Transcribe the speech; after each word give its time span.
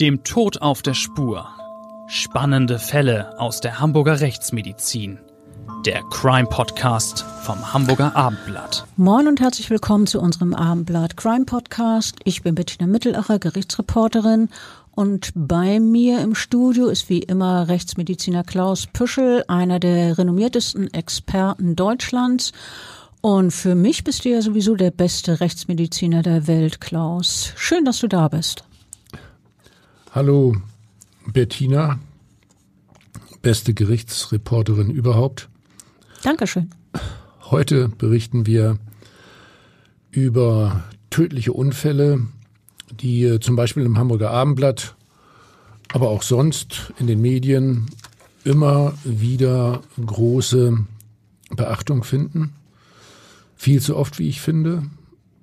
Dem 0.00 0.22
Tod 0.22 0.62
auf 0.62 0.82
der 0.82 0.94
Spur. 0.94 1.48
Spannende 2.06 2.78
Fälle 2.78 3.36
aus 3.40 3.60
der 3.60 3.80
Hamburger 3.80 4.20
Rechtsmedizin. 4.20 5.18
Der 5.84 6.04
Crime 6.04 6.46
Podcast 6.46 7.24
vom 7.42 7.72
Hamburger 7.72 8.14
Abendblatt. 8.14 8.86
Moin 8.96 9.26
und 9.26 9.40
herzlich 9.40 9.70
willkommen 9.70 10.06
zu 10.06 10.20
unserem 10.20 10.54
Abendblatt 10.54 11.16
Crime 11.16 11.46
Podcast. 11.46 12.14
Ich 12.22 12.42
bin 12.44 12.54
Bettina 12.54 12.86
Mittelacher, 12.86 13.40
Gerichtsreporterin 13.40 14.50
und 14.92 15.32
bei 15.34 15.80
mir 15.80 16.20
im 16.20 16.36
Studio 16.36 16.86
ist 16.86 17.08
wie 17.08 17.18
immer 17.18 17.66
Rechtsmediziner 17.66 18.44
Klaus 18.44 18.86
Püschel, 18.86 19.42
einer 19.48 19.80
der 19.80 20.16
renommiertesten 20.16 20.94
Experten 20.94 21.74
Deutschlands. 21.74 22.52
Und 23.20 23.50
für 23.50 23.74
mich 23.74 24.04
bist 24.04 24.24
du 24.24 24.28
ja 24.28 24.42
sowieso 24.42 24.76
der 24.76 24.92
beste 24.92 25.40
Rechtsmediziner 25.40 26.22
der 26.22 26.46
Welt, 26.46 26.80
Klaus. 26.80 27.52
Schön, 27.56 27.84
dass 27.84 27.98
du 27.98 28.06
da 28.06 28.28
bist. 28.28 28.62
Hallo 30.12 30.56
Bettina, 31.26 31.98
beste 33.42 33.74
Gerichtsreporterin 33.74 34.88
überhaupt. 34.88 35.50
Dankeschön. 36.22 36.70
Heute 37.50 37.90
berichten 37.90 38.46
wir 38.46 38.78
über 40.10 40.84
tödliche 41.10 41.52
Unfälle, 41.52 42.26
die 42.90 43.38
zum 43.40 43.54
Beispiel 43.54 43.84
im 43.84 43.98
Hamburger 43.98 44.30
Abendblatt, 44.30 44.96
aber 45.92 46.08
auch 46.08 46.22
sonst 46.22 46.94
in 46.98 47.06
den 47.06 47.20
Medien 47.20 47.90
immer 48.44 48.94
wieder 49.04 49.82
große 50.02 50.86
Beachtung 51.50 52.02
finden. 52.02 52.54
Viel 53.56 53.82
zu 53.82 53.94
oft, 53.94 54.18
wie 54.18 54.30
ich 54.30 54.40
finde. 54.40 54.84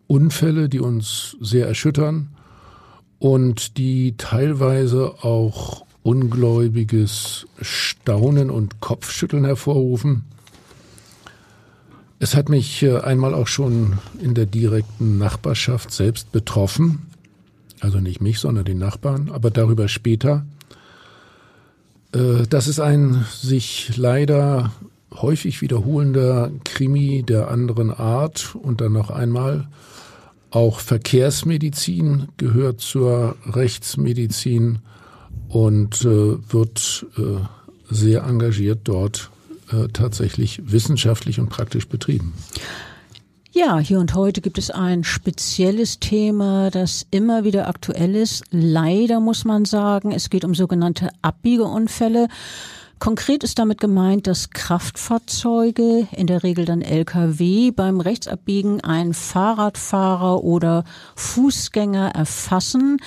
Unfälle, 0.07 0.69
die 0.69 0.79
uns 0.79 1.37
sehr 1.39 1.67
erschüttern 1.67 2.34
und 3.25 3.79
die 3.79 4.13
teilweise 4.19 5.23
auch 5.23 5.83
ungläubiges 6.03 7.47
Staunen 7.59 8.51
und 8.51 8.81
Kopfschütteln 8.81 9.45
hervorrufen. 9.45 10.25
Es 12.19 12.35
hat 12.35 12.49
mich 12.49 12.83
äh, 12.83 12.99
einmal 12.99 13.33
auch 13.33 13.47
schon 13.47 13.97
in 14.21 14.35
der 14.35 14.45
direkten 14.45 15.17
Nachbarschaft 15.17 15.89
selbst 15.89 16.31
betroffen. 16.31 17.07
Also 17.79 17.99
nicht 17.99 18.21
mich, 18.21 18.37
sondern 18.37 18.63
den 18.63 18.77
Nachbarn, 18.77 19.31
aber 19.33 19.49
darüber 19.49 19.87
später. 19.87 20.45
Äh, 22.13 22.43
das 22.47 22.67
ist 22.67 22.79
ein 22.79 23.25
sich 23.31 23.97
leider 23.97 24.71
häufig 25.11 25.63
wiederholender 25.63 26.51
Krimi 26.63 27.23
der 27.23 27.49
anderen 27.49 27.89
Art 27.89 28.53
und 28.53 28.81
dann 28.81 28.91
noch 28.91 29.09
einmal 29.09 29.67
auch 30.51 30.79
Verkehrsmedizin 30.79 32.29
gehört 32.37 32.81
zur 32.81 33.35
Rechtsmedizin 33.45 34.79
und 35.49 36.01
äh, 36.05 36.37
wird 36.51 37.05
äh, 37.17 37.93
sehr 37.93 38.23
engagiert 38.23 38.81
dort 38.85 39.31
äh, 39.71 39.87
tatsächlich 39.91 40.61
wissenschaftlich 40.71 41.39
und 41.39 41.49
praktisch 41.49 41.87
betrieben. 41.87 42.33
Ja, 43.51 43.79
hier 43.79 43.99
und 43.99 44.13
heute 44.15 44.41
gibt 44.41 44.57
es 44.57 44.69
ein 44.69 45.05
spezielles 45.05 45.99
Thema, 46.01 46.69
das 46.71 47.07
immer 47.09 47.45
wieder 47.45 47.69
aktuell 47.69 48.13
ist. 48.13 48.43
Leider 48.51 49.21
muss 49.21 49.45
man 49.45 49.63
sagen, 49.63 50.11
es 50.11 50.29
geht 50.29 50.43
um 50.43 50.53
sogenannte 50.53 51.09
Abbiegeunfälle. 51.21 52.27
Konkret 52.99 53.43
ist 53.43 53.59
damit 53.59 53.81
gemeint, 53.81 54.25
dass 54.25 54.51
Kraftfahrzeuge, 54.51 56.07
in 56.15 56.27
der 56.27 56.43
Regel 56.43 56.65
dann 56.65 56.81
Lkw, 56.81 57.71
beim 57.71 57.99
Rechtsabbiegen 57.99 58.81
einen 58.81 59.13
Fahrradfahrer 59.13 60.43
oder 60.43 60.85
Fußgänger 61.15 62.11
erfassen. 62.15 62.97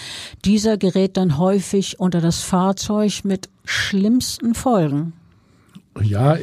Dieser 0.44 0.76
gerät 0.76 1.16
dann 1.16 1.38
häufig 1.38 1.98
unter 2.00 2.20
das 2.20 2.42
Fahrzeug 2.42 3.24
mit 3.24 3.48
schlimmsten 3.64 4.54
Folgen. 4.54 5.14
Ja, 6.02 6.36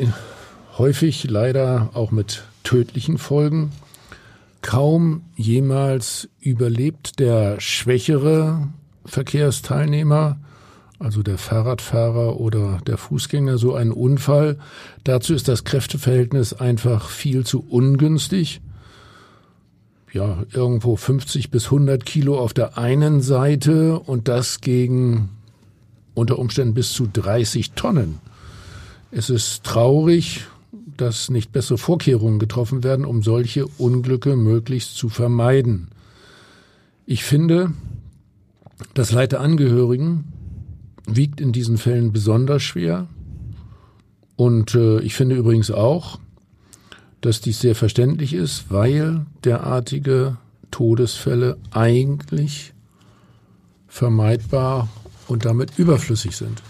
häufig 0.77 1.25
leider 1.29 1.91
auch 1.93 2.11
mit 2.11 2.43
tödlichen 2.63 3.17
Folgen. 3.17 3.71
Kaum 4.61 5.21
jemals 5.35 6.27
überlebt 6.39 7.19
der 7.19 7.59
schwächere 7.59 8.67
Verkehrsteilnehmer 9.05 10.37
also 10.99 11.23
der 11.23 11.37
Fahrradfahrer 11.37 12.39
oder 12.39 12.79
der 12.87 12.97
Fußgänger, 12.97 13.57
so 13.57 13.75
einen 13.75 13.91
Unfall. 13.91 14.57
Dazu 15.03 15.33
ist 15.33 15.47
das 15.47 15.63
Kräfteverhältnis 15.63 16.53
einfach 16.53 17.09
viel 17.09 17.45
zu 17.45 17.65
ungünstig. 17.67 18.61
Ja, 20.13 20.43
irgendwo 20.53 20.95
50 20.95 21.51
bis 21.51 21.65
100 21.65 22.05
Kilo 22.05 22.39
auf 22.39 22.53
der 22.53 22.77
einen 22.77 23.21
Seite 23.21 23.99
und 23.99 24.29
das 24.29 24.61
gegen 24.61 25.29
unter 26.13 26.39
Umständen 26.39 26.73
bis 26.73 26.93
zu 26.93 27.07
30 27.11 27.73
Tonnen. 27.73 28.19
Es 29.11 29.29
ist 29.29 29.65
traurig, 29.65 30.45
dass 30.95 31.29
nicht 31.29 31.51
bessere 31.51 31.77
Vorkehrungen 31.77 32.39
getroffen 32.39 32.83
werden, 32.85 33.05
um 33.05 33.21
solche 33.21 33.67
Unglücke 33.67 34.37
möglichst 34.37 34.95
zu 34.95 35.09
vermeiden. 35.09 35.89
Ich 37.05 37.25
finde, 37.25 37.73
dass 38.93 39.11
Leid 39.11 39.33
der 39.33 39.41
Angehörigen 39.41 40.31
wiegt 41.07 41.41
in 41.41 41.51
diesen 41.51 41.77
Fällen 41.77 42.11
besonders 42.11 42.63
schwer. 42.63 43.07
Und 44.35 44.75
äh, 44.75 44.99
ich 44.99 45.15
finde 45.15 45.35
übrigens 45.35 45.71
auch, 45.71 46.19
dass 47.21 47.41
dies 47.41 47.59
sehr 47.59 47.75
verständlich 47.75 48.33
ist, 48.33 48.65
weil 48.69 49.25
derartige 49.43 50.37
Todesfälle 50.71 51.57
eigentlich 51.71 52.73
vermeidbar 53.87 54.89
und 55.27 55.45
damit 55.45 55.79
überflüssig 55.79 56.35
sind. 56.35 56.61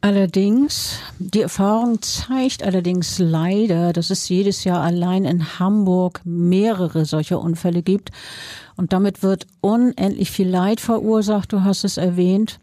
Allerdings, 0.00 1.00
die 1.18 1.40
Erfahrung 1.40 2.00
zeigt 2.02 2.62
allerdings 2.62 3.18
leider, 3.18 3.92
dass 3.92 4.10
es 4.10 4.28
jedes 4.28 4.62
Jahr 4.62 4.80
allein 4.80 5.24
in 5.24 5.58
Hamburg 5.58 6.20
mehrere 6.24 7.04
solcher 7.04 7.40
Unfälle 7.40 7.82
gibt. 7.82 8.12
Und 8.76 8.92
damit 8.92 9.24
wird 9.24 9.48
unendlich 9.60 10.30
viel 10.30 10.48
Leid 10.48 10.80
verursacht, 10.80 11.52
du 11.52 11.64
hast 11.64 11.82
es 11.82 11.96
erwähnt 11.96 12.60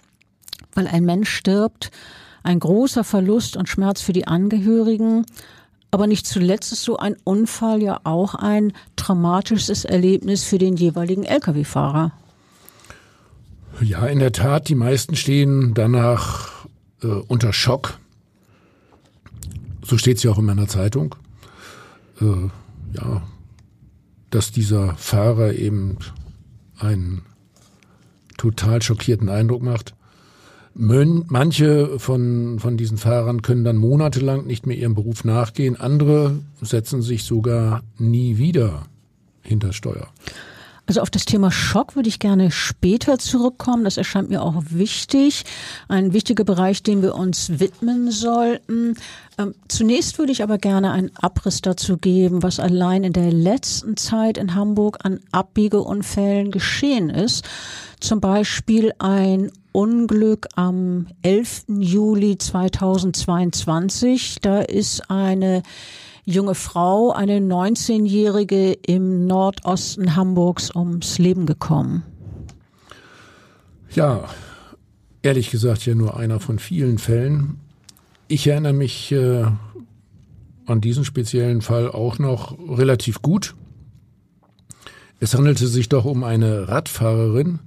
weil 0.75 0.88
ein 0.88 1.06
Mensch 1.06 1.30
stirbt, 1.30 1.91
ein 2.44 2.59
großer 2.59 3.03
Verlust 3.03 3.58
und 3.58 3.68
Schmerz 3.68 4.02
für 4.02 4.13
die 4.13 4.28
Angehörigen. 4.28 5.25
Aber 5.90 6.08
nicht 6.08 6.28
zuletzt 6.28 6.72
ist 6.72 6.84
so 6.84 6.97
ein 6.97 7.16
Unfall 7.24 7.81
ja 7.81 8.02
auch 8.03 8.36
ein 8.36 8.74
traumatisches 8.96 9.85
Erlebnis 9.85 10.44
für 10.44 10.58
den 10.58 10.75
jeweiligen 10.75 11.24
Lkw-Fahrer. 11.24 12.12
Ja, 13.81 14.06
in 14.06 14.19
der 14.19 14.31
Tat, 14.31 14.69
die 14.69 14.75
meisten 14.75 15.16
stehen 15.16 15.74
danach 15.74 16.66
äh, 17.02 17.08
unter 17.08 17.52
Schock. 17.52 18.00
So 19.84 19.97
steht 19.97 20.18
es 20.18 20.24
ja 20.24 20.31
auch 20.31 20.38
in 20.38 20.46
meiner 20.46 20.68
Zeitung. 20.68 21.16
Äh, 22.22 22.50
ja, 22.94 23.22
dass 24.30 24.52
dieser 24.52 24.96
Fahrer 24.96 25.53
eben 25.53 25.97
einen 26.80 27.24
total 28.38 28.81
schockierten 28.81 29.30
Eindruck 29.30 29.62
macht. 29.62 29.96
Manche 30.78 32.00
von, 32.00 32.59
von 32.59 32.75
diesen 32.75 32.97
Fahrern 32.97 33.41
können 33.41 33.63
dann 33.63 33.78
monatelang 33.78 34.46
nicht 34.46 34.68
mehr 34.68 34.75
ihrem 34.75 34.94
Beruf 34.94 35.24
nachgehen. 35.24 35.80
Andere 35.80 36.40
setzen 36.62 37.02
sich 37.02 37.24
sogar 37.24 37.81
nie 37.97 38.38
wieder 38.38 38.84
hinter 39.41 39.72
Steuer. 39.72 40.09
Also 40.88 41.02
auf 41.02 41.09
das 41.09 41.25
Thema 41.25 41.50
Schock 41.50 41.96
würde 41.96 42.09
ich 42.09 42.19
gerne 42.19 42.52
später 42.52 43.18
zurückkommen. 43.18 43.85
Das 43.85 43.97
erscheint 43.97 44.30
mir 44.30 44.44
auch 44.44 44.62
wichtig. 44.69 45.46
Ein 45.88 46.14
wichtiger 46.14 46.44
Bereich, 46.44 46.84
dem 46.84 47.02
wir 47.02 47.16
uns 47.16 47.59
widmen 47.59 48.12
sollten. 48.12 48.96
Ähm, 49.38 49.56
zunächst 49.68 50.19
würde 50.19 50.34
ich 50.34 50.44
aber 50.44 50.58
gerne 50.58 50.91
einen 50.91 51.16
Abriss 51.16 51.62
dazu 51.62 51.97
geben, 51.97 52.44
was 52.44 52.59
allein 52.59 53.03
in 53.03 53.14
der 53.14 53.31
letzten 53.31 53.97
Zeit 53.97 54.38
in 54.38 54.53
Hamburg 54.53 55.00
an 55.03 55.22
Abbiegeunfällen 55.31 56.52
geschehen 56.52 57.09
ist. 57.09 57.46
Zum 57.99 58.20
Beispiel 58.20 58.91
ein 58.99 59.52
Unglück 59.75 60.47
am 60.55 61.07
11. 61.22 61.66
Juli 61.67 62.37
2022. 62.37 64.37
Da 64.41 64.61
ist 64.61 65.11
eine 65.11 65.63
junge 66.23 66.55
Frau, 66.55 67.11
eine 67.11 67.39
19-Jährige 67.39 68.72
im 68.72 69.27
Nordosten 69.27 70.16
Hamburgs 70.16 70.73
ums 70.73 71.17
Leben 71.17 71.45
gekommen. 71.45 72.03
Ja, 73.93 74.29
ehrlich 75.22 75.51
gesagt 75.51 75.85
ja 75.85 75.93
nur 75.93 76.16
einer 76.16 76.39
von 76.39 76.57
vielen 76.57 76.97
Fällen. 76.97 77.59
Ich 78.29 78.47
erinnere 78.47 78.72
mich 78.72 79.11
äh, 79.11 79.43
an 80.66 80.79
diesen 80.79 81.03
speziellen 81.03 81.61
Fall 81.61 81.91
auch 81.91 82.17
noch 82.17 82.57
relativ 82.69 83.22
gut. 83.22 83.55
Es 85.19 85.35
handelte 85.35 85.67
sich 85.67 85.89
doch 85.89 86.05
um 86.05 86.23
eine 86.23 86.69
Radfahrerin, 86.69 87.59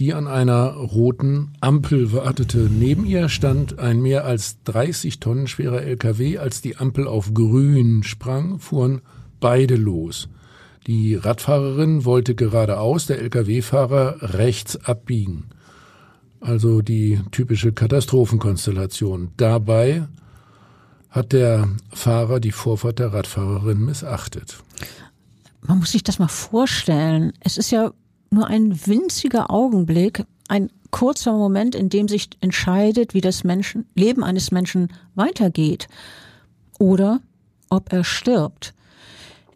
die 0.00 0.14
an 0.14 0.28
einer 0.28 0.70
roten 0.74 1.52
Ampel 1.60 2.12
wartete. 2.12 2.68
Neben 2.70 3.04
ihr 3.04 3.28
stand 3.28 3.78
ein 3.78 4.00
mehr 4.00 4.24
als 4.24 4.62
30 4.64 5.18
Tonnen 5.18 5.48
schwerer 5.48 5.82
LKW. 5.82 6.38
Als 6.38 6.60
die 6.60 6.76
Ampel 6.76 7.08
auf 7.08 7.34
grün 7.34 8.04
sprang, 8.04 8.60
fuhren 8.60 9.00
beide 9.40 9.74
los. 9.76 10.28
Die 10.86 11.16
Radfahrerin 11.16 12.04
wollte 12.04 12.34
geradeaus, 12.34 13.06
der 13.06 13.20
Lkw-Fahrer 13.20 14.34
rechts 14.34 14.76
abbiegen. 14.84 15.44
also 16.40 16.82
die 16.82 17.20
typische 17.32 17.72
Katastrophenkonstellation. 17.72 19.32
Dabei 19.36 20.06
hat 21.10 21.32
der 21.32 21.68
Fahrer 21.92 22.38
die 22.38 22.52
Vorfahrt 22.52 23.00
der 23.00 23.12
Radfahrerin 23.12 23.84
missachtet. 23.84 24.62
Man 25.62 25.80
muss 25.80 25.92
sich 25.92 26.04
das 26.04 26.18
mal 26.18 26.28
vorstellen. 26.28 27.32
Es 27.40 27.58
ist 27.58 27.70
ja 27.72 27.92
nur 28.30 28.46
ein 28.46 28.86
winziger 28.86 29.50
Augenblick, 29.50 30.24
ein 30.48 30.70
kurzer 30.90 31.32
Moment, 31.32 31.74
in 31.74 31.88
dem 31.88 32.08
sich 32.08 32.30
entscheidet, 32.40 33.14
wie 33.14 33.20
das 33.20 33.44
Menschen, 33.44 33.86
Leben 33.94 34.24
eines 34.24 34.50
Menschen 34.50 34.88
weitergeht 35.14 35.88
oder 36.78 37.20
ob 37.68 37.92
er 37.92 38.04
stirbt. 38.04 38.74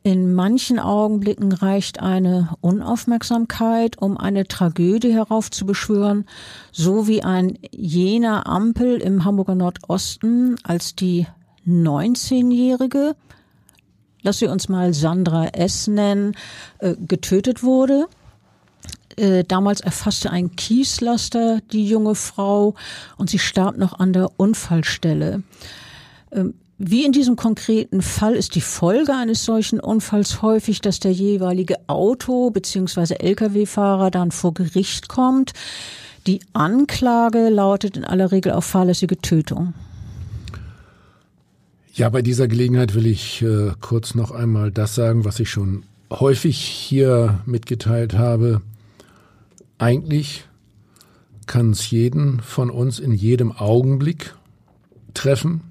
In 0.04 0.34
manchen 0.34 0.80
Augenblicken 0.80 1.52
reicht 1.52 2.00
eine 2.00 2.56
Unaufmerksamkeit, 2.60 3.98
um 3.98 4.18
eine 4.18 4.48
Tragödie 4.48 5.12
heraufzubeschwören, 5.12 6.26
so 6.72 7.06
wie 7.06 7.22
ein 7.22 7.56
jener 7.70 8.48
Ampel 8.48 8.96
im 9.00 9.24
Hamburger 9.24 9.54
Nordosten, 9.54 10.56
als 10.64 10.96
die 10.96 11.28
19-Jährige, 11.68 13.14
lass 14.22 14.40
sie 14.40 14.48
uns 14.48 14.68
mal 14.68 14.92
Sandra 14.92 15.46
S. 15.46 15.86
nennen, 15.86 16.34
äh, 16.78 16.96
getötet 16.98 17.62
wurde. 17.62 18.08
Äh, 19.16 19.44
damals 19.44 19.80
erfasste 19.80 20.30
ein 20.30 20.56
Kieslaster 20.56 21.60
die 21.72 21.86
junge 21.86 22.14
Frau 22.14 22.74
und 23.16 23.30
sie 23.30 23.38
starb 23.38 23.76
noch 23.76 23.98
an 23.98 24.12
der 24.12 24.30
Unfallstelle. 24.38 25.42
Ähm, 26.32 26.54
wie 26.84 27.04
in 27.04 27.12
diesem 27.12 27.36
konkreten 27.36 28.02
Fall 28.02 28.34
ist 28.34 28.56
die 28.56 28.60
Folge 28.60 29.14
eines 29.14 29.44
solchen 29.44 29.78
Unfalls 29.78 30.42
häufig, 30.42 30.80
dass 30.80 30.98
der 30.98 31.12
jeweilige 31.12 31.76
Auto- 31.86 32.50
bzw. 32.50 33.14
Lkw-Fahrer 33.20 34.10
dann 34.10 34.32
vor 34.32 34.52
Gericht 34.52 35.08
kommt. 35.08 35.52
Die 36.26 36.40
Anklage 36.54 37.50
lautet 37.50 37.96
in 37.96 38.04
aller 38.04 38.32
Regel 38.32 38.52
auf 38.52 38.64
fahrlässige 38.64 39.18
Tötung. 39.18 39.74
Ja, 41.94 42.08
bei 42.08 42.22
dieser 42.22 42.48
Gelegenheit 42.48 42.94
will 42.94 43.06
ich 43.06 43.42
äh, 43.42 43.72
kurz 43.80 44.14
noch 44.14 44.30
einmal 44.30 44.72
das 44.72 44.94
sagen, 44.94 45.24
was 45.24 45.38
ich 45.38 45.50
schon 45.50 45.84
häufig 46.10 46.58
hier 46.58 47.40
mitgeteilt 47.44 48.14
habe. 48.14 48.62
Eigentlich 49.82 50.44
kann 51.46 51.72
es 51.72 51.90
jeden 51.90 52.38
von 52.38 52.70
uns 52.70 53.00
in 53.00 53.10
jedem 53.10 53.50
Augenblick 53.50 54.36
treffen, 55.12 55.62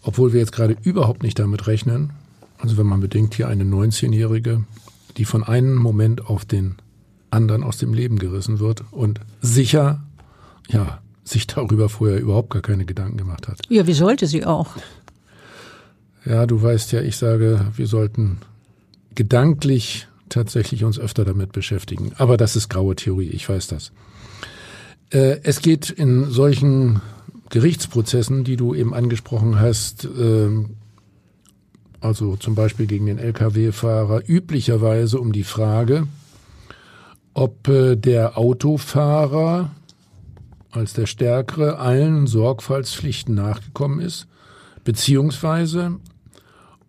obwohl 0.00 0.32
wir 0.32 0.40
jetzt 0.40 0.52
gerade 0.52 0.78
überhaupt 0.82 1.22
nicht 1.22 1.38
damit 1.38 1.66
rechnen. 1.66 2.14
Also 2.56 2.78
wenn 2.78 2.86
man 2.86 3.00
bedenkt, 3.00 3.34
hier 3.34 3.48
eine 3.48 3.64
19-Jährige, 3.64 4.64
die 5.18 5.26
von 5.26 5.44
einem 5.44 5.74
Moment 5.74 6.30
auf 6.30 6.46
den 6.46 6.76
anderen 7.28 7.64
aus 7.64 7.76
dem 7.76 7.92
Leben 7.92 8.18
gerissen 8.18 8.60
wird 8.60 8.82
und 8.92 9.20
sicher, 9.42 10.02
ja, 10.70 11.02
sich 11.22 11.46
darüber 11.46 11.90
vorher 11.90 12.18
überhaupt 12.18 12.48
gar 12.48 12.62
keine 12.62 12.86
Gedanken 12.86 13.18
gemacht 13.18 13.46
hat. 13.46 13.60
Ja, 13.68 13.86
wie 13.86 13.92
sollte 13.92 14.26
sie 14.26 14.46
auch? 14.46 14.68
Ja, 16.24 16.46
du 16.46 16.62
weißt 16.62 16.92
ja, 16.92 17.02
ich 17.02 17.18
sage, 17.18 17.66
wir 17.76 17.88
sollten 17.88 18.38
gedanklich 19.14 20.08
tatsächlich 20.28 20.84
uns 20.84 20.98
öfter 20.98 21.24
damit 21.24 21.52
beschäftigen. 21.52 22.12
Aber 22.16 22.36
das 22.36 22.56
ist 22.56 22.68
graue 22.68 22.96
Theorie, 22.96 23.28
ich 23.28 23.48
weiß 23.48 23.68
das. 23.68 23.92
Äh, 25.10 25.40
es 25.42 25.60
geht 25.60 25.90
in 25.90 26.30
solchen 26.30 27.00
Gerichtsprozessen, 27.50 28.44
die 28.44 28.56
du 28.56 28.74
eben 28.74 28.94
angesprochen 28.94 29.60
hast, 29.60 30.04
äh, 30.04 30.50
also 32.00 32.36
zum 32.36 32.54
Beispiel 32.54 32.86
gegen 32.86 33.06
den 33.06 33.18
Lkw-Fahrer, 33.18 34.22
üblicherweise 34.28 35.20
um 35.20 35.32
die 35.32 35.44
Frage, 35.44 36.06
ob 37.34 37.68
äh, 37.68 37.96
der 37.96 38.38
Autofahrer 38.38 39.70
als 40.70 40.92
der 40.92 41.06
Stärkere 41.06 41.78
allen 41.78 42.26
Sorgfaltspflichten 42.26 43.34
nachgekommen 43.34 44.00
ist, 44.00 44.26
beziehungsweise 44.84 45.96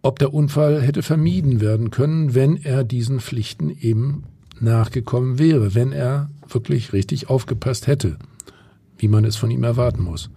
ob 0.07 0.19
der 0.19 0.33
Unfall 0.33 0.81
hätte 0.81 1.03
vermieden 1.03 1.59
werden 1.59 1.91
können, 1.91 2.33
wenn 2.33 2.55
er 2.55 2.85
diesen 2.85 3.19
Pflichten 3.19 3.69
eben 3.69 4.23
nachgekommen 4.57 5.37
wäre, 5.37 5.75
wenn 5.75 5.91
er 5.91 6.29
wirklich 6.47 6.93
richtig 6.93 7.29
aufgepasst 7.29 7.87
hätte, 7.87 8.17
wie 8.97 9.09
man 9.09 9.25
es 9.25 9.35
von 9.35 9.51
ihm 9.51 9.65
erwarten 9.65 10.01
muss. 10.01 10.29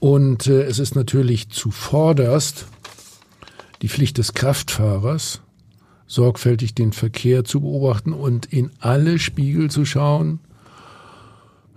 Und 0.00 0.48
äh, 0.48 0.64
es 0.64 0.78
ist 0.78 0.96
natürlich 0.96 1.48
zuvorderst 1.48 2.66
die 3.80 3.88
Pflicht 3.88 4.18
des 4.18 4.34
Kraftfahrers, 4.34 5.40
sorgfältig 6.06 6.74
den 6.74 6.92
Verkehr 6.92 7.42
zu 7.44 7.60
beobachten 7.62 8.12
und 8.12 8.52
in 8.52 8.70
alle 8.80 9.18
Spiegel 9.18 9.70
zu 9.70 9.86
schauen, 9.86 10.40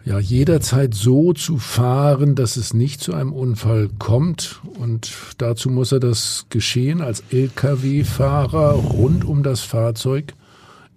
ja, 0.07 0.19
jederzeit 0.19 0.93
so 0.93 1.33
zu 1.33 1.57
fahren, 1.57 2.35
dass 2.35 2.55
es 2.55 2.73
nicht 2.73 3.01
zu 3.01 3.13
einem 3.13 3.33
Unfall 3.33 3.89
kommt. 3.99 4.61
Und 4.79 5.11
dazu 5.37 5.69
muss 5.69 5.91
er 5.91 5.99
das 5.99 6.45
Geschehen 6.49 7.01
als 7.01 7.23
Lkw-Fahrer 7.29 8.71
rund 8.71 9.25
um 9.25 9.43
das 9.43 9.59
Fahrzeug 9.61 10.33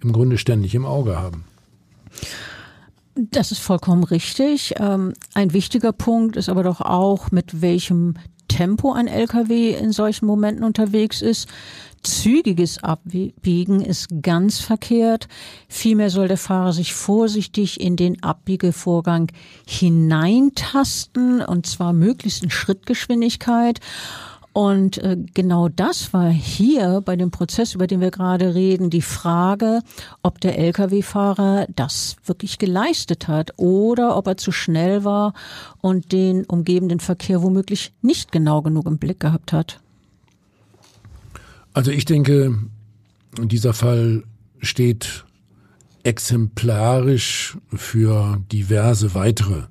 im 0.01 0.12
Grunde 0.12 0.39
ständig 0.39 0.77
im 0.77 0.87
Auge 0.87 1.19
haben. 1.19 1.43
Das 3.17 3.51
ist 3.51 3.59
vollkommen 3.59 4.05
richtig. 4.05 4.75
Ähm, 4.79 5.15
ein 5.35 5.53
wichtiger 5.53 5.93
Punkt 5.93 6.37
ist 6.37 6.49
aber 6.49 6.62
doch 6.62 6.81
auch, 6.81 7.33
mit 7.33 7.61
welchem 7.61 8.15
Tempo 8.61 8.93
ein 8.93 9.07
LKW 9.07 9.71
in 9.71 9.91
solchen 9.91 10.27
Momenten 10.27 10.65
unterwegs 10.65 11.23
ist. 11.23 11.49
Zügiges 12.03 12.85
Abbiegen 12.85 13.81
ist 13.81 14.09
ganz 14.21 14.59
verkehrt. 14.59 15.29
Vielmehr 15.67 16.11
soll 16.11 16.29
der 16.29 16.37
Fahrer 16.37 16.75
sich 16.75 16.93
vorsichtig 16.93 17.81
in 17.81 17.97
den 17.97 18.23
Abbiegevorgang 18.23 19.29
hineintasten 19.67 21.41
und 21.41 21.65
zwar 21.65 21.95
möglichst 21.95 22.43
in 22.43 22.51
Schrittgeschwindigkeit. 22.51 23.81
Und 24.52 24.99
äh, 24.99 25.17
genau 25.32 25.69
das 25.69 26.12
war 26.12 26.29
hier 26.29 27.02
bei 27.05 27.14
dem 27.14 27.31
Prozess, 27.31 27.75
über 27.75 27.87
den 27.87 28.00
wir 28.00 28.11
gerade 28.11 28.55
reden, 28.55 28.91
die 28.91 29.02
Frage, 29.02 29.81
ob 30.23 30.41
der 30.41 30.58
Lkw-Fahrer 30.58 31.67
das 31.76 32.17
wirklich 32.25 32.58
geleistet 32.58 33.29
hat 33.29 33.52
oder 33.58 34.17
ob 34.17 34.26
er 34.26 34.37
zu 34.37 34.50
schnell 34.50 35.05
war 35.05 35.35
und 35.81 36.11
den 36.11 36.44
umgebenden 36.47 36.99
Verkehr 36.99 37.43
womöglich 37.43 37.93
nicht 38.02 38.32
genau 38.32 38.61
genug 38.62 38.87
im 38.87 38.99
Blick 38.99 39.20
gehabt 39.20 39.52
hat. 39.52 39.81
Also 41.73 41.93
ich 41.93 42.05
denke, 42.05 42.58
dieser 43.38 43.73
Fall 43.73 44.25
steht 44.61 45.25
exemplarisch 46.02 47.57
für 47.73 48.42
diverse 48.50 49.14
weitere. 49.14 49.64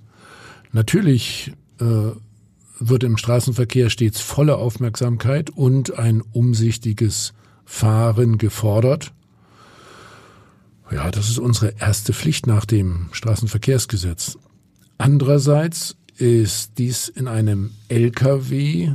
Natürlich 0.72 1.52
äh, 1.82 2.12
wird 2.80 3.04
im 3.04 3.18
Straßenverkehr 3.18 3.90
stets 3.90 4.22
volle 4.22 4.58
Aufmerksamkeit 4.58 5.50
und 5.50 5.98
ein 5.98 6.22
umsichtiges 6.32 7.34
Fahren 7.66 8.38
gefordert. 8.38 9.14
Ja, 10.92 11.12
das 11.12 11.30
ist 11.30 11.38
unsere 11.38 11.76
erste 11.80 12.14
Pflicht 12.14 12.48
nach 12.48 12.66
dem 12.66 13.10
Straßenverkehrsgesetz. 13.12 14.38
Andererseits 14.98 15.98
ist 16.18 16.78
dies 16.78 17.10
in 17.10 17.28
einem 17.28 17.72
LKW 17.90 18.92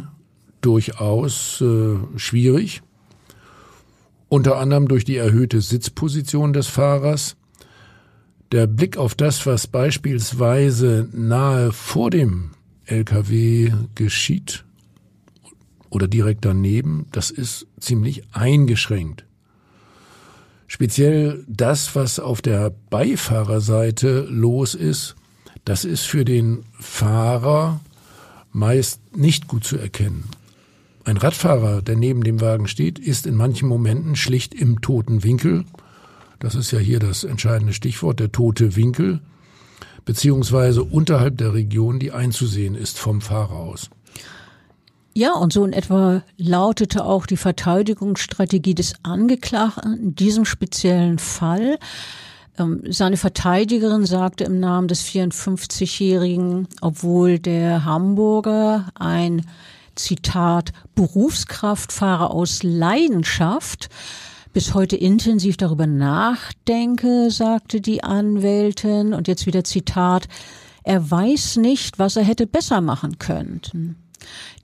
durchaus 0.61 1.61
äh, 1.61 1.97
schwierig, 2.17 2.83
unter 4.29 4.59
anderem 4.59 4.89
durch 4.89 5.05
die 5.05 5.17
erhöhte 5.17 5.61
Sitzposition 5.61 6.53
des 6.53 6.67
Fahrers. 6.67 7.37
Der 8.51 8.67
Blick 8.67 8.97
auf 8.97 9.15
das, 9.15 9.47
was 9.47 9.67
beispielsweise 9.67 11.09
nahe 11.13 11.73
vor 11.73 12.11
dem 12.11 12.51
LKW 12.87 13.73
geschieht 13.95 14.65
oder 15.91 16.09
direkt 16.09 16.45
daneben, 16.45 17.07
das 17.13 17.31
ist 17.31 17.67
ziemlich 17.79 18.23
eingeschränkt. 18.33 19.25
Speziell 20.67 21.45
das, 21.47 21.95
was 21.95 22.19
auf 22.19 22.43
der 22.43 22.73
Beifahrerseite 22.91 24.27
los 24.29 24.75
ist, 24.75 25.15
das 25.65 25.85
ist 25.85 26.03
für 26.03 26.25
den 26.25 26.65
Fahrer 26.79 27.81
meist 28.53 29.01
nicht 29.17 29.47
gut 29.49 29.65
zu 29.65 29.77
erkennen. 29.79 30.25
Ein 31.05 31.17
Radfahrer, 31.17 31.83
der 31.83 31.97
neben 31.97 32.25
dem 32.25 32.41
Wagen 32.41 32.67
steht, 32.67 32.99
ist 32.99 33.27
in 33.27 33.35
manchen 33.35 33.69
Momenten 33.69 34.17
schlicht 34.17 34.55
im 34.55 34.81
toten 34.81 35.23
Winkel. 35.23 35.65
Das 36.41 36.55
ist 36.55 36.71
ja 36.71 36.79
hier 36.79 36.99
das 36.99 37.25
entscheidende 37.25 37.73
Stichwort, 37.75 38.21
der 38.21 38.33
tote 38.33 38.75
Winkel 38.75 39.21
beziehungsweise 40.05 40.85
unterhalb 40.85 41.39
der 41.39 41.55
Region, 41.55 41.99
die 41.99 42.13
einzusehen 42.13 42.75
ist 42.75 42.99
vom 42.99 43.21
Fahrer 43.21 43.57
aus. 43.57 43.91
Ja, 45.17 45.35
und 45.35 45.53
so 45.53 45.65
in 45.65 45.73
etwa 45.73 46.23
lautete 46.37 47.05
auch 47.05 47.27
die 47.27 47.37
Verteidigungsstrategie 47.37 48.75
des 48.75 48.95
Angeklagten 49.05 49.97
in 49.97 50.15
diesem 50.17 50.45
speziellen 50.45 51.21
Fall. 51.21 51.79
Ähm, 52.59 52.83
seine 52.89 53.17
Verteidigerin 53.17 54.07
sagte 54.07 54.43
im 54.43 54.59
Namen 54.59 54.89
des 54.89 55.05
54-Jährigen, 55.05 56.67
obwohl 56.81 57.39
der 57.39 57.85
Hamburger 57.85 58.89
ein 58.97 59.47
Zitat 59.95 60.73
Berufskraftfahrer 60.97 62.33
aus 62.33 62.65
Leidenschaft 62.65 63.89
bis 64.55 64.73
heute 64.73 64.97
intensiv 64.97 65.57
darüber 65.57 65.87
nachdenke, 65.87 67.31
sagte 67.31 67.81
die 67.81 68.03
Anwältin. 68.05 69.13
Und 69.13 69.29
jetzt 69.29 69.47
wieder 69.47 69.65
Zitat. 69.65 70.29
Er 70.85 71.11
weiß 71.11 71.57
nicht, 71.57 71.99
was 71.99 72.17
er 72.17 72.23
hätte 72.23 72.47
besser 72.47 72.81
machen 72.81 73.19
können. 73.19 73.97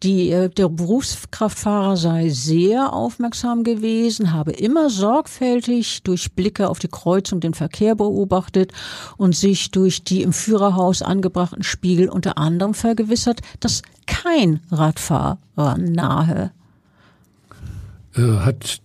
Die, 0.03 0.31
äh, 0.31 0.49
der 0.49 0.69
Berufskraftfahrer 0.69 1.97
sei 1.97 2.29
sehr 2.31 2.93
aufmerksam 2.93 3.65
gewesen, 3.65 4.33
habe 4.33 4.53
immer 4.53 4.89
sorgfältig 4.91 6.03
durch 6.05 6.33
Blicke 6.33 6.71
auf 6.71 6.79
die 6.79 6.89
Kreuzung 6.89 7.41
den 7.41 7.53
Verkehr 7.53 7.95
beobachtet 7.95 8.73
und 9.19 9.37
sich 9.37 9.71
durch 9.71 10.05
die 10.05 10.23
im 10.23 10.33
Führerhaus 10.33 11.03
angebrachten 11.03 11.63
Spiegel 11.63 12.09
unter 12.09 12.39
anderem 12.39 12.75
vergewissert, 12.75 13.41
dass 13.59 13.83
kein 14.07 14.61
Radfahrer 14.71 15.77
nahe. 15.79 16.53
Äh, 18.15 18.39
hat 18.39 18.81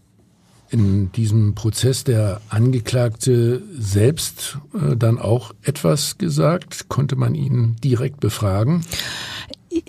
in 0.75 1.09
diesem 1.13 1.55
Prozess 1.55 2.03
der 2.03 2.41
Angeklagte 2.49 3.63
selbst 3.79 4.57
äh, 4.73 4.97
dann 4.97 5.19
auch 5.19 5.53
etwas 5.63 6.17
gesagt? 6.17 6.89
Konnte 6.89 7.15
man 7.15 7.33
ihn 7.33 7.77
direkt 7.81 8.19
befragen? 8.19 8.83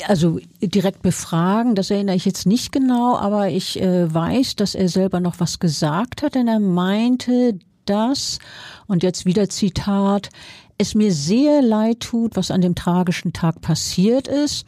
Also 0.07 0.39
direkt 0.61 1.03
befragen, 1.03 1.75
das 1.75 1.91
erinnere 1.91 2.15
ich 2.15 2.25
jetzt 2.25 2.47
nicht 2.47 2.71
genau, 2.71 3.17
aber 3.17 3.49
ich 3.49 3.81
äh, 3.81 4.13
weiß, 4.13 4.55
dass 4.55 4.77
er 4.77 4.89
selber 4.89 5.19
noch 5.19 5.41
was 5.41 5.59
gesagt 5.59 6.23
hat, 6.23 6.37
denn 6.37 6.47
er 6.47 6.61
meinte, 6.61 7.59
dass, 7.85 8.39
und 8.87 9.03
jetzt 9.03 9.27
wieder 9.27 9.49
Zitat, 9.49 10.29
es 10.79 10.95
mir 10.95 11.13
sehr 11.13 11.63
leid 11.63 12.01
tut, 12.01 12.37
was 12.37 12.53
an 12.53 12.61
dem 12.61 12.77
tragischen 12.77 13.33
Tag 13.33 13.61
passiert 13.61 14.29
ist. 14.29 14.67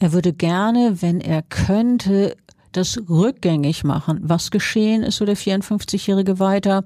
Er 0.00 0.12
würde 0.12 0.32
gerne, 0.32 1.02
wenn 1.02 1.20
er 1.20 1.42
könnte, 1.42 2.36
das 2.72 3.00
rückgängig 3.08 3.84
machen. 3.84 4.20
Was 4.22 4.50
geschehen 4.50 5.02
ist, 5.02 5.16
so 5.16 5.24
der 5.24 5.36
54-Jährige 5.36 6.38
weiter. 6.38 6.84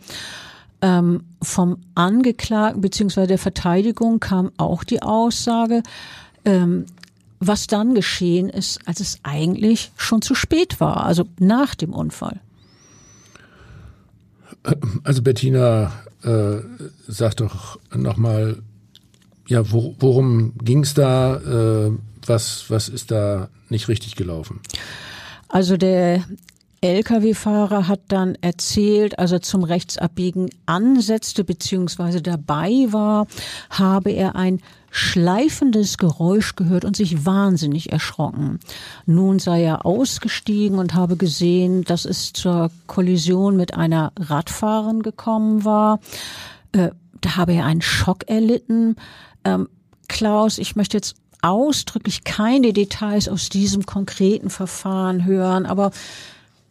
Ähm, 0.83 1.25
vom 1.43 1.79
Angeklagten 1.95 2.81
bzw. 2.81 3.27
der 3.27 3.39
Verteidigung 3.39 4.21
kam 4.21 4.51
auch 4.59 4.85
die 4.85 5.03
Aussage, 5.03 5.83
ähm, 6.45 6.87
was 7.41 7.67
dann 7.67 7.95
geschehen 7.95 8.49
ist, 8.49 8.87
als 8.87 9.01
es 9.01 9.19
eigentlich 9.23 9.93
schon 9.97 10.23
zu 10.23 10.35
spät 10.35 10.81
war, 10.81 11.05
also 11.05 11.25
nach 11.39 11.75
dem 11.75 11.93
Unfall. 11.93 12.41
Also 15.05 15.23
Bettina, 15.23 15.93
äh, 16.23 16.57
sag 17.07 17.37
doch 17.37 17.79
nochmal, 17.95 18.63
ja, 19.47 19.71
wo, 19.71 19.95
worum 19.99 20.55
ging 20.59 20.83
es 20.83 20.95
da? 20.95 21.37
Äh, 21.37 21.93
was, 22.27 22.65
was 22.71 22.89
ist 22.89 23.11
da 23.11 23.49
nicht 23.69 23.89
richtig 23.89 24.17
gelaufen? 24.17 24.61
Also 25.55 25.77
der 25.77 26.25
Lkw-Fahrer 26.81 27.87
hat 27.87 28.01
dann 28.09 28.37
erzählt, 28.41 29.21
als 29.21 29.31
er 29.31 29.41
zum 29.41 29.63
Rechtsabbiegen 29.63 30.51
ansetzte 30.67 31.45
bzw. 31.45 32.21
dabei 32.21 32.89
war, 32.91 33.29
habe 33.71 34.11
er 34.11 34.35
ein 34.35 34.61
schleifendes 34.91 35.97
Geräusch 35.97 36.57
gehört 36.57 36.85
und 36.85 36.97
sich 36.97 37.25
wahnsinnig 37.25 37.93
erschrocken. 37.93 38.59
Nun 39.07 39.39
sei 39.39 39.63
er 39.63 39.87
ausgestiegen 39.87 40.81
und 40.81 40.95
habe 40.95 41.17
gesehen, 41.17 41.85
dass 41.85 42.05
es 42.05 42.33
zur 42.33 42.73
Kollision 42.89 43.57
mit 43.57 43.75
einer 43.75 44.11
Radfahrerin 44.19 45.05
gekommen 45.05 45.65
war. 45.65 46.01
Äh, 46.73 46.91
da 47.21 47.37
habe 47.37 47.53
er 47.53 47.65
einen 47.65 47.81
Schock 47.81 48.29
erlitten. 48.29 48.97
Ähm, 49.45 49.69
Klaus, 50.09 50.59
ich 50.59 50.75
möchte 50.75 50.97
jetzt 50.97 51.15
ausdrücklich 51.45 52.25
keine 52.25 52.73
Details 52.73 53.29
aus 53.29 53.49
diesem 53.49 53.87
konkreten 53.87 54.51
Verfahren 54.51 55.25
hören, 55.25 55.67
aber 55.67 55.91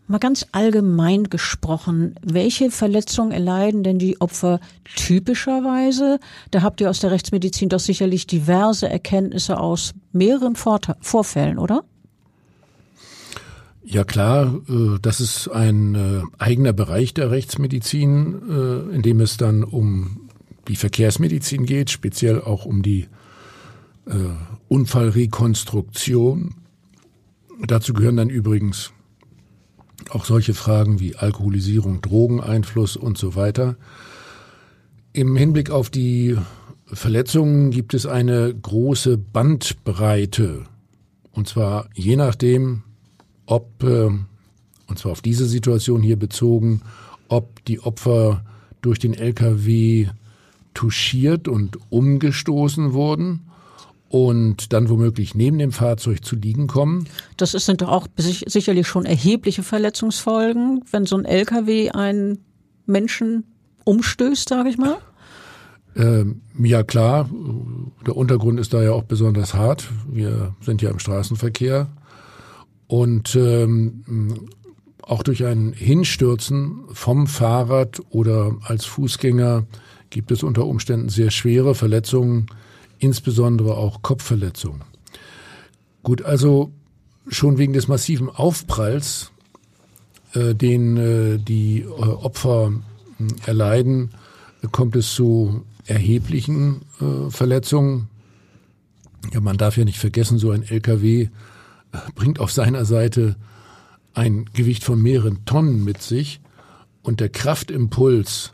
Mal 0.05 0.17
ganz 0.17 0.45
allgemein 0.51 1.23
gesprochen, 1.29 2.15
welche 2.21 2.69
Verletzungen 2.71 3.31
erleiden 3.31 3.83
denn 3.83 3.99
die 3.99 4.19
Opfer 4.19 4.59
typischerweise? 4.95 6.19
Da 6.51 6.61
habt 6.61 6.81
ihr 6.81 6.89
aus 6.89 6.99
der 6.99 7.11
Rechtsmedizin 7.11 7.69
doch 7.69 7.79
sicherlich 7.79 8.27
diverse 8.27 8.89
Erkenntnisse 8.89 9.57
aus 9.57 9.93
mehreren 10.11 10.55
Vorfällen, 10.55 11.57
oder? 11.57 11.85
Ja 13.85 14.03
klar, 14.03 14.61
äh, 14.67 14.99
das 15.01 15.21
ist 15.21 15.47
ein 15.47 15.95
äh, 15.95 16.21
eigener 16.37 16.73
Bereich 16.73 17.13
der 17.13 17.31
Rechtsmedizin, 17.31 18.41
äh, 18.49 18.95
in 18.95 19.01
dem 19.03 19.21
es 19.21 19.37
dann 19.37 19.63
um 19.63 20.29
die 20.67 20.75
Verkehrsmedizin 20.75 21.65
geht, 21.65 21.89
speziell 21.89 22.41
auch 22.41 22.65
um 22.65 22.81
die 22.81 23.07
Unfallrekonstruktion. 24.73 26.55
Dazu 27.61 27.93
gehören 27.93 28.17
dann 28.17 28.31
übrigens 28.31 28.91
auch 30.09 30.25
solche 30.25 30.55
Fragen 30.55 30.99
wie 30.99 31.15
Alkoholisierung, 31.15 32.01
Drogeneinfluss 32.01 32.97
und 32.97 33.15
so 33.15 33.35
weiter. 33.35 33.77
Im 35.13 35.35
Hinblick 35.35 35.69
auf 35.69 35.91
die 35.91 36.35
Verletzungen 36.87 37.69
gibt 37.69 37.93
es 37.93 38.07
eine 38.07 38.51
große 38.51 39.19
Bandbreite. 39.19 40.63
Und 41.31 41.47
zwar 41.47 41.87
je 41.93 42.15
nachdem, 42.15 42.81
ob, 43.45 43.83
äh, 43.83 44.07
und 44.07 44.97
zwar 44.97 45.11
auf 45.11 45.21
diese 45.21 45.45
Situation 45.45 46.01
hier 46.01 46.17
bezogen, 46.17 46.81
ob 47.27 47.63
die 47.65 47.79
Opfer 47.79 48.43
durch 48.81 48.97
den 48.97 49.13
LKW 49.13 50.07
touchiert 50.73 51.47
und 51.47 51.77
umgestoßen 51.91 52.93
wurden 52.93 53.41
und 54.13 54.73
dann 54.73 54.89
womöglich 54.89 55.33
neben 55.33 55.57
dem 55.57 55.71
Fahrzeug 55.71 56.23
zu 56.23 56.35
liegen 56.35 56.67
kommen. 56.67 57.07
Das 57.35 57.53
sind 57.53 57.81
doch 57.81 57.89
auch 57.89 58.07
sicherlich 58.15 58.87
schon 58.87 59.07
erhebliche 59.07 59.63
Verletzungsfolgen, 59.63 60.83
wenn 60.91 61.07
so 61.07 61.17
ein 61.17 61.25
LKW 61.25 61.89
einen 61.89 62.37
Menschen 62.85 63.43
umstößt, 63.85 64.47
sage 64.47 64.69
ich 64.69 64.77
mal. 64.77 64.97
Ähm, 65.95 66.41
ja 66.59 66.83
klar, 66.83 67.27
der 68.05 68.15
Untergrund 68.15 68.59
ist 68.59 68.75
da 68.75 68.83
ja 68.83 68.91
auch 68.91 69.01
besonders 69.01 69.55
hart. 69.55 69.89
Wir 70.07 70.53
sind 70.61 70.83
ja 70.83 70.91
im 70.91 70.99
Straßenverkehr 70.99 71.87
und 72.85 73.35
ähm, 73.35 74.47
auch 75.01 75.23
durch 75.23 75.43
ein 75.43 75.73
Hinstürzen 75.73 76.81
vom 76.91 77.25
Fahrrad 77.25 77.99
oder 78.11 78.57
als 78.61 78.85
Fußgänger 78.85 79.65
gibt 80.11 80.29
es 80.29 80.43
unter 80.43 80.67
Umständen 80.67 81.09
sehr 81.09 81.31
schwere 81.31 81.73
Verletzungen, 81.73 82.45
insbesondere 83.03 83.75
auch 83.75 84.01
Kopfverletzungen. 84.01 84.81
Gut, 86.03 86.21
also 86.23 86.71
schon 87.27 87.57
wegen 87.57 87.73
des 87.73 87.87
massiven 87.87 88.29
Aufpralls, 88.29 89.31
äh, 90.33 90.55
den 90.55 90.97
äh, 90.97 91.37
die 91.37 91.81
äh, 91.81 91.87
Opfer 91.87 92.71
äh, 93.19 93.47
erleiden, 93.47 94.11
kommt 94.71 94.95
es 94.95 95.13
zu 95.13 95.65
erheblichen 95.85 96.81
äh, 97.01 97.29
Verletzungen. 97.29 98.07
Ja, 99.33 99.41
man 99.41 99.57
darf 99.57 99.77
ja 99.77 99.83
nicht 99.83 99.99
vergessen, 99.99 100.37
so 100.37 100.51
ein 100.51 100.63
LKW 100.63 101.23
äh, 101.23 101.29
bringt 102.15 102.39
auf 102.39 102.51
seiner 102.51 102.85
Seite 102.85 103.35
ein 104.13 104.45
Gewicht 104.53 104.83
von 104.83 105.01
mehreren 105.01 105.43
Tonnen 105.45 105.83
mit 105.83 106.01
sich 106.01 106.39
und 107.01 107.19
der 107.19 107.29
Kraftimpuls, 107.29 108.53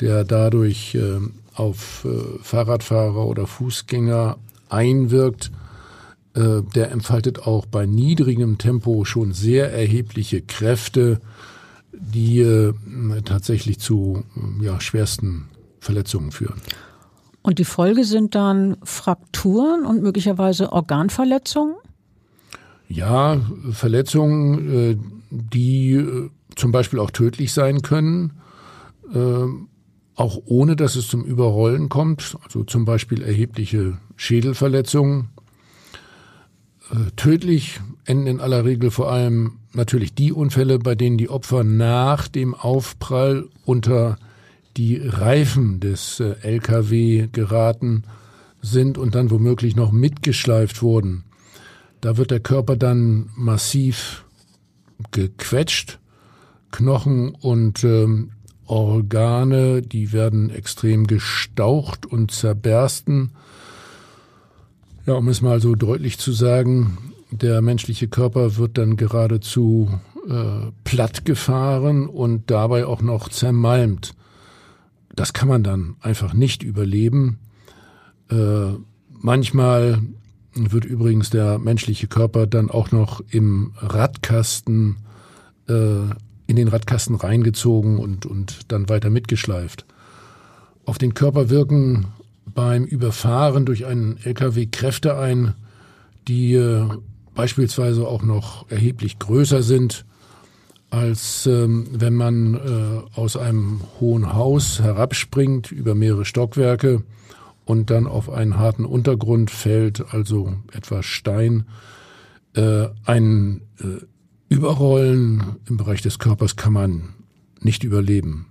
der 0.00 0.24
dadurch 0.24 0.98
auf 1.54 2.04
äh, 2.04 2.42
Fahrradfahrer 2.42 3.26
oder 3.26 3.46
Fußgänger 3.46 4.38
einwirkt, 4.68 5.50
äh, 6.34 6.62
der 6.74 6.90
entfaltet 6.90 7.46
auch 7.46 7.66
bei 7.66 7.86
niedrigem 7.86 8.58
Tempo 8.58 9.04
schon 9.04 9.32
sehr 9.32 9.72
erhebliche 9.72 10.42
Kräfte, 10.42 11.20
die 11.92 12.40
äh, 12.40 12.74
tatsächlich 13.24 13.78
zu 13.78 14.24
ja, 14.60 14.80
schwersten 14.80 15.48
Verletzungen 15.78 16.32
führen. 16.32 16.60
Und 17.42 17.58
die 17.58 17.64
Folge 17.64 18.04
sind 18.04 18.34
dann 18.34 18.76
Frakturen 18.82 19.84
und 19.84 20.02
möglicherweise 20.02 20.72
Organverletzungen? 20.72 21.76
Ja, 22.88 23.40
Verletzungen, 23.70 24.74
äh, 24.74 24.96
die 25.30 26.30
zum 26.56 26.72
Beispiel 26.72 26.98
auch 26.98 27.10
tödlich 27.10 27.52
sein 27.52 27.82
können. 27.82 28.32
Auch 30.16 30.40
ohne 30.44 30.76
dass 30.76 30.94
es 30.96 31.08
zum 31.08 31.24
Überrollen 31.24 31.88
kommt, 31.88 32.36
also 32.44 32.62
zum 32.64 32.84
Beispiel 32.84 33.22
erhebliche 33.22 33.98
Schädelverletzungen. 34.16 35.30
Äh, 36.90 37.10
tödlich 37.16 37.80
enden 38.04 38.26
in 38.26 38.40
aller 38.40 38.64
Regel 38.64 38.90
vor 38.90 39.10
allem 39.10 39.58
natürlich 39.72 40.14
die 40.14 40.32
Unfälle, 40.32 40.78
bei 40.78 40.94
denen 40.94 41.18
die 41.18 41.30
Opfer 41.30 41.64
nach 41.64 42.28
dem 42.28 42.54
Aufprall 42.54 43.48
unter 43.64 44.16
die 44.76 44.96
Reifen 44.98 45.80
des 45.80 46.20
äh, 46.20 46.34
LKW 46.42 47.28
geraten 47.32 48.04
sind 48.60 48.98
und 48.98 49.14
dann 49.14 49.30
womöglich 49.30 49.76
noch 49.76 49.92
mitgeschleift 49.92 50.82
wurden. 50.82 51.24
Da 52.00 52.16
wird 52.16 52.30
der 52.30 52.40
Körper 52.40 52.76
dann 52.76 53.30
massiv 53.36 54.24
gequetscht, 55.10 55.98
Knochen 56.70 57.34
und 57.34 57.84
ähm, 57.84 58.32
Organe, 58.66 59.82
die 59.82 60.12
werden 60.12 60.50
extrem 60.50 61.06
gestaucht 61.06 62.06
und 62.06 62.30
zerbersten. 62.30 63.30
Ja, 65.06 65.14
um 65.14 65.28
es 65.28 65.42
mal 65.42 65.60
so 65.60 65.74
deutlich 65.74 66.18
zu 66.18 66.32
sagen, 66.32 66.98
der 67.30 67.60
menschliche 67.62 68.08
Körper 68.08 68.56
wird 68.56 68.78
dann 68.78 68.96
geradezu 68.96 69.90
äh, 70.28 70.70
plattgefahren 70.84 72.06
und 72.06 72.50
dabei 72.50 72.86
auch 72.86 73.02
noch 73.02 73.28
zermalmt. 73.28 74.14
Das 75.14 75.32
kann 75.32 75.48
man 75.48 75.62
dann 75.62 75.96
einfach 76.00 76.32
nicht 76.32 76.62
überleben. 76.62 77.38
Äh, 78.30 78.72
manchmal 79.10 80.02
wird 80.54 80.84
übrigens 80.84 81.30
der 81.30 81.58
menschliche 81.58 82.06
Körper 82.06 82.46
dann 82.46 82.70
auch 82.70 82.90
noch 82.92 83.20
im 83.30 83.72
Radkasten, 83.76 84.96
äh, 85.68 86.14
in 86.46 86.56
den 86.56 86.68
Radkasten 86.68 87.16
reingezogen 87.16 87.98
und, 87.98 88.26
und 88.26 88.70
dann 88.72 88.88
weiter 88.88 89.10
mitgeschleift. 89.10 89.84
Auf 90.84 90.98
den 90.98 91.14
Körper 91.14 91.48
wirken 91.48 92.06
beim 92.44 92.84
Überfahren 92.84 93.64
durch 93.64 93.86
einen 93.86 94.18
LKW 94.22 94.66
Kräfte 94.66 95.16
ein, 95.16 95.54
die 96.28 96.54
äh, 96.54 96.86
beispielsweise 97.34 98.06
auch 98.06 98.22
noch 98.22 98.70
erheblich 98.70 99.18
größer 99.18 99.62
sind, 99.62 100.04
als 100.90 101.46
ähm, 101.46 101.88
wenn 101.90 102.14
man 102.14 102.54
äh, 102.54 103.18
aus 103.18 103.36
einem 103.36 103.80
hohen 104.00 104.34
Haus 104.34 104.80
herabspringt 104.80 105.72
über 105.72 105.94
mehrere 105.94 106.24
Stockwerke 106.24 107.02
und 107.64 107.90
dann 107.90 108.06
auf 108.06 108.30
einen 108.30 108.58
harten 108.58 108.84
Untergrund 108.84 109.50
fällt, 109.50 110.04
also 110.12 110.54
etwa 110.72 111.02
Stein. 111.02 111.64
Äh, 112.54 112.88
ein 113.04 113.62
äh, 113.80 114.04
Überrollen 114.48 115.56
im 115.68 115.76
Bereich 115.76 116.02
des 116.02 116.18
Körpers 116.18 116.56
kann 116.56 116.72
man 116.72 117.14
nicht 117.60 117.84
überleben. 117.84 118.46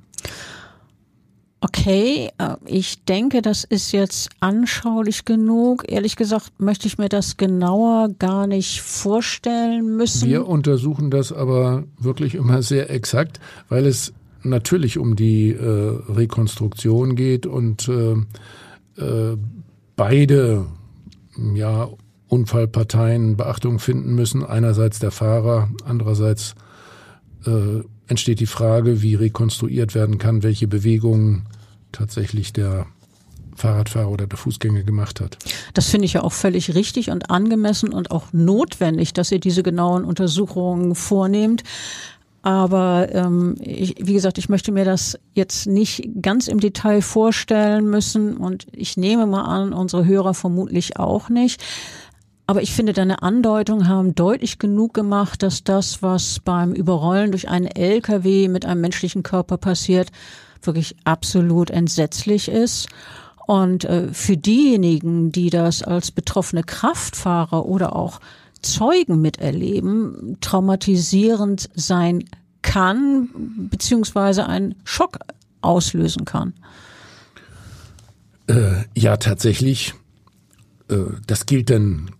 Okay, 1.61 2.29
äh, 2.39 2.55
ich 2.65 3.05
denke, 3.05 3.41
das 3.41 3.63
ist 3.63 3.93
jetzt 3.93 4.29
anschaulich 4.41 5.23
genug. 5.23 5.85
Ehrlich 5.87 6.17
gesagt 6.17 6.51
möchte 6.59 6.87
ich 6.87 6.97
mir 6.97 7.07
das 7.07 7.37
genauer 7.37 8.09
gar 8.19 8.47
nicht 8.47 8.81
vorstellen 8.81 9.95
müssen. 9.95 10.27
Wir 10.27 10.45
untersuchen 10.45 11.09
das 11.09 11.31
aber 11.31 11.85
wirklich 11.97 12.35
immer 12.35 12.61
sehr 12.63 12.89
exakt, 12.89 13.39
weil 13.69 13.85
es 13.85 14.11
natürlich 14.41 14.97
um 14.97 15.15
die 15.15 15.51
äh, 15.51 16.01
Rekonstruktion 16.09 17.15
geht 17.15 17.45
und 17.45 17.87
äh, 17.87 18.15
äh, 19.01 19.37
beide 19.95 20.65
ja, 21.55 21.87
Unfallparteien 22.27 23.37
Beachtung 23.37 23.79
finden 23.79 24.15
müssen. 24.15 24.43
Einerseits 24.43 24.99
der 24.99 25.11
Fahrer, 25.11 25.69
andererseits 25.85 26.55
äh, 27.45 27.83
entsteht 28.07 28.39
die 28.39 28.47
Frage, 28.47 29.01
wie 29.01 29.15
rekonstruiert 29.15 29.95
werden 29.95 30.17
kann, 30.17 30.43
welche 30.43 30.67
Bewegungen 30.67 31.47
tatsächlich 31.91 32.53
der 32.53 32.87
Fahrradfahrer 33.55 34.09
oder 34.09 34.27
der 34.27 34.37
Fußgänger 34.37 34.83
gemacht 34.83 35.21
hat. 35.21 35.37
Das 35.73 35.89
finde 35.89 36.05
ich 36.05 36.13
ja 36.13 36.23
auch 36.23 36.31
völlig 36.31 36.73
richtig 36.75 37.09
und 37.09 37.29
angemessen 37.29 37.93
und 37.93 38.11
auch 38.11 38.33
notwendig, 38.33 39.13
dass 39.13 39.31
ihr 39.31 39.39
diese 39.39 39.63
genauen 39.63 40.05
Untersuchungen 40.05 40.95
vornehmt. 40.95 41.63
Aber 42.41 43.07
ähm, 43.13 43.55
ich, 43.61 43.95
wie 44.01 44.13
gesagt, 44.13 44.37
ich 44.37 44.49
möchte 44.49 44.73
mir 44.73 44.83
das 44.83 45.17
jetzt 45.33 45.65
nicht 45.65 46.09
ganz 46.21 46.49
im 46.49 46.59
Detail 46.59 47.01
vorstellen 47.01 47.89
müssen 47.89 48.35
und 48.35 48.67
ich 48.73 48.97
nehme 48.97 49.25
mal 49.25 49.43
an, 49.43 49.71
unsere 49.71 50.05
Hörer 50.05 50.33
vermutlich 50.33 50.97
auch 50.97 51.29
nicht. 51.29 51.63
Aber 52.45 52.61
ich 52.61 52.73
finde, 52.73 52.93
deine 52.93 53.21
Andeutungen 53.21 53.87
haben 53.87 54.15
deutlich 54.15 54.59
genug 54.59 54.93
gemacht, 54.93 55.43
dass 55.43 55.63
das, 55.63 56.01
was 56.03 56.39
beim 56.39 56.73
Überrollen 56.73 57.31
durch 57.31 57.47
einen 57.47 57.67
LKW 57.67 58.49
mit 58.49 58.65
einem 58.65 58.81
menschlichen 58.81 59.23
Körper 59.23 59.57
passiert, 59.57 60.11
wirklich 60.61 60.95
absolut 61.05 61.69
entsetzlich 61.69 62.49
ist. 62.49 62.89
Und 63.47 63.85
äh, 63.85 64.13
für 64.13 64.37
diejenigen, 64.37 65.31
die 65.31 65.49
das 65.49 65.83
als 65.83 66.11
betroffene 66.11 66.63
Kraftfahrer 66.63 67.65
oder 67.65 67.95
auch 67.95 68.19
Zeugen 68.61 69.21
miterleben, 69.21 70.37
traumatisierend 70.39 71.69
sein 71.75 72.23
kann, 72.61 73.29
beziehungsweise 73.69 74.47
einen 74.47 74.75
Schock 74.85 75.19
auslösen 75.61 76.25
kann. 76.25 76.53
Äh, 78.47 78.83
ja, 78.95 79.17
tatsächlich. 79.17 79.93
Äh, 80.89 80.95
das 81.27 81.45
gilt 81.45 81.69
dann 81.69 82.11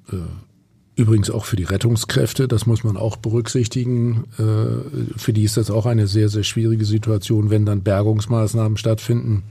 übrigens 0.96 1.30
auch 1.30 1.46
für 1.46 1.56
die 1.56 1.64
Rettungskräfte. 1.64 2.48
Das 2.48 2.66
muss 2.66 2.84
man 2.84 2.98
auch 2.98 3.18
berücksichtigen. 3.18 4.26
Äh, 4.38 5.18
für 5.18 5.34
die 5.34 5.44
ist 5.44 5.58
das 5.58 5.72
auch 5.72 5.86
eine 5.86 6.08
sehr, 6.08 6.30
sehr 6.30 6.44
schwierige 6.44 6.86
Situation, 6.86 7.50
wenn 7.50 7.66
dann 7.66 7.84
Bergungsmaßnahmen 7.84 8.78
stattfinden. 8.78 9.44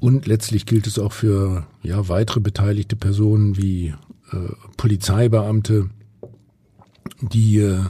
Und 0.00 0.26
letztlich 0.26 0.66
gilt 0.66 0.86
es 0.86 0.98
auch 0.98 1.12
für 1.12 1.66
ja, 1.82 2.08
weitere 2.08 2.40
beteiligte 2.40 2.96
Personen 2.96 3.56
wie 3.56 3.94
äh, 4.32 4.36
Polizeibeamte, 4.76 5.90
die 7.20 7.58
äh, 7.58 7.80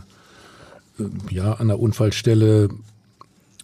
ja 1.30 1.54
an 1.54 1.68
der 1.68 1.78
Unfallstelle 1.78 2.68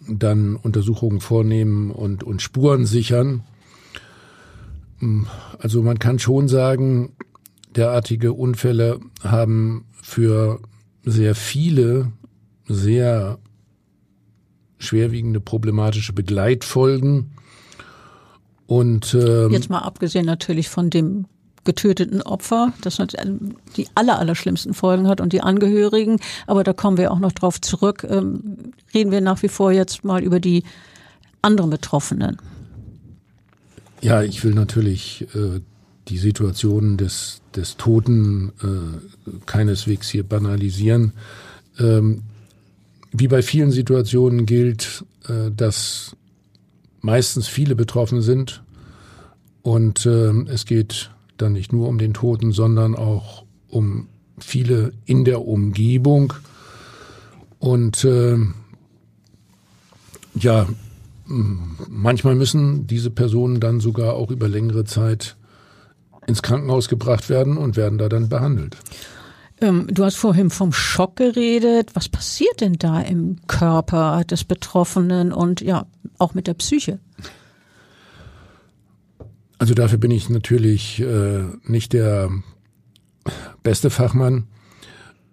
dann 0.08 0.56
Untersuchungen 0.56 1.20
vornehmen 1.20 1.90
und, 1.92 2.24
und 2.24 2.42
Spuren 2.42 2.86
sichern. 2.86 3.44
Also 5.58 5.82
man 5.82 5.98
kann 6.00 6.18
schon 6.18 6.48
sagen, 6.48 7.12
derartige 7.76 8.32
Unfälle 8.32 9.00
haben 9.22 9.86
für 10.02 10.60
sehr 11.04 11.34
viele 11.34 12.12
sehr 12.66 13.38
schwerwiegende 14.78 15.40
problematische 15.40 16.12
Begleitfolgen. 16.12 17.32
Und 18.66 19.14
ähm, 19.14 19.50
jetzt 19.50 19.70
mal 19.70 19.80
abgesehen 19.80 20.26
natürlich 20.26 20.68
von 20.68 20.90
dem 20.90 21.26
getöteten 21.64 22.22
Opfer, 22.22 22.72
das 22.82 22.98
die 23.76 23.86
aller, 23.94 24.18
aller 24.18 24.34
schlimmsten 24.34 24.74
Folgen 24.74 25.06
hat 25.06 25.20
und 25.20 25.32
die 25.32 25.42
Angehörigen. 25.42 26.18
Aber 26.46 26.64
da 26.64 26.72
kommen 26.72 26.96
wir 26.96 27.12
auch 27.12 27.20
noch 27.20 27.32
drauf 27.32 27.60
zurück. 27.60 28.04
Ähm, 28.08 28.72
reden 28.92 29.12
wir 29.12 29.20
nach 29.20 29.42
wie 29.42 29.48
vor 29.48 29.70
jetzt 29.70 30.04
mal 30.04 30.22
über 30.22 30.40
die 30.40 30.64
anderen 31.40 31.70
Betroffenen. 31.70 32.38
Ja, 34.00 34.22
ich 34.22 34.42
will 34.42 34.54
natürlich 34.54 35.28
äh, 35.34 35.60
die 36.08 36.18
Situation 36.18 36.96
des, 36.96 37.42
des 37.54 37.76
Toten 37.76 38.52
äh, 38.62 39.36
keineswegs 39.46 40.08
hier 40.08 40.24
banalisieren. 40.24 41.12
Ähm, 41.78 42.22
wie 43.12 43.28
bei 43.28 43.42
vielen 43.42 43.70
Situationen 43.70 44.46
gilt, 44.46 45.04
äh, 45.28 45.50
dass 45.54 46.16
meistens 47.00 47.46
viele 47.46 47.74
betroffen 47.74 48.22
sind 48.22 48.62
und 49.62 50.06
äh, 50.06 50.32
es 50.48 50.66
geht 50.66 51.10
dann 51.36 51.52
nicht 51.52 51.72
nur 51.72 51.88
um 51.88 51.98
den 51.98 52.14
Toten, 52.14 52.52
sondern 52.52 52.94
auch 52.94 53.44
um 53.68 54.08
viele 54.38 54.92
in 55.04 55.24
der 55.24 55.46
Umgebung. 55.46 56.32
Und 57.58 58.04
äh, 58.04 58.36
ja, 60.34 60.66
manchmal 61.26 62.34
müssen 62.34 62.86
diese 62.86 63.10
Personen 63.10 63.60
dann 63.60 63.80
sogar 63.80 64.14
auch 64.14 64.30
über 64.30 64.48
längere 64.48 64.84
Zeit 64.84 65.36
ins 66.26 66.42
Krankenhaus 66.42 66.88
gebracht 66.88 67.28
werden 67.28 67.56
und 67.56 67.76
werden 67.76 67.98
da 67.98 68.08
dann 68.08 68.28
behandelt. 68.28 68.76
Ähm, 69.60 69.86
du 69.88 70.04
hast 70.04 70.16
vorhin 70.16 70.50
vom 70.50 70.72
Schock 70.72 71.16
geredet. 71.16 71.90
Was 71.94 72.08
passiert 72.08 72.60
denn 72.60 72.74
da 72.74 73.00
im 73.00 73.36
Körper 73.46 74.24
des 74.24 74.44
Betroffenen 74.44 75.32
und 75.32 75.60
ja, 75.60 75.86
auch 76.18 76.34
mit 76.34 76.46
der 76.46 76.54
Psyche? 76.54 76.98
Also 79.58 79.74
dafür 79.74 79.98
bin 79.98 80.10
ich 80.10 80.28
natürlich 80.28 81.00
äh, 81.00 81.44
nicht 81.62 81.92
der 81.92 82.30
beste 83.62 83.90
Fachmann. 83.90 84.48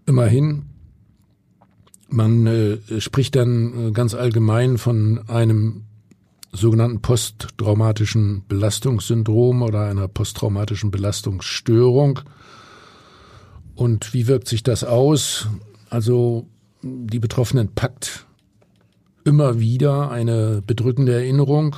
Immerhin, 0.06 0.65
man 2.08 2.45
äh, 2.45 2.78
spricht 3.02 3.36
dann 3.36 3.88
äh, 3.88 3.91
ganz 3.91 4.13
allgemein 4.13 4.78
von 4.78 5.28
einem 5.28 5.86
sogenannten 6.51 7.01
posttraumatischen 7.01 8.43
Belastungssyndrom 8.47 9.62
oder 9.62 9.89
einer 9.89 10.07
posttraumatischen 10.07 10.91
Belastungsstörung. 10.91 12.21
Und 13.75 14.13
wie 14.13 14.27
wirkt 14.27 14.47
sich 14.47 14.63
das 14.63 14.83
aus? 14.83 15.47
Also 15.89 16.47
die 16.81 17.19
Betroffenen 17.19 17.69
packt 17.73 18.25
immer 19.23 19.59
wieder 19.59 20.12
eine 20.12 20.62
bedrückende 20.65 21.13
Erinnerung 21.13 21.75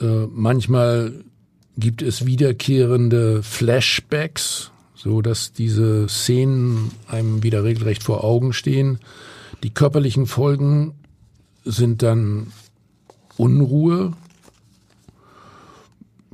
äh, 0.00 0.26
manchmal 0.30 1.24
gibt 1.76 2.02
es 2.02 2.26
wiederkehrende 2.26 3.42
Flashbacks, 3.42 4.70
so 4.94 5.22
dass 5.22 5.52
diese 5.52 6.08
Szenen 6.08 6.90
einem 7.06 7.42
wieder 7.42 7.64
regelrecht 7.64 8.02
vor 8.02 8.24
Augen 8.24 8.52
stehen. 8.52 8.98
Die 9.62 9.70
körperlichen 9.70 10.26
Folgen 10.26 10.94
sind 11.64 12.02
dann 12.02 12.52
Unruhe. 13.38 14.12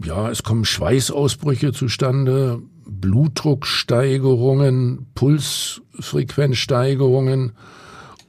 Ja, 0.03 0.29
es 0.31 0.43
kommen 0.43 0.64
Schweißausbrüche 0.64 1.73
zustande, 1.73 2.61
Blutdrucksteigerungen, 2.87 5.07
Pulsfrequenzsteigerungen 5.14 7.53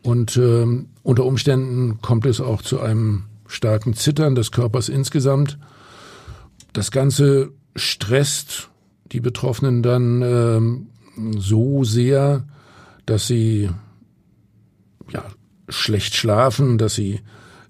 und 0.03 0.37
äh, 0.37 0.67
unter 1.01 1.25
Umständen 1.25 1.99
kommt 2.01 2.27
es 2.27 2.39
auch 2.39 2.61
zu 2.61 2.79
einem 2.79 3.23
starken 3.47 3.95
Zittern 3.95 4.35
des 4.35 4.51
Körpers 4.51 4.89
insgesamt. 4.89 5.57
Das 6.73 6.91
Ganze 6.91 7.51
stresst 7.75 8.69
die 9.11 9.21
Betroffenen 9.21 9.81
dann 9.81 10.21
ähm, 10.21 10.89
so 11.37 11.83
sehr, 11.83 12.45
dass 13.05 13.25
sie 13.27 13.69
schlecht 15.69 16.15
schlafen, 16.15 16.77
dass 16.77 16.93
sie 16.95 17.21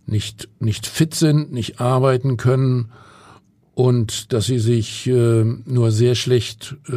nicht, 0.05 0.49
nicht 0.59 0.87
fit 0.87 1.15
sind, 1.15 1.51
nicht 1.51 1.81
arbeiten 1.81 2.37
können 2.37 2.91
und 3.73 4.31
dass 4.33 4.45
sie 4.45 4.59
sich 4.59 5.07
äh, 5.07 5.43
nur 5.43 5.91
sehr 5.91 6.15
schlecht 6.15 6.75
äh, 6.87 6.93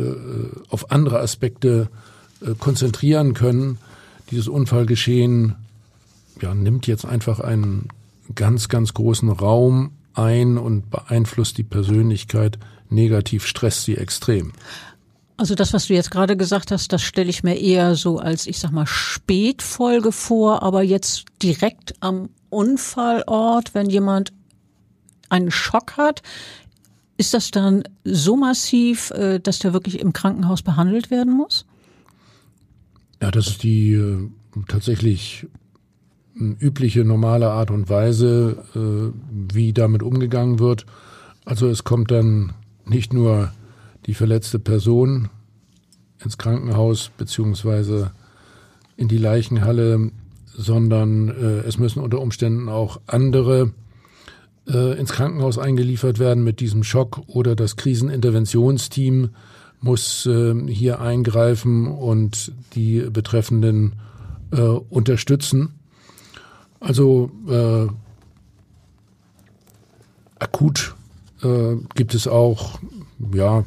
auf 0.69 0.91
andere 0.91 1.21
Aspekte 1.21 1.89
äh, 2.41 2.55
konzentrieren 2.55 3.35
können. 3.35 3.79
Dieses 4.31 4.49
Unfallgeschehen 4.49 5.57
ja, 6.41 6.55
nimmt 6.55 6.87
jetzt 6.87 7.05
einfach 7.05 7.41
einen 7.41 7.89
ganz, 8.35 8.69
ganz 8.69 8.95
großen 8.95 9.31
Raum 9.31 9.93
ein 10.15 10.59
und 10.59 10.91
beeinflusst 10.91 11.59
die 11.59 11.65
Persönlichkeit 11.65 12.59
negativ, 12.91 13.47
stresst 13.47 13.85
sie 13.85 13.97
extrem. 13.97 14.53
Also 15.39 15.55
das, 15.55 15.73
was 15.73 15.87
du 15.87 15.95
jetzt 15.95 16.11
gerade 16.11 16.37
gesagt 16.37 16.73
hast, 16.73 16.93
das 16.93 17.01
stelle 17.01 17.31
ich 17.31 17.45
mir 17.45 17.57
eher 17.57 17.95
so 17.95 18.19
als, 18.19 18.49
ich 18.49 18.59
sag 18.59 18.73
mal, 18.73 18.87
Spätfolge 18.87 20.11
vor, 20.11 20.65
aber 20.65 20.83
jetzt 20.83 21.27
direkt 21.43 21.95
am 22.01 22.29
Unfallort, 22.51 23.73
wenn 23.73 23.89
jemand 23.89 24.33
einen 25.29 25.53
Schock 25.53 25.97
hat, 25.97 26.23
ist 27.19 27.35
das 27.35 27.53
dann 27.53 27.85
so 28.03 28.37
massiv, 28.37 29.13
äh, 29.13 29.39
dass 29.39 29.61
der 29.61 29.73
wirklich 29.73 30.01
im 30.01 30.13
Krankenhaus 30.13 30.63
behandelt 30.63 31.13
werden 31.13 31.33
muss? 31.33 31.67
Ja, 33.23 33.31
das 33.31 33.47
ist 33.47 33.63
die 33.63 33.93
äh, 33.93 34.29
tatsächlich 34.67 35.47
übliche 36.35 37.05
normale 37.05 37.51
Art 37.51 37.71
und 37.71 37.89
Weise, 37.89 38.65
äh, 38.75 39.55
wie 39.55 39.73
damit 39.73 40.03
umgegangen 40.03 40.59
wird. 40.59 40.85
Also 41.45 41.69
es 41.69 41.85
kommt 41.85 42.11
dann 42.11 42.55
nicht 42.85 43.13
nur 43.13 43.53
die 44.09 44.15
verletzte 44.15 44.59
Person 44.59 45.29
ins 46.25 46.39
Krankenhaus 46.39 47.11
beziehungsweise 47.19 48.11
in 48.97 49.07
die 49.07 49.19
Leichenhalle, 49.19 50.11
sondern 50.47 51.29
äh, 51.29 51.59
es 51.67 51.79
müssen 51.79 52.03
unter 52.03 52.21
Umständen 52.21 52.71
auch 52.71 53.01
andere 53.07 53.75
äh, 54.67 54.99
ins 54.99 55.13
Krankenhaus 55.13 55.59
eingeliefert 55.59 56.19
werden 56.19 56.43
mit 56.43 56.59
diesem 56.61 56.85
Schock 56.85 57.21
oder 57.27 57.55
das 57.55 57.77
Kriseninterventionsteam 57.77 59.29
muss 59.81 60.25
äh, 60.25 60.55
hier 60.67 61.01
eingreifen 61.01 61.87
und 61.87 62.51
die 62.75 63.01
Betreffenden 63.11 63.97
äh, 64.53 64.61
unterstützen. 64.61 65.75
Also 66.81 67.31
äh, 67.47 67.87
akut 70.39 70.97
äh, 71.43 71.77
gibt 71.95 72.15
es 72.15 72.27
auch 72.27 72.81
ja 73.35 73.65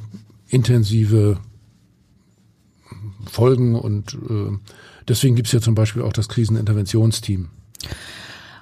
intensive 0.51 1.39
Folgen 3.25 3.75
und 3.75 4.13
äh, 4.13 4.57
deswegen 5.07 5.35
gibt 5.35 5.47
es 5.47 5.53
ja 5.53 5.61
zum 5.61 5.75
Beispiel 5.75 6.01
auch 6.01 6.13
das 6.13 6.27
Kriseninterventionsteam. 6.27 7.49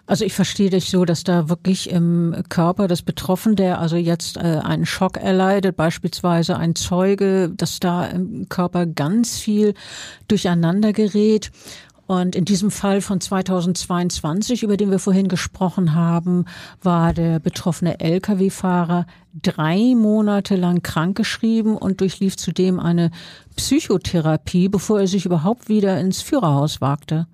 Also 0.05 0.25
ich 0.25 0.33
verstehe 0.33 0.71
dich 0.71 0.89
so, 0.89 1.05
dass 1.05 1.23
da 1.23 1.49
wirklich 1.49 1.89
im 1.91 2.35
Körper 2.49 2.87
des 2.87 3.03
Betroffenen, 3.03 3.55
der 3.55 3.79
also 3.79 3.95
jetzt 3.95 4.37
äh, 4.37 4.59
einen 4.63 4.87
Schock 4.87 5.17
erleidet, 5.17 5.75
beispielsweise 5.77 6.57
ein 6.57 6.73
Zeuge, 6.73 7.51
dass 7.55 7.79
da 7.79 8.05
im 8.07 8.49
Körper 8.49 8.87
ganz 8.87 9.37
viel 9.37 9.75
durcheinander 10.27 10.93
gerät 10.93 11.51
und 12.09 12.35
in 12.35 12.43
diesem 12.43 12.71
Fall 12.71 13.01
von 13.01 13.21
2022, 13.21 14.63
über 14.63 14.77
den 14.77 14.89
wir 14.89 14.97
vorhin 14.97 15.27
gesprochen 15.27 15.93
haben, 15.93 16.45
war 16.81 17.13
der 17.13 17.39
betroffene 17.39 17.99
Lkw-Fahrer 17.99 19.05
drei 19.39 19.93
Monate 19.95 20.55
lang 20.55 20.81
krankgeschrieben 20.81 21.77
und 21.77 22.01
durchlief 22.01 22.35
zudem 22.35 22.79
eine 22.79 23.11
Psychotherapie, 23.55 24.69
bevor 24.69 25.01
er 25.01 25.07
sich 25.07 25.27
überhaupt 25.27 25.69
wieder 25.69 25.99
ins 25.99 26.23
Führerhaus 26.23 26.81
wagte. 26.81 27.27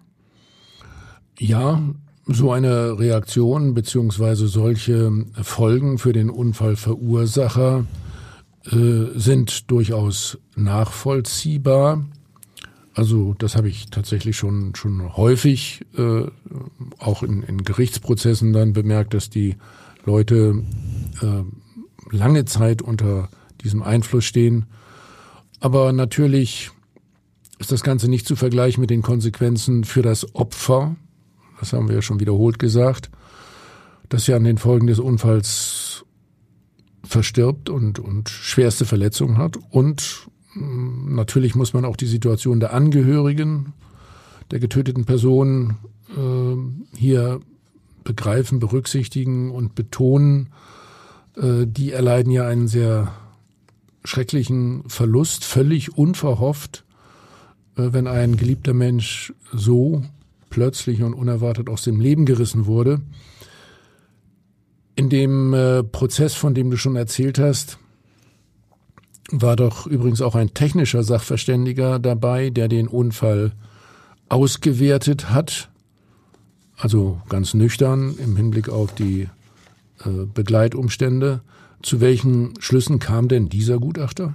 Ja, 1.39 1.81
so 2.25 2.51
eine 2.51 2.99
Reaktion 2.99 3.75
beziehungsweise 3.75 4.49
solche 4.49 5.09
Folgen 5.41 5.99
für 5.99 6.11
den 6.11 6.29
Unfallverursacher 6.29 7.85
äh, 8.65 9.05
sind 9.15 9.71
durchaus 9.71 10.37
nachvollziehbar. 10.57 12.03
Also 12.95 13.35
das 13.37 13.57
habe 13.57 13.67
ich 13.67 13.89
tatsächlich 13.89 14.37
schon 14.37 14.73
schon 14.73 15.17
häufig 15.17 15.85
äh, 15.97 16.23
auch 16.97 17.23
in, 17.23 17.43
in 17.43 17.63
Gerichtsprozessen 17.63 18.53
dann 18.53 18.71
bemerkt, 18.71 19.13
dass 19.13 19.29
die 19.29 19.57
Leute 20.05 20.63
äh, 21.21 22.15
lange 22.15 22.45
Zeit 22.45 22.81
unter 22.81 23.29
diesem 23.61 23.83
Einfluss 23.83 24.23
stehen. 24.23 24.65
Aber 25.59 25.91
natürlich 25.91 26.71
ist 27.59 27.71
das 27.71 27.83
Ganze 27.83 28.07
nicht 28.09 28.27
zu 28.27 28.37
vergleichen 28.37 28.79
mit 28.79 28.89
den 28.89 29.01
Konsequenzen 29.01 29.83
für 29.83 30.01
das 30.01 30.33
Opfer. 30.33 30.95
Das 31.59 31.73
haben 31.73 31.89
wir 31.89 31.95
ja 31.95 32.01
schon 32.01 32.19
wiederholt 32.21 32.59
gesagt, 32.59 33.09
das 34.07 34.27
ja 34.27 34.37
an 34.37 34.43
den 34.45 34.57
Folgen 34.57 34.87
des 34.87 34.99
Unfalls 34.99 36.05
verstirbt 37.03 37.69
und, 37.69 37.99
und 37.99 38.29
schwerste 38.29 38.85
Verletzungen 38.85 39.37
hat 39.37 39.57
und 39.69 40.27
Natürlich 40.55 41.55
muss 41.55 41.73
man 41.73 41.85
auch 41.85 41.97
die 41.97 42.07
Situation 42.07 42.59
der 42.59 42.73
Angehörigen 42.73 43.73
der 44.51 44.59
getöteten 44.59 45.05
Person 45.05 45.75
äh, 46.09 46.97
hier 46.97 47.41
begreifen, 48.03 48.59
berücksichtigen 48.59 49.51
und 49.51 49.75
betonen. 49.75 50.49
Äh, 51.35 51.65
die 51.65 51.91
erleiden 51.91 52.31
ja 52.31 52.47
einen 52.47 52.67
sehr 52.67 53.11
schrecklichen 54.03 54.83
Verlust, 54.87 55.43
völlig 55.43 55.97
unverhofft, 55.97 56.85
äh, 57.75 57.89
wenn 57.91 58.07
ein 58.07 58.37
geliebter 58.37 58.73
Mensch 58.73 59.33
so 59.51 60.03
plötzlich 60.49 61.03
und 61.03 61.13
unerwartet 61.13 61.69
aus 61.69 61.83
dem 61.83 61.99
Leben 61.99 62.25
gerissen 62.25 62.65
wurde. 62.65 63.01
In 64.95 65.09
dem 65.09 65.53
äh, 65.53 65.83
Prozess, 65.83 66.35
von 66.35 66.53
dem 66.53 66.71
du 66.71 66.77
schon 66.77 66.95
erzählt 66.95 67.39
hast, 67.39 67.77
war 69.31 69.55
doch 69.55 69.87
übrigens 69.87 70.21
auch 70.21 70.35
ein 70.35 70.53
technischer 70.53 71.03
Sachverständiger 71.03 71.99
dabei, 71.99 72.49
der 72.49 72.67
den 72.67 72.87
Unfall 72.87 73.53
ausgewertet 74.29 75.29
hat, 75.29 75.69
also 76.77 77.21
ganz 77.29 77.53
nüchtern 77.53 78.15
im 78.17 78.35
Hinblick 78.35 78.69
auf 78.69 78.93
die 78.93 79.29
äh, 80.03 80.25
Begleitumstände. 80.33 81.41
Zu 81.81 82.01
welchen 82.01 82.53
Schlüssen 82.59 82.99
kam 82.99 83.27
denn 83.27 83.49
dieser 83.49 83.79
Gutachter? 83.79 84.33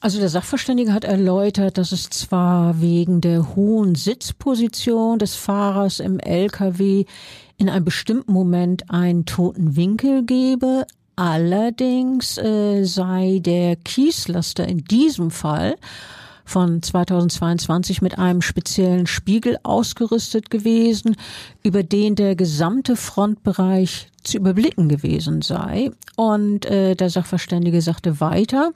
Also 0.00 0.20
der 0.20 0.28
Sachverständige 0.28 0.92
hat 0.92 1.04
erläutert, 1.04 1.76
dass 1.76 1.90
es 1.90 2.08
zwar 2.10 2.80
wegen 2.80 3.20
der 3.20 3.56
hohen 3.56 3.96
Sitzposition 3.96 5.18
des 5.18 5.34
Fahrers 5.34 5.98
im 5.98 6.20
LKW 6.20 7.04
in 7.56 7.68
einem 7.68 7.84
bestimmten 7.84 8.32
Moment 8.32 8.90
einen 8.90 9.24
toten 9.24 9.74
Winkel 9.74 10.24
gebe, 10.24 10.86
Allerdings 11.18 12.38
äh, 12.38 12.84
sei 12.84 13.40
der 13.42 13.74
Kieslaster 13.74 14.68
in 14.68 14.84
diesem 14.84 15.32
Fall 15.32 15.74
von 16.44 16.80
2022 16.80 18.02
mit 18.02 18.20
einem 18.20 18.40
speziellen 18.40 19.08
Spiegel 19.08 19.58
ausgerüstet 19.64 20.48
gewesen, 20.48 21.16
über 21.64 21.82
den 21.82 22.14
der 22.14 22.36
gesamte 22.36 22.94
Frontbereich 22.94 24.12
zu 24.22 24.36
überblicken 24.36 24.88
gewesen 24.88 25.42
sei. 25.42 25.90
Und 26.14 26.66
äh, 26.66 26.94
der 26.94 27.10
Sachverständige 27.10 27.82
sagte 27.82 28.20
weiter, 28.20 28.70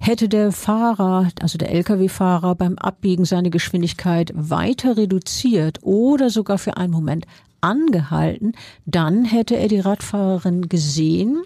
hätte 0.00 0.28
der 0.28 0.50
Fahrer, 0.50 1.28
also 1.40 1.56
der 1.56 1.70
Lkw-Fahrer 1.70 2.56
beim 2.56 2.78
Abbiegen 2.78 3.24
seine 3.24 3.50
Geschwindigkeit 3.50 4.32
weiter 4.34 4.96
reduziert 4.96 5.78
oder 5.82 6.30
sogar 6.30 6.58
für 6.58 6.76
einen 6.76 6.92
Moment 6.92 7.26
angehalten, 7.60 8.54
dann 8.84 9.24
hätte 9.24 9.56
er 9.56 9.68
die 9.68 9.80
Radfahrerin 9.80 10.68
gesehen 10.68 11.42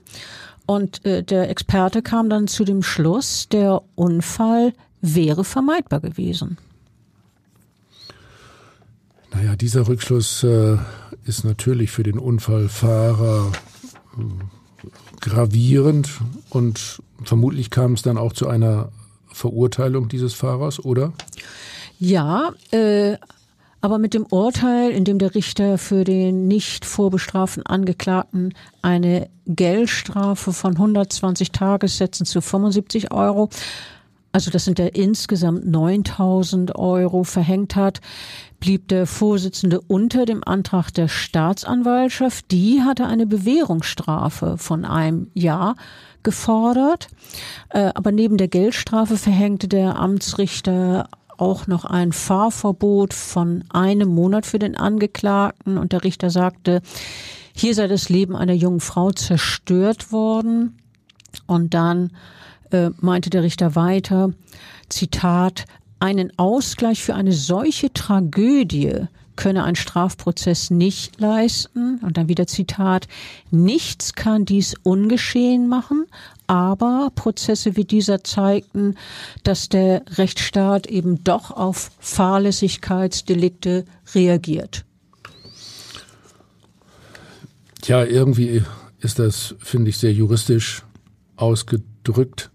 und 0.67 1.05
äh, 1.05 1.23
der 1.23 1.51
Experte 1.51 2.03
kam 2.03 2.31
dann 2.31 2.47
zu 2.47 2.65
dem 2.65 2.83
Schluss, 2.83 3.49
der 3.49 3.83
Unfall 3.97 4.73
wäre 5.01 5.45
vermeidbar 5.45 6.01
gewesen. 6.01 6.59
Naja, 9.33 9.57
dieser 9.57 9.89
Rückschluss 9.89 10.43
äh, 10.45 10.77
ist 11.25 11.45
natürlich 11.45 11.91
für 11.91 12.03
den 12.03 12.19
Unfallfahrer 12.19 13.53
äh, 14.17 14.91
gravierend 15.21 16.09
und 16.51 17.01
vermutlich 17.23 17.71
kam 17.71 17.95
es 17.95 18.03
dann 18.03 18.19
auch 18.19 18.33
zu 18.33 18.49
einer 18.49 18.91
Verurteilung 19.33 20.09
dieses 20.09 20.35
Fahrers, 20.35 20.85
oder? 20.85 21.13
Ja, 21.99 22.53
äh, 22.71 23.17
aber 23.81 23.99
mit 23.99 24.15
dem 24.15 24.27
Urteil, 24.27 24.91
in 24.91 25.05
dem 25.05 25.19
der 25.19 25.35
Richter 25.35 25.79
für 25.79 26.05
den 26.05 26.49
nicht 26.49 26.85
vorbestraften 26.85 27.65
Angeklagten 27.65 28.55
eine 28.83 29.29
Geldstrafe 29.47 30.53
von 30.53 30.73
120 30.73 31.53
Tagessätzen 31.53 32.27
zu 32.27 32.41
75 32.41 33.13
Euro, 33.13 33.49
also 34.33 34.51
das 34.51 34.65
sind 34.65 34.79
ja 34.79 34.87
insgesamt 34.87 35.67
9000 35.67 36.77
Euro 36.77 37.25
verhängt 37.25 37.75
hat, 37.75 38.01
blieb 38.61 38.87
der 38.89 39.07
Vorsitzende 39.07 39.81
unter 39.81 40.25
dem 40.25 40.45
Antrag 40.45 40.93
der 40.93 41.09
Staatsanwaltschaft. 41.09 42.51
Die 42.53 42.83
hatte 42.83 43.07
eine 43.07 43.27
Bewährungsstrafe 43.27 44.57
von 44.57 44.85
einem 44.85 45.31
Jahr 45.35 45.75
gefordert. 46.23 47.09
Äh, 47.71 47.91
aber 47.95 48.13
neben 48.13 48.37
der 48.37 48.49
Geldstrafe 48.49 49.17
verhängte 49.17 49.67
der 49.67 49.99
Amtsrichter 49.99 51.09
auch 51.41 51.67
noch 51.67 51.85
ein 51.85 52.13
Fahrverbot 52.13 53.15
von 53.15 53.65
einem 53.71 54.09
Monat 54.09 54.47
für 54.47 54.59
den 54.59 54.77
Angeklagten 54.77 55.79
und 55.79 55.93
der 55.93 56.05
Richter 56.05 56.31
sagte, 56.31 56.83
hier 57.55 57.75
sei 57.75 57.89
das 57.89 58.09
Leben 58.09 58.37
einer 58.37 58.53
jungen 58.53 58.81
Frau 58.81 59.11
zerstört 59.11 60.13
worden. 60.13 60.79
Und 61.47 61.75
dann 61.75 62.13
äh, 62.71 62.91
meinte 63.01 63.31
der 63.31 63.43
Richter 63.43 63.75
weiter, 63.75 64.33
Zitat, 64.89 65.65
einen 65.99 66.33
Ausgleich 66.39 67.03
für 67.03 67.15
eine 67.15 67.33
solche 67.33 67.93
Tragödie 67.93 69.07
könne 69.41 69.65
ein 69.65 69.75
Strafprozess 69.75 70.71
nicht 70.71 71.19
leisten. 71.19 71.99
Und 72.03 72.19
dann 72.19 72.29
wieder 72.29 72.47
Zitat, 72.47 73.09
nichts 73.51 74.13
kann 74.13 74.45
dies 74.45 74.75
ungeschehen 74.83 75.67
machen, 75.67 76.05
aber 76.47 77.11
Prozesse 77.15 77.75
wie 77.75 77.85
dieser 77.85 78.23
zeigten, 78.23 78.97
dass 79.43 79.71
der 79.71 80.03
Rechtsstaat 80.19 80.87
eben 80.89 81.25
doch 81.25 81.51
auf 81.53 81.91
Fahrlässigkeitsdelikte 82.01 83.87
reagiert. 84.15 84.85
Tja, 87.81 88.05
irgendwie 88.05 88.63
ist 89.01 89.19
das, 89.19 89.55
finde 89.59 89.89
ich, 89.89 89.97
sehr 89.97 90.13
juristisch 90.13 90.83
ausgedrückt. 91.37 92.51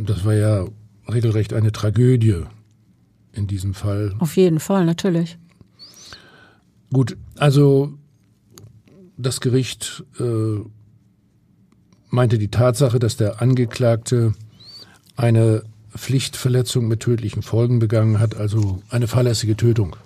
Das 0.00 0.24
war 0.24 0.34
ja 0.34 0.64
regelrecht 1.08 1.52
eine 1.52 1.70
Tragödie 1.70 2.42
in 3.32 3.46
diesem 3.46 3.72
Fall. 3.72 4.16
Auf 4.18 4.36
jeden 4.36 4.58
Fall, 4.58 4.84
natürlich. 4.84 5.38
Gut, 6.92 7.16
also 7.36 7.94
das 9.16 9.40
Gericht 9.40 10.04
äh, 10.18 10.60
meinte 12.10 12.38
die 12.38 12.50
Tatsache, 12.50 12.98
dass 12.98 13.16
der 13.16 13.42
Angeklagte 13.42 14.34
eine 15.16 15.62
Pflichtverletzung 15.96 16.88
mit 16.88 17.00
tödlichen 17.00 17.42
Folgen 17.42 17.78
begangen 17.78 18.18
hat, 18.18 18.36
also 18.36 18.82
eine 18.90 19.06
fahrlässige 19.06 19.56
Tötung. 19.56 19.96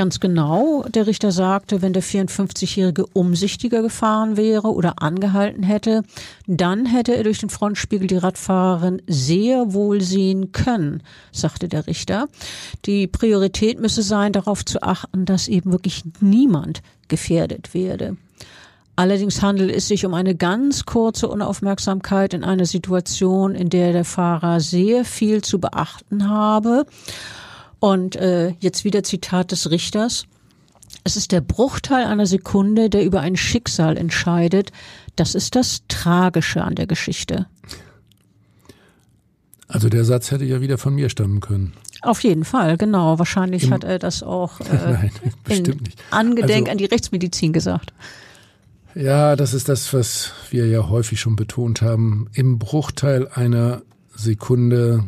Ganz 0.00 0.18
genau. 0.18 0.82
Der 0.88 1.06
Richter 1.06 1.30
sagte, 1.30 1.82
wenn 1.82 1.92
der 1.92 2.02
54-Jährige 2.02 3.04
umsichtiger 3.12 3.82
gefahren 3.82 4.38
wäre 4.38 4.72
oder 4.72 5.02
angehalten 5.02 5.62
hätte, 5.62 6.04
dann 6.46 6.86
hätte 6.86 7.14
er 7.14 7.22
durch 7.22 7.40
den 7.40 7.50
Frontspiegel 7.50 8.06
die 8.06 8.16
Radfahrerin 8.16 9.02
sehr 9.06 9.74
wohl 9.74 10.00
sehen 10.00 10.52
können, 10.52 11.02
sagte 11.32 11.68
der 11.68 11.86
Richter. 11.86 12.28
Die 12.86 13.08
Priorität 13.08 13.78
müsse 13.78 14.00
sein, 14.00 14.32
darauf 14.32 14.64
zu 14.64 14.82
achten, 14.82 15.26
dass 15.26 15.48
eben 15.48 15.70
wirklich 15.70 16.02
niemand 16.22 16.80
gefährdet 17.08 17.74
werde. 17.74 18.16
Allerdings 18.96 19.42
handelt 19.42 19.70
es 19.70 19.86
sich 19.86 20.06
um 20.06 20.14
eine 20.14 20.34
ganz 20.34 20.86
kurze 20.86 21.28
Unaufmerksamkeit 21.28 22.32
in 22.32 22.42
einer 22.42 22.64
Situation, 22.64 23.54
in 23.54 23.68
der 23.68 23.92
der 23.92 24.06
Fahrer 24.06 24.60
sehr 24.60 25.04
viel 25.04 25.42
zu 25.42 25.60
beachten 25.60 26.26
habe 26.26 26.86
und 27.80 28.16
äh, 28.16 28.54
jetzt 28.60 28.84
wieder 28.84 29.02
Zitat 29.02 29.52
des 29.52 29.70
Richters. 29.70 30.26
Es 31.02 31.16
ist 31.16 31.32
der 31.32 31.40
Bruchteil 31.40 32.04
einer 32.04 32.26
Sekunde, 32.26 32.90
der 32.90 33.04
über 33.04 33.20
ein 33.20 33.36
Schicksal 33.36 33.96
entscheidet. 33.96 34.70
Das 35.16 35.34
ist 35.34 35.56
das 35.56 35.82
Tragische 35.88 36.62
an 36.62 36.74
der 36.74 36.86
Geschichte. 36.86 37.46
Also 39.66 39.88
der 39.88 40.04
Satz 40.04 40.30
hätte 40.30 40.44
ja 40.44 40.60
wieder 40.60 40.78
von 40.78 40.94
mir 40.94 41.08
stammen 41.08 41.40
können. 41.40 41.74
Auf 42.02 42.22
jeden 42.22 42.44
Fall, 42.44 42.76
genau. 42.76 43.18
Wahrscheinlich 43.18 43.64
Im, 43.64 43.72
hat 43.72 43.84
er 43.84 43.98
das 43.98 44.22
auch 44.22 44.60
äh, 44.60 44.64
Nein, 44.72 45.10
bestimmt 45.44 45.82
nicht. 45.82 46.02
Angedenk 46.10 46.62
also, 46.62 46.72
an 46.72 46.78
die 46.78 46.86
Rechtsmedizin 46.86 47.52
gesagt. 47.52 47.92
Ja, 48.94 49.36
das 49.36 49.54
ist 49.54 49.68
das, 49.68 49.94
was 49.94 50.32
wir 50.50 50.66
ja 50.66 50.88
häufig 50.88 51.20
schon 51.20 51.36
betont 51.36 51.82
haben. 51.82 52.28
Im 52.32 52.58
Bruchteil 52.58 53.28
einer 53.28 53.82
Sekunde 54.14 55.04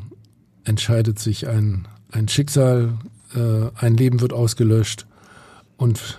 entscheidet 0.65 1.19
sich 1.19 1.49
ein 1.49 1.89
ein 2.13 2.29
Schicksal, 2.29 2.95
äh, 3.35 3.85
ein 3.85 3.97
Leben 3.97 4.21
wird 4.21 4.33
ausgelöscht 4.33 5.07
und 5.77 6.19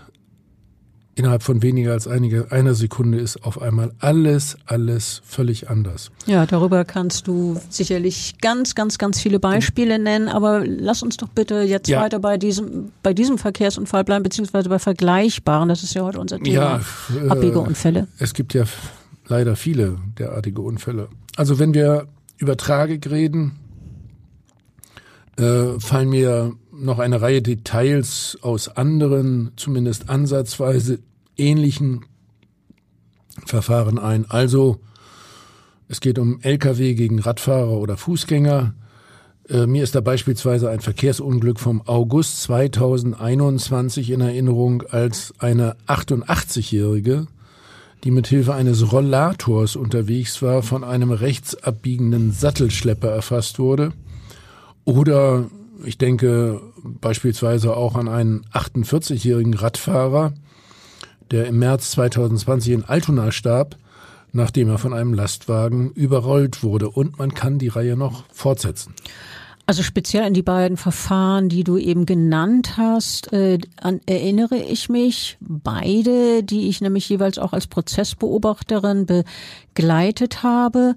innerhalb 1.15 1.43
von 1.43 1.61
weniger 1.61 1.91
als 1.91 2.07
einige, 2.07 2.51
einer 2.51 2.73
Sekunde 2.73 3.19
ist 3.19 3.43
auf 3.43 3.61
einmal 3.61 3.91
alles, 3.99 4.57
alles 4.65 5.21
völlig 5.25 5.69
anders. 5.69 6.11
Ja, 6.25 6.45
darüber 6.45 6.85
kannst 6.85 7.27
du 7.27 7.59
sicherlich 7.69 8.35
ganz, 8.41 8.73
ganz, 8.73 8.97
ganz 8.97 9.21
viele 9.21 9.39
Beispiele 9.39 9.99
nennen, 9.99 10.27
aber 10.27 10.65
lass 10.65 11.03
uns 11.03 11.17
doch 11.17 11.29
bitte 11.29 11.61
jetzt 11.61 11.87
ja. 11.87 12.01
weiter 12.01 12.19
bei 12.19 12.37
diesem, 12.37 12.91
bei 13.03 13.13
diesem 13.13 13.37
Verkehrsunfall 13.37 14.03
bleiben, 14.03 14.23
beziehungsweise 14.23 14.69
bei 14.69 14.79
vergleichbaren, 14.79 15.69
das 15.69 15.83
ist 15.83 15.93
ja 15.93 16.03
heute 16.03 16.19
unser 16.19 16.39
Thema, 16.39 16.51
ja, 16.51 16.81
äh, 17.23 17.29
abbiege 17.29 17.59
Unfälle. 17.59 18.07
Es 18.17 18.33
gibt 18.33 18.53
ja 18.55 18.63
leider 19.27 19.55
viele 19.55 19.97
derartige 20.17 20.61
Unfälle. 20.61 21.09
Also 21.35 21.59
wenn 21.59 21.73
wir 21.73 22.07
über 22.37 22.57
Tragik 22.57 23.09
reden, 23.09 23.59
äh, 25.37 25.79
fallen 25.79 26.09
mir 26.09 26.53
noch 26.71 26.99
eine 26.99 27.21
Reihe 27.21 27.41
Details 27.41 28.37
aus 28.41 28.69
anderen, 28.69 29.51
zumindest 29.55 30.09
ansatzweise 30.09 30.99
ähnlichen 31.37 32.05
Verfahren 33.45 33.97
ein. 33.99 34.29
Also 34.29 34.79
es 35.87 35.99
geht 35.99 36.19
um 36.19 36.39
Lkw 36.41 36.93
gegen 36.93 37.19
Radfahrer 37.19 37.71
oder 37.71 37.97
Fußgänger. 37.97 38.73
Äh, 39.49 39.65
mir 39.67 39.83
ist 39.83 39.95
da 39.95 40.01
beispielsweise 40.01 40.69
ein 40.69 40.79
Verkehrsunglück 40.79 41.59
vom 41.59 41.81
August 41.85 42.43
2021 42.43 44.11
in 44.11 44.21
Erinnerung, 44.21 44.83
als 44.83 45.33
eine 45.39 45.75
88-Jährige, 45.87 47.27
die 48.03 48.11
mit 48.11 48.27
Hilfe 48.27 48.53
eines 48.53 48.91
Rollators 48.91 49.75
unterwegs 49.75 50.41
war, 50.41 50.63
von 50.63 50.83
einem 50.83 51.11
rechtsabbiegenden 51.11 52.31
Sattelschlepper 52.31 53.09
erfasst 53.09 53.59
wurde. 53.59 53.93
Oder 54.85 55.45
ich 55.85 55.97
denke 55.97 56.61
beispielsweise 56.83 57.75
auch 57.75 57.95
an 57.95 58.07
einen 58.07 58.45
48-jährigen 58.53 59.53
Radfahrer, 59.53 60.33
der 61.31 61.47
im 61.47 61.59
März 61.59 61.91
2020 61.91 62.73
in 62.73 62.83
Altona 62.83 63.31
starb, 63.31 63.77
nachdem 64.31 64.69
er 64.69 64.77
von 64.77 64.93
einem 64.93 65.13
Lastwagen 65.13 65.91
überrollt 65.91 66.63
wurde. 66.63 66.89
Und 66.89 67.19
man 67.19 67.33
kann 67.33 67.59
die 67.59 67.67
Reihe 67.67 67.95
noch 67.95 68.23
fortsetzen. 68.31 68.93
Also 69.65 69.81
speziell 69.81 70.23
an 70.23 70.33
die 70.33 70.41
beiden 70.41 70.75
Verfahren, 70.75 71.47
die 71.47 71.63
du 71.63 71.77
eben 71.77 72.05
genannt 72.05 72.75
hast, 72.75 73.31
äh, 73.31 73.59
an, 73.81 74.01
erinnere 74.05 74.57
ich 74.57 74.89
mich. 74.89 75.37
Beide, 75.39 76.43
die 76.43 76.67
ich 76.67 76.81
nämlich 76.81 77.07
jeweils 77.07 77.37
auch 77.37 77.53
als 77.53 77.67
Prozessbeobachterin 77.67 79.05
begleitet 79.05 80.43
habe. 80.43 80.95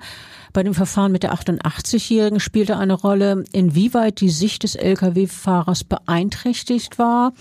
Bei 0.53 0.65
dem 0.65 0.75
Verfahren 0.75 1.13
mit 1.13 1.23
der 1.23 1.33
88-Jährigen 1.33 2.41
spielte 2.41 2.77
eine 2.77 2.95
Rolle, 2.95 3.45
inwieweit 3.53 4.21
die 4.21 4.31
Sicht 4.31 4.65
des 4.65 4.75
Lkw-Fahrers 4.75 5.85
beeinträchtigt 5.85 6.99
war. 6.99 7.35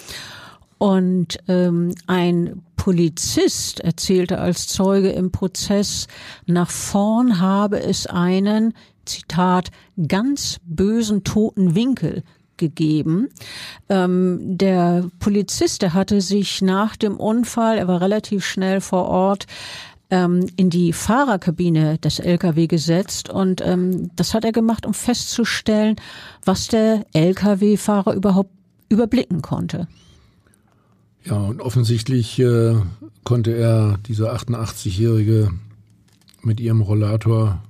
Und 0.77 1.39
ähm, 1.47 1.95
ein 2.05 2.61
Polizist 2.75 3.79
erzählte 3.79 4.37
als 4.37 4.67
Zeuge 4.67 5.09
im 5.09 5.31
Prozess, 5.31 6.07
nach 6.45 6.69
vorn 6.69 7.39
habe 7.39 7.81
es 7.81 8.05
einen, 8.05 8.73
Zitat, 9.05 9.71
ganz 10.07 10.59
bösen 10.65 11.23
toten 11.23 11.75
Winkel 11.75 12.23
gegeben. 12.57 13.29
Ähm, 13.89 14.39
der 14.57 15.09
Polizist, 15.19 15.81
der 15.81 15.93
hatte 15.93 16.21
sich 16.21 16.61
nach 16.61 16.95
dem 16.95 17.17
Unfall, 17.17 17.77
er 17.77 17.87
war 17.87 18.01
relativ 18.01 18.45
schnell 18.45 18.81
vor 18.81 19.05
Ort, 19.05 19.45
ähm, 20.09 20.47
in 20.55 20.69
die 20.69 20.93
Fahrerkabine 20.93 21.97
des 21.97 22.19
Lkw 22.19 22.67
gesetzt 22.67 23.29
und 23.29 23.61
ähm, 23.61 24.11
das 24.15 24.33
hat 24.33 24.45
er 24.45 24.51
gemacht, 24.51 24.85
um 24.85 24.93
festzustellen, 24.93 25.95
was 26.43 26.67
der 26.67 27.05
Lkw-Fahrer 27.13 28.13
überhaupt 28.13 28.51
überblicken 28.89 29.41
konnte. 29.41 29.87
Ja, 31.23 31.37
und 31.37 31.59
offensichtlich 31.59 32.37
äh, 32.39 32.75
konnte 33.23 33.51
er 33.57 33.97
diese 34.07 34.31
88-Jährige 34.31 35.51
mit 36.43 36.59
ihrem 36.59 36.81
Rollator 36.81 37.63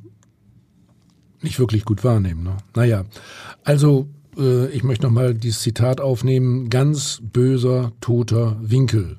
nicht 1.45 1.59
wirklich 1.59 1.85
gut 1.85 2.03
wahrnehmen. 2.03 2.43
Ne? 2.43 2.57
Naja, 2.75 3.05
also 3.63 4.07
äh, 4.37 4.67
ich 4.67 4.83
möchte 4.83 5.05
nochmal 5.05 5.33
dieses 5.33 5.61
Zitat 5.61 6.01
aufnehmen. 6.01 6.69
Ganz 6.69 7.21
böser, 7.21 7.91
toter 8.01 8.57
Winkel. 8.61 9.17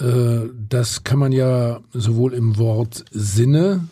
Äh, 0.00 0.48
das 0.68 1.04
kann 1.04 1.18
man 1.18 1.32
ja 1.32 1.80
sowohl 1.92 2.34
im 2.34 2.58
Wort 2.58 3.04
Sinne 3.10 3.88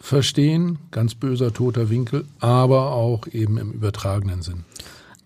verstehen, 0.00 0.78
ganz 0.90 1.14
böser 1.14 1.52
toter 1.52 1.90
Winkel, 1.90 2.26
aber 2.38 2.92
auch 2.92 3.26
eben 3.28 3.58
im 3.58 3.72
übertragenen 3.72 4.42
Sinn. 4.42 4.64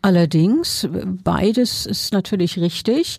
Allerdings, 0.02 0.88
beides 1.22 1.84
ist 1.84 2.12
natürlich 2.12 2.58
richtig. 2.58 3.18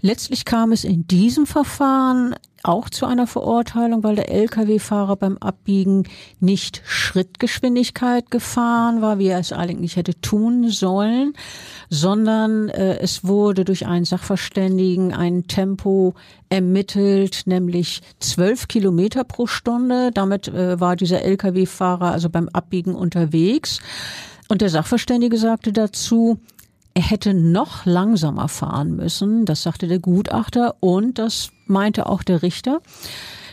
Letztlich 0.00 0.44
kam 0.44 0.72
es 0.72 0.82
in 0.84 1.06
diesem 1.06 1.46
Verfahren 1.46 2.34
auch 2.66 2.90
zu 2.90 3.06
einer 3.06 3.26
Verurteilung, 3.26 4.02
weil 4.02 4.16
der 4.16 4.30
Lkw-Fahrer 4.30 5.16
beim 5.16 5.38
Abbiegen 5.38 6.04
nicht 6.40 6.82
Schrittgeschwindigkeit 6.84 8.30
gefahren 8.30 9.02
war, 9.02 9.18
wie 9.18 9.28
er 9.28 9.38
es 9.38 9.52
eigentlich 9.52 9.96
hätte 9.96 10.20
tun 10.20 10.68
sollen, 10.68 11.34
sondern 11.90 12.68
äh, 12.68 12.98
es 12.98 13.24
wurde 13.24 13.64
durch 13.64 13.86
einen 13.86 14.04
Sachverständigen 14.04 15.14
ein 15.14 15.46
Tempo 15.46 16.14
ermittelt, 16.48 17.42
nämlich 17.46 18.02
zwölf 18.18 18.68
Kilometer 18.68 19.24
pro 19.24 19.46
Stunde. 19.46 20.10
Damit 20.12 20.48
äh, 20.48 20.80
war 20.80 20.96
dieser 20.96 21.22
Lkw-Fahrer 21.22 22.10
also 22.10 22.28
beim 22.30 22.48
Abbiegen 22.48 22.94
unterwegs. 22.94 23.80
Und 24.48 24.60
der 24.60 24.70
Sachverständige 24.70 25.38
sagte 25.38 25.72
dazu, 25.72 26.38
er 26.94 27.02
hätte 27.02 27.34
noch 27.34 27.84
langsamer 27.84 28.48
fahren 28.48 28.96
müssen, 28.96 29.44
das 29.44 29.62
sagte 29.62 29.86
der 29.86 29.98
Gutachter 29.98 30.76
und 30.80 31.18
das 31.18 31.50
meinte 31.66 32.06
auch 32.06 32.22
der 32.22 32.42
Richter. 32.42 32.80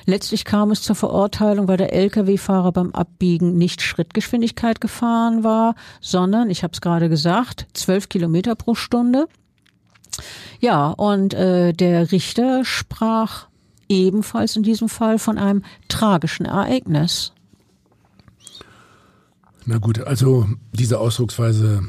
Letztlich 0.05 0.43
kam 0.43 0.71
es 0.71 0.81
zur 0.81 0.95
Verurteilung, 0.95 1.67
weil 1.67 1.77
der 1.77 1.93
Lkw-Fahrer 1.93 2.71
beim 2.71 2.91
Abbiegen 2.91 3.57
nicht 3.57 3.81
Schrittgeschwindigkeit 3.81 4.81
gefahren 4.81 5.43
war, 5.43 5.75
sondern, 6.01 6.49
ich 6.49 6.63
habe 6.63 6.73
es 6.73 6.81
gerade 6.81 7.07
gesagt, 7.09 7.67
zwölf 7.73 8.09
Kilometer 8.09 8.55
pro 8.55 8.75
Stunde. 8.75 9.27
Ja, 10.59 10.89
und 10.89 11.33
äh, 11.33 11.73
der 11.73 12.11
Richter 12.11 12.65
sprach 12.65 13.47
ebenfalls 13.89 14.55
in 14.55 14.63
diesem 14.63 14.89
Fall 14.89 15.19
von 15.19 15.37
einem 15.37 15.63
tragischen 15.87 16.45
Ereignis. 16.45 17.31
Na 19.65 19.77
gut, 19.77 19.99
also 19.99 20.47
diese 20.73 20.99
Ausdrucksweise 20.99 21.83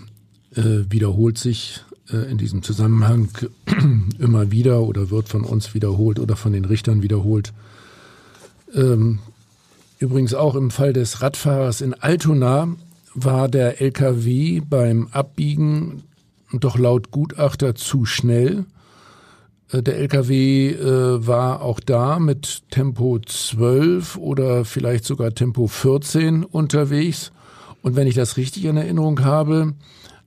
äh, 0.55 0.85
wiederholt 0.89 1.39
sich 1.39 1.85
in 2.09 2.37
diesem 2.37 2.63
Zusammenhang 2.63 3.29
immer 4.19 4.51
wieder 4.51 4.83
oder 4.83 5.11
wird 5.11 5.29
von 5.29 5.43
uns 5.43 5.75
wiederholt 5.75 6.19
oder 6.19 6.37
von 6.37 6.53
den 6.53 6.65
Richtern 6.65 7.03
wiederholt. 7.03 7.53
Ähm, 8.75 9.21
übrigens 9.99 10.35
auch 10.35 10.55
im 10.55 10.71
Fall 10.71 10.93
des 10.93 11.23
Radfahrers 11.23 11.81
in 11.81 11.95
Altona 11.95 12.69
war 13.15 13.49
der 13.49 13.81
LKW 13.81 14.61
beim 14.61 15.09
Abbiegen 15.13 16.03
doch 16.53 16.79
laut 16.79 17.11
Gutachter 17.11 17.75
zu 17.75 18.05
schnell. 18.05 18.67
Äh, 19.71 19.83
der 19.83 19.97
LKW 19.99 20.71
äh, 20.71 21.27
war 21.27 21.63
auch 21.63 21.81
da 21.81 22.19
mit 22.19 22.63
Tempo 22.71 23.19
12 23.19 24.17
oder 24.17 24.65
vielleicht 24.65 25.05
sogar 25.05 25.33
Tempo 25.33 25.67
14 25.67 26.45
unterwegs. 26.45 27.33
Und 27.83 27.97
wenn 27.97 28.07
ich 28.07 28.15
das 28.15 28.37
richtig 28.37 28.65
in 28.65 28.77
Erinnerung 28.77 29.25
habe, 29.25 29.75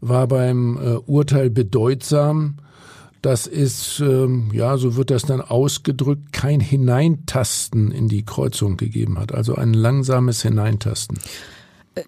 war 0.02 0.28
beim 0.28 0.78
äh, 0.78 0.96
Urteil 1.06 1.50
bedeutsam, 1.50 2.58
dass 3.22 3.48
es, 3.48 4.00
ähm, 4.00 4.52
ja, 4.54 4.78
so 4.78 4.96
wird 4.96 5.10
das 5.10 5.24
dann 5.24 5.42
ausgedrückt, 5.42 6.32
kein 6.34 6.60
Hineintasten 6.60 7.92
in 7.92 8.08
die 8.08 8.24
Kreuzung 8.24 8.78
gegeben 8.78 9.20
hat, 9.20 9.34
also 9.34 9.56
ein 9.56 9.74
langsames 9.74 10.42
Hineintasten. 10.44 11.18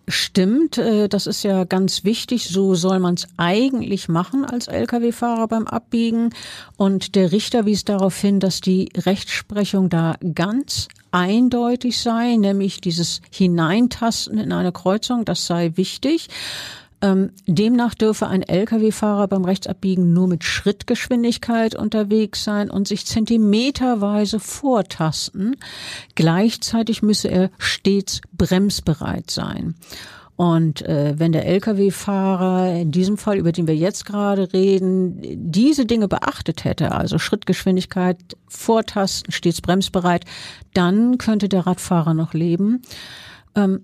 Stimmt, 0.07 0.77
äh, 0.77 1.07
das 1.09 1.27
ist 1.27 1.43
ja 1.43 1.63
ganz 1.63 2.03
wichtig. 2.03 2.49
So 2.49 2.75
soll 2.75 2.99
man 2.99 3.15
es 3.15 3.27
eigentlich 3.37 4.07
machen 4.07 4.45
als 4.45 4.67
Lkw-Fahrer 4.67 5.47
beim 5.47 5.67
Abbiegen. 5.67 6.29
Und 6.77 7.15
der 7.15 7.31
Richter 7.31 7.65
wies 7.65 7.85
darauf 7.85 8.17
hin, 8.19 8.39
dass 8.39 8.61
die 8.61 8.89
Rechtsprechung 8.95 9.89
da 9.89 10.15
ganz 10.35 10.89
eindeutig 11.11 11.97
sei, 11.97 12.35
nämlich 12.35 12.81
dieses 12.81 13.21
Hineintasten 13.31 14.37
in 14.37 14.51
eine 14.51 14.71
Kreuzung, 14.71 15.25
das 15.25 15.47
sei 15.47 15.71
wichtig. 15.75 16.27
Ähm, 17.01 17.31
demnach 17.47 17.93
dürfe 17.93 18.27
ein 18.27 18.43
Lkw-Fahrer 18.43 19.27
beim 19.27 19.45
Rechtsabbiegen 19.45 20.11
nur 20.11 20.27
mit 20.27 20.43
Schrittgeschwindigkeit 20.43 21.75
unterwegs 21.75 22.43
sein 22.43 22.69
und 22.69 22.87
sich 22.87 23.05
zentimeterweise 23.05 24.39
vortasten. 24.39 25.55
Gleichzeitig 26.15 27.01
müsse 27.01 27.29
er 27.29 27.51
stets 27.57 28.21
bremsbereit 28.33 29.31
sein. 29.31 29.75
Und 30.35 30.83
äh, 30.83 31.15
wenn 31.17 31.33
der 31.33 31.45
Lkw-Fahrer 31.47 32.79
in 32.79 32.91
diesem 32.91 33.17
Fall, 33.17 33.37
über 33.37 33.51
den 33.51 33.67
wir 33.67 33.75
jetzt 33.75 34.05
gerade 34.05 34.53
reden, 34.53 35.19
diese 35.21 35.85
Dinge 35.85 36.07
beachtet 36.07 36.63
hätte, 36.63 36.93
also 36.93 37.17
Schrittgeschwindigkeit, 37.17 38.17
Vortasten, 38.47 39.33
stets 39.33 39.59
bremsbereit, 39.59 40.23
dann 40.73 41.17
könnte 41.17 41.49
der 41.49 41.67
Radfahrer 41.67 42.13
noch 42.13 42.33
leben. 42.33 42.81
Ähm, 43.53 43.81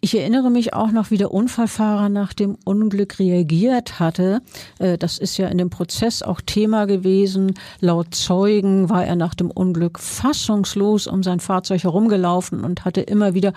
ich 0.00 0.16
erinnere 0.16 0.50
mich 0.50 0.74
auch 0.74 0.90
noch, 0.90 1.10
wie 1.10 1.16
der 1.16 1.32
Unfallfahrer 1.32 2.08
nach 2.08 2.32
dem 2.32 2.56
Unglück 2.64 3.18
reagiert 3.18 3.98
hatte. 3.98 4.40
Äh, 4.78 4.98
das 4.98 5.18
ist 5.18 5.36
ja 5.38 5.48
in 5.48 5.58
dem 5.58 5.70
Prozess 5.70 6.22
auch 6.22 6.40
Thema 6.40 6.86
gewesen. 6.86 7.54
Laut 7.80 8.14
Zeugen 8.14 8.88
war 8.90 9.04
er 9.04 9.16
nach 9.16 9.34
dem 9.34 9.50
Unglück 9.50 9.98
fassungslos 9.98 11.06
um 11.06 11.22
sein 11.22 11.40
Fahrzeug 11.40 11.82
herumgelaufen 11.82 12.64
und 12.64 12.84
hatte 12.84 13.00
immer 13.00 13.34
wieder 13.34 13.52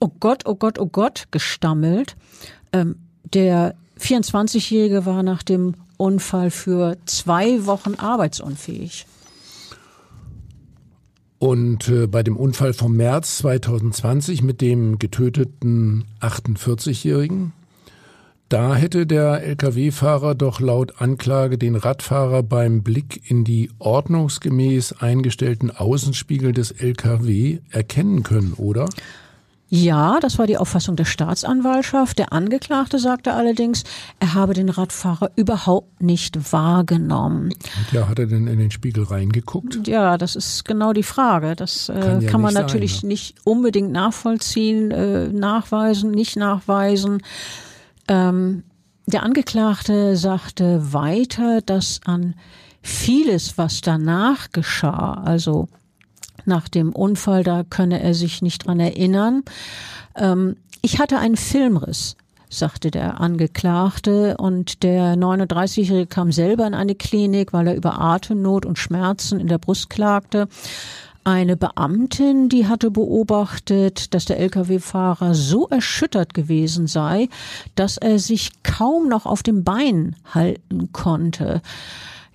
Oh 0.00 0.10
Gott, 0.20 0.46
oh 0.46 0.54
Gott, 0.54 0.78
oh 0.78 0.86
Gott 0.86 1.24
gestammelt. 1.30 2.16
Ähm, 2.72 2.96
der 3.32 3.74
24-Jährige 4.00 5.06
war 5.06 5.22
nach 5.22 5.42
dem 5.42 5.74
Unfall 5.96 6.50
für 6.50 6.96
zwei 7.06 7.66
Wochen 7.66 7.94
arbeitsunfähig. 7.94 9.06
Und 11.38 11.88
äh, 11.88 12.06
bei 12.06 12.22
dem 12.22 12.36
Unfall 12.36 12.72
vom 12.72 12.96
März 12.96 13.38
2020 13.38 14.42
mit 14.42 14.60
dem 14.60 14.98
getöteten 14.98 16.04
48-Jährigen, 16.20 17.52
da 18.48 18.74
hätte 18.74 19.06
der 19.06 19.44
Lkw-Fahrer 19.44 20.34
doch 20.34 20.58
laut 20.60 21.02
Anklage 21.02 21.58
den 21.58 21.76
Radfahrer 21.76 22.42
beim 22.42 22.82
Blick 22.82 23.30
in 23.30 23.44
die 23.44 23.70
ordnungsgemäß 23.78 24.94
eingestellten 25.00 25.70
Außenspiegel 25.70 26.52
des 26.52 26.70
Lkw 26.70 27.58
erkennen 27.70 28.22
können, 28.22 28.54
oder? 28.54 28.88
Ja, 29.70 30.18
das 30.20 30.38
war 30.38 30.46
die 30.46 30.56
Auffassung 30.56 30.96
der 30.96 31.04
Staatsanwaltschaft. 31.04 32.18
Der 32.18 32.32
Angeklagte 32.32 32.98
sagte 32.98 33.34
allerdings, 33.34 33.84
er 34.18 34.32
habe 34.32 34.54
den 34.54 34.70
Radfahrer 34.70 35.30
überhaupt 35.36 36.02
nicht 36.02 36.52
wahrgenommen. 36.52 37.50
Und 37.52 37.92
ja, 37.92 38.08
hat 38.08 38.18
er 38.18 38.26
denn 38.26 38.46
in 38.46 38.58
den 38.58 38.70
Spiegel 38.70 39.04
reingeguckt? 39.04 39.86
Ja, 39.86 40.16
das 40.16 40.36
ist 40.36 40.64
genau 40.64 40.94
die 40.94 41.02
Frage. 41.02 41.54
Das 41.54 41.90
äh, 41.90 42.00
kann, 42.00 42.20
ja 42.22 42.30
kann 42.30 42.40
man 42.40 42.54
natürlich 42.54 43.00
sein, 43.00 43.08
ne? 43.08 43.08
nicht 43.08 43.36
unbedingt 43.44 43.92
nachvollziehen, 43.92 44.90
äh, 44.90 45.28
nachweisen, 45.28 46.12
nicht 46.12 46.36
nachweisen. 46.36 47.22
Ähm, 48.08 48.62
der 49.04 49.22
Angeklagte 49.22 50.16
sagte 50.16 50.94
weiter, 50.94 51.60
dass 51.60 52.00
an 52.06 52.34
vieles, 52.80 53.58
was 53.58 53.82
danach 53.82 54.50
geschah, 54.50 55.22
also 55.24 55.68
nach 56.48 56.68
dem 56.68 56.92
Unfall, 56.92 57.44
da 57.44 57.62
könne 57.68 58.02
er 58.02 58.14
sich 58.14 58.42
nicht 58.42 58.66
dran 58.66 58.80
erinnern. 58.80 59.42
Ähm, 60.16 60.56
ich 60.82 60.98
hatte 60.98 61.18
einen 61.18 61.36
Filmriss 61.36 62.16
sagte 62.50 62.90
der 62.90 63.20
Angeklagte. 63.20 64.36
Und 64.36 64.82
der 64.82 65.16
39-Jährige 65.16 66.06
kam 66.06 66.32
selber 66.32 66.66
in 66.66 66.74
eine 66.74 66.94
Klinik, 66.94 67.52
weil 67.52 67.68
er 67.68 67.76
über 67.76 68.00
Atemnot 68.00 68.66
und 68.66 68.78
Schmerzen 68.78 69.40
in 69.40 69.48
der 69.48 69.58
Brust 69.58 69.90
klagte. 69.90 70.48
Eine 71.24 71.56
Beamtin, 71.56 72.48
die 72.48 72.66
hatte 72.66 72.90
beobachtet, 72.90 74.14
dass 74.14 74.24
der 74.24 74.40
Lkw-Fahrer 74.40 75.34
so 75.34 75.68
erschüttert 75.68 76.32
gewesen 76.32 76.86
sei, 76.86 77.28
dass 77.74 77.98
er 77.98 78.18
sich 78.18 78.62
kaum 78.62 79.08
noch 79.08 79.26
auf 79.26 79.42
dem 79.42 79.62
Bein 79.62 80.16
halten 80.32 80.90
konnte. 80.92 81.60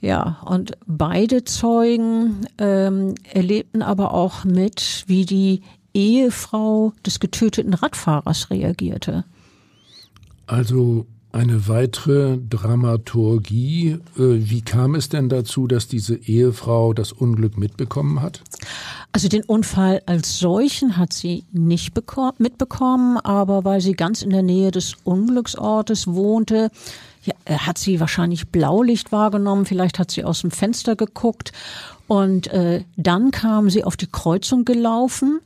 Ja, 0.03 0.41
und 0.43 0.73
beide 0.85 1.45
Zeugen 1.45 2.45
ähm, 2.57 3.15
erlebten 3.31 3.81
aber 3.81 4.13
auch 4.13 4.43
mit, 4.43 5.05
wie 5.07 5.25
die 5.25 5.61
Ehefrau 5.93 6.91
des 7.05 7.21
getöteten 7.21 7.73
Radfahrers 7.73 8.49
reagierte. 8.49 9.23
Also 10.45 11.05
eine 11.31 11.69
weitere 11.69 12.37
Dramaturgie. 12.37 13.91
Äh, 13.91 13.99
wie 14.17 14.61
kam 14.61 14.95
es 14.95 15.07
denn 15.07 15.29
dazu, 15.29 15.67
dass 15.67 15.87
diese 15.87 16.15
Ehefrau 16.15 16.91
das 16.91 17.13
Unglück 17.13 17.57
mitbekommen 17.57 18.21
hat? 18.21 18.41
Also 19.13 19.29
den 19.29 19.43
Unfall 19.45 20.01
als 20.05 20.37
solchen 20.37 20.97
hat 20.97 21.13
sie 21.13 21.45
nicht 21.53 21.93
mitbekommen, 22.39 23.17
aber 23.19 23.63
weil 23.63 23.79
sie 23.79 23.93
ganz 23.93 24.21
in 24.21 24.31
der 24.31 24.43
Nähe 24.43 24.71
des 24.71 24.95
Unglücksortes 25.05 26.07
wohnte, 26.07 26.71
ja, 27.23 27.33
hat 27.47 27.77
sie 27.77 27.99
wahrscheinlich 27.99 28.49
Blaulicht 28.49 29.11
wahrgenommen, 29.11 29.65
vielleicht 29.65 29.99
hat 29.99 30.11
sie 30.11 30.23
aus 30.23 30.41
dem 30.41 30.51
Fenster 30.51 30.95
geguckt 30.95 31.51
und 32.07 32.47
äh, 32.47 32.83
dann 32.97 33.31
kam 33.31 33.69
sie 33.69 33.83
auf 33.83 33.97
die 33.97 34.11
Kreuzung 34.11 34.65
gelaufen 34.65 35.39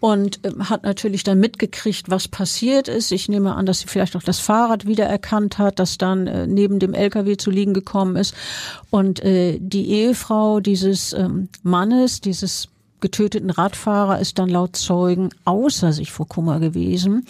und 0.00 0.44
äh, 0.44 0.52
hat 0.60 0.84
natürlich 0.84 1.24
dann 1.24 1.40
mitgekriegt, 1.40 2.10
was 2.10 2.28
passiert 2.28 2.88
ist. 2.88 3.12
Ich 3.12 3.28
nehme 3.28 3.54
an, 3.54 3.66
dass 3.66 3.80
sie 3.80 3.88
vielleicht 3.88 4.16
auch 4.16 4.22
das 4.22 4.38
Fahrrad 4.38 4.86
wiedererkannt 4.86 5.58
hat, 5.58 5.78
das 5.78 5.98
dann 5.98 6.26
äh, 6.26 6.46
neben 6.46 6.78
dem 6.78 6.94
LKW 6.94 7.36
zu 7.36 7.50
liegen 7.50 7.74
gekommen 7.74 8.16
ist. 8.16 8.34
Und 8.90 9.22
äh, 9.24 9.58
die 9.60 9.90
Ehefrau 9.90 10.60
dieses 10.60 11.12
ähm, 11.12 11.48
Mannes, 11.62 12.20
dieses 12.20 12.68
getöteten 13.06 13.50
Radfahrer 13.50 14.18
ist 14.18 14.40
dann 14.40 14.48
laut 14.48 14.74
Zeugen 14.74 15.28
außer 15.44 15.92
sich 15.92 16.10
vor 16.10 16.26
Kummer 16.26 16.58
gewesen. 16.58 17.24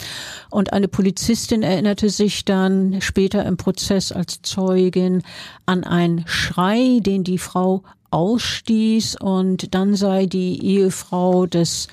Und 0.49 0.73
eine 0.73 0.89
Polizistin 0.89 1.63
erinnerte 1.63 2.09
sich 2.09 2.47
dann 2.47 3.03
später 3.03 3.45
im 3.45 3.59
Prozess 3.59 4.11
als 4.11 4.41
Zeugin 4.41 5.23
an 5.67 5.85
einen 5.85 6.27
Schrei, 6.27 7.01
den 7.03 7.25
die 7.25 7.37
Frau 7.37 7.83
ausstieß 8.11 9.17
und 9.21 9.75
dann 9.75 9.97
sei 9.97 10.25
die 10.25 10.65
Ehefrau 10.65 11.45
des 11.45 11.89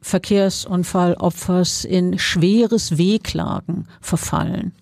Verkehrsunfallopfers 0.00 1.84
in 1.84 2.18
schweres 2.18 2.96
Wehklagen 2.96 3.88
verfallen. 4.00 4.72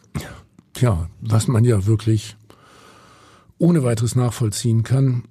Tja, 0.75 1.09
was 1.21 1.49
man 1.49 1.65
ja 1.65 1.87
wirklich 1.87 2.37
ohne 3.59 3.83
weiteres 3.83 4.15
nachvollziehen 4.15 4.85
kann. 4.85 5.25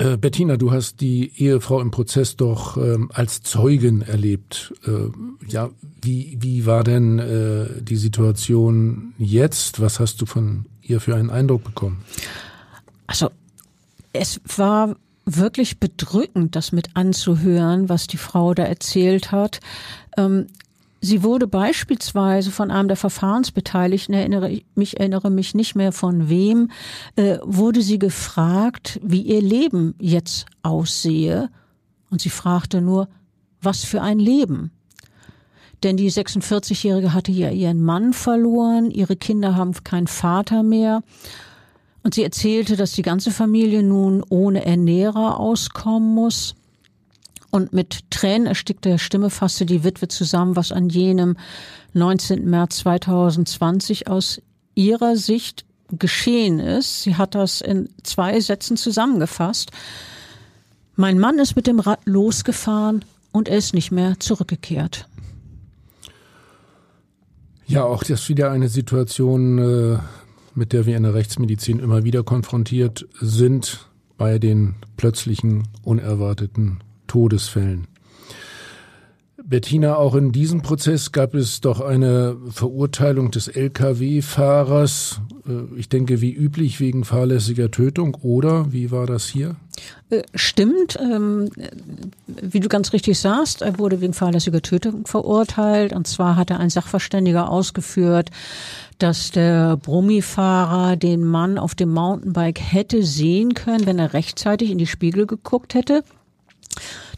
Äh, 0.00 0.16
Bettina, 0.16 0.56
du 0.56 0.72
hast 0.72 1.02
die 1.02 1.30
Ehefrau 1.36 1.78
im 1.82 1.90
Prozess 1.90 2.34
doch 2.34 2.78
ähm, 2.78 3.10
als 3.12 3.42
Zeugin 3.42 4.00
erlebt. 4.00 4.72
Äh, 4.86 5.10
ja, 5.46 5.68
wie, 6.00 6.38
wie 6.40 6.64
war 6.64 6.84
denn 6.84 7.18
äh, 7.18 7.82
die 7.82 7.96
Situation 7.96 9.12
jetzt? 9.18 9.78
Was 9.78 10.00
hast 10.00 10.22
du 10.22 10.26
von 10.26 10.64
ihr 10.80 11.00
für 11.00 11.14
einen 11.14 11.28
Eindruck 11.28 11.64
bekommen? 11.64 12.02
Also 13.06 13.30
es 14.14 14.40
war 14.56 14.96
wirklich 15.26 15.78
bedrückend, 15.78 16.56
das 16.56 16.72
mit 16.72 16.96
anzuhören, 16.96 17.90
was 17.90 18.06
die 18.06 18.16
Frau 18.16 18.54
da 18.54 18.62
erzählt 18.62 19.32
hat. 19.32 19.60
Ähm, 20.16 20.46
sie 21.00 21.22
wurde 21.22 21.46
beispielsweise 21.46 22.50
von 22.50 22.70
einem 22.70 22.88
der 22.88 22.96
Verfahrensbeteiligten, 22.96 24.14
erinnere 24.14 24.50
ich 24.50 24.66
mich, 24.74 24.98
erinnere 24.98 25.30
mich 25.30 25.54
nicht 25.54 25.74
mehr 25.74 25.92
von 25.92 26.28
wem, 26.28 26.70
äh, 27.16 27.38
wurde 27.42 27.82
sie 27.82 27.98
gefragt, 27.98 29.00
wie 29.02 29.22
ihr 29.22 29.42
Leben 29.42 29.94
jetzt 29.98 30.46
aussehe. 30.62 31.50
Und 32.10 32.20
sie 32.20 32.30
fragte 32.30 32.80
nur, 32.80 33.08
was 33.62 33.84
für 33.84 34.02
ein 34.02 34.18
Leben? 34.18 34.70
Denn 35.82 35.96
die 35.96 36.10
46-Jährige 36.10 37.14
hatte 37.14 37.32
ja 37.32 37.50
ihren 37.50 37.80
Mann 37.82 38.12
verloren, 38.12 38.90
ihre 38.90 39.16
Kinder 39.16 39.56
haben 39.56 39.72
keinen 39.84 40.08
Vater 40.08 40.62
mehr. 40.62 41.02
Und 42.02 42.14
sie 42.14 42.22
erzählte, 42.22 42.76
dass 42.76 42.92
die 42.92 43.02
ganze 43.02 43.30
Familie 43.30 43.82
nun 43.82 44.22
ohne 44.28 44.64
Ernährer 44.64 45.38
auskommen 45.38 46.14
muss. 46.14 46.54
Und 47.50 47.72
mit 47.72 48.10
Tränen 48.10 48.46
erstickter 48.46 48.98
Stimme 48.98 49.30
fasste 49.30 49.66
die 49.66 49.82
Witwe 49.82 50.08
zusammen, 50.08 50.56
was 50.56 50.70
an 50.72 50.88
jenem 50.88 51.36
19. 51.94 52.48
März 52.48 52.78
2020 52.78 54.08
aus 54.08 54.40
ihrer 54.74 55.16
Sicht 55.16 55.64
geschehen 55.90 56.60
ist. 56.60 57.02
Sie 57.02 57.16
hat 57.16 57.34
das 57.34 57.60
in 57.60 57.88
zwei 58.04 58.38
Sätzen 58.40 58.76
zusammengefasst. 58.76 59.72
Mein 60.94 61.18
Mann 61.18 61.38
ist 61.38 61.56
mit 61.56 61.66
dem 61.66 61.80
Rad 61.80 62.00
losgefahren 62.04 63.04
und 63.32 63.48
er 63.48 63.56
ist 63.56 63.74
nicht 63.74 63.90
mehr 63.90 64.20
zurückgekehrt. 64.20 65.08
Ja, 67.66 67.84
auch 67.84 68.02
das 68.02 68.22
ist 68.22 68.28
wieder 68.28 68.50
eine 68.50 68.68
Situation, 68.68 69.58
äh, 69.58 69.98
mit 70.54 70.72
der 70.72 70.86
wir 70.86 70.96
in 70.96 71.04
der 71.04 71.14
Rechtsmedizin 71.14 71.78
immer 71.78 72.04
wieder 72.04 72.22
konfrontiert 72.22 73.06
sind 73.20 73.86
bei 74.18 74.38
den 74.38 74.74
plötzlichen, 74.96 75.68
unerwarteten 75.82 76.80
Todesfällen. 77.10 77.88
Bettina, 79.42 79.96
auch 79.96 80.14
in 80.14 80.30
diesem 80.30 80.62
Prozess 80.62 81.10
gab 81.10 81.34
es 81.34 81.60
doch 81.60 81.80
eine 81.80 82.36
Verurteilung 82.50 83.32
des 83.32 83.48
Lkw-Fahrers, 83.48 85.20
äh, 85.44 85.76
ich 85.76 85.88
denke 85.88 86.20
wie 86.20 86.32
üblich 86.32 86.78
wegen 86.78 87.04
fahrlässiger 87.04 87.72
Tötung, 87.72 88.16
oder 88.22 88.72
wie 88.72 88.92
war 88.92 89.06
das 89.06 89.26
hier? 89.26 89.56
Äh, 90.10 90.22
stimmt, 90.36 90.96
ähm, 91.00 91.50
wie 92.26 92.60
du 92.60 92.68
ganz 92.68 92.92
richtig 92.92 93.18
sagst, 93.18 93.62
er 93.62 93.76
wurde 93.80 94.00
wegen 94.00 94.12
fahrlässiger 94.12 94.62
Tötung 94.62 95.06
verurteilt. 95.06 95.92
Und 95.94 96.06
zwar 96.06 96.36
hat 96.36 96.50
er 96.50 96.60
ein 96.60 96.70
Sachverständiger 96.70 97.50
ausgeführt, 97.50 98.30
dass 98.98 99.32
der 99.32 99.76
Brummifahrer 99.78 100.94
den 100.94 101.24
Mann 101.24 101.58
auf 101.58 101.74
dem 101.74 101.92
Mountainbike 101.92 102.60
hätte 102.60 103.02
sehen 103.02 103.54
können, 103.54 103.86
wenn 103.86 103.98
er 103.98 104.12
rechtzeitig 104.12 104.70
in 104.70 104.78
die 104.78 104.86
Spiegel 104.86 105.26
geguckt 105.26 105.74
hätte. 105.74 106.04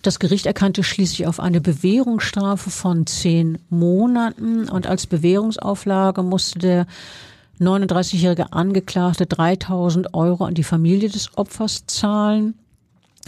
Das 0.03 0.19
Gericht 0.19 0.47
erkannte 0.47 0.83
schließlich 0.83 1.27
auf 1.27 1.39
eine 1.39 1.61
Bewährungsstrafe 1.61 2.71
von 2.71 3.07
zehn 3.07 3.59
Monaten 3.71 4.69
und 4.69 4.87
als 4.87 5.07
Bewährungsauflage 5.07 6.23
musste 6.23 6.59
der 6.59 6.87
39-jährige 7.61 8.53
Angeklagte 8.53 9.27
3000 9.27 10.15
Euro 10.15 10.45
an 10.45 10.55
die 10.55 10.65
Familie 10.65 11.09
des 11.09 11.37
Opfers 11.37 11.87
zahlen 11.87 12.55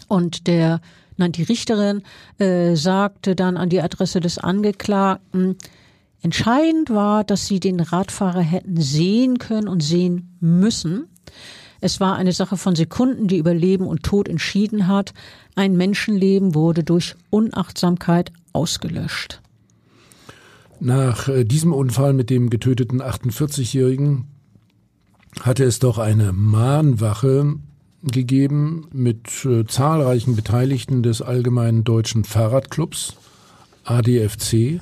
und 0.08 0.46
der, 0.46 0.80
nein, 1.16 1.32
die 1.32 1.44
Richterin 1.44 2.02
äh, 2.38 2.74
sagte 2.74 3.36
dann 3.36 3.56
an 3.56 3.68
die 3.68 3.80
Adresse 3.80 4.20
des 4.20 4.38
Angeklagten, 4.38 5.56
entscheidend 6.22 6.90
war, 6.90 7.22
dass 7.22 7.46
sie 7.46 7.60
den 7.60 7.80
Radfahrer 7.80 8.40
hätten 8.40 8.80
sehen 8.80 9.38
können 9.38 9.68
und 9.68 9.82
sehen 9.82 10.36
müssen. 10.40 11.06
Es 11.85 12.01
war 12.01 12.16
eine 12.16 12.32
Sache 12.32 12.57
von 12.57 12.74
Sekunden, 12.74 13.28
die 13.28 13.37
über 13.37 13.53
Leben 13.53 13.87
und 13.87 14.05
Tod 14.05 14.26
entschieden 14.26 14.89
hat. 14.89 15.12
Ein 15.55 15.76
Menschenleben 15.76 16.55
wurde 16.55 16.82
durch 16.82 17.14
Unachtsamkeit 17.28 18.32
ausgelöscht. 18.55 19.43
Nach 20.80 21.28
äh, 21.28 21.45
diesem 21.45 21.74
Unfall 21.74 22.14
mit 22.14 22.30
dem 22.30 22.49
getöteten 22.49 23.03
48-Jährigen 23.03 24.24
hatte 25.43 25.64
es 25.64 25.78
doch 25.78 25.99
eine 25.99 26.32
Mahnwache 26.32 27.57
gegeben 28.03 28.89
mit 28.91 29.45
äh, 29.45 29.66
zahlreichen 29.66 30.37
Beteiligten 30.37 31.03
des 31.03 31.20
Allgemeinen 31.20 31.85
Deutschen 31.85 32.24
Fahrradclubs, 32.24 33.12
ADFC. 33.85 34.55
Äh, 34.55 34.80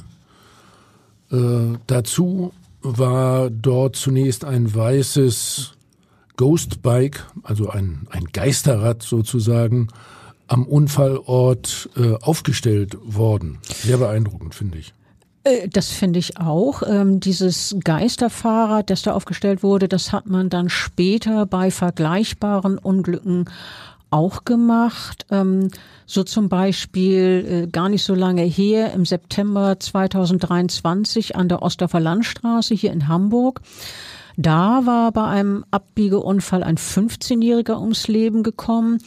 dazu 1.89 2.53
war 2.81 3.51
dort 3.51 3.97
zunächst 3.97 4.45
ein 4.45 4.73
weißes 4.73 5.73
Ghostbike, 6.37 7.26
also 7.43 7.68
ein, 7.68 8.07
ein 8.11 8.24
Geisterrad 8.33 9.03
sozusagen, 9.03 9.89
am 10.49 10.66
Unfallort 10.66 11.91
äh, 11.97 12.14
aufgestellt 12.20 12.97
worden. 13.03 13.59
Sehr 13.64 13.99
beeindruckend, 13.99 14.55
finde 14.55 14.78
ich. 14.78 14.93
Äh, 15.45 15.68
das 15.68 15.91
finde 15.91 16.18
ich 16.18 16.39
auch. 16.39 16.83
Ähm, 16.87 17.20
dieses 17.20 17.76
Geisterfahrrad, 17.83 18.91
das 18.91 19.03
da 19.03 19.12
aufgestellt 19.12 19.62
wurde, 19.62 19.89
das 19.89 20.12
hat 20.12 20.26
man 20.26 20.51
dann 20.51 20.68
später 20.68 21.47
bei 21.47 21.70
vergleichbaren 21.70 22.78
Unglücken 22.78 23.49
auch 24.11 24.45
gemacht. 24.45 25.26
Ähm, 25.30 25.70
so 26.07 26.22
zum 26.22 26.49
Beispiel 26.49 27.64
äh, 27.64 27.66
gar 27.68 27.89
nicht 27.89 28.05
so 28.05 28.14
lange 28.14 28.43
her, 28.43 28.93
im 28.93 29.07
September 29.07 29.80
2023 29.80 31.35
an 31.35 31.49
der 31.49 31.62
Osterfer 31.62 32.01
Landstraße 32.01 32.74
hier 32.74 32.93
in 32.93 33.09
Hamburg. 33.09 33.62
Da 34.37 34.83
war 34.85 35.12
bei 35.12 35.24
einem 35.24 35.64
Abbiegeunfall 35.70 36.62
ein 36.62 36.76
15-Jähriger 36.76 37.80
ums 37.80 38.09
Leben 38.09 38.43
gekommen. 38.43 38.99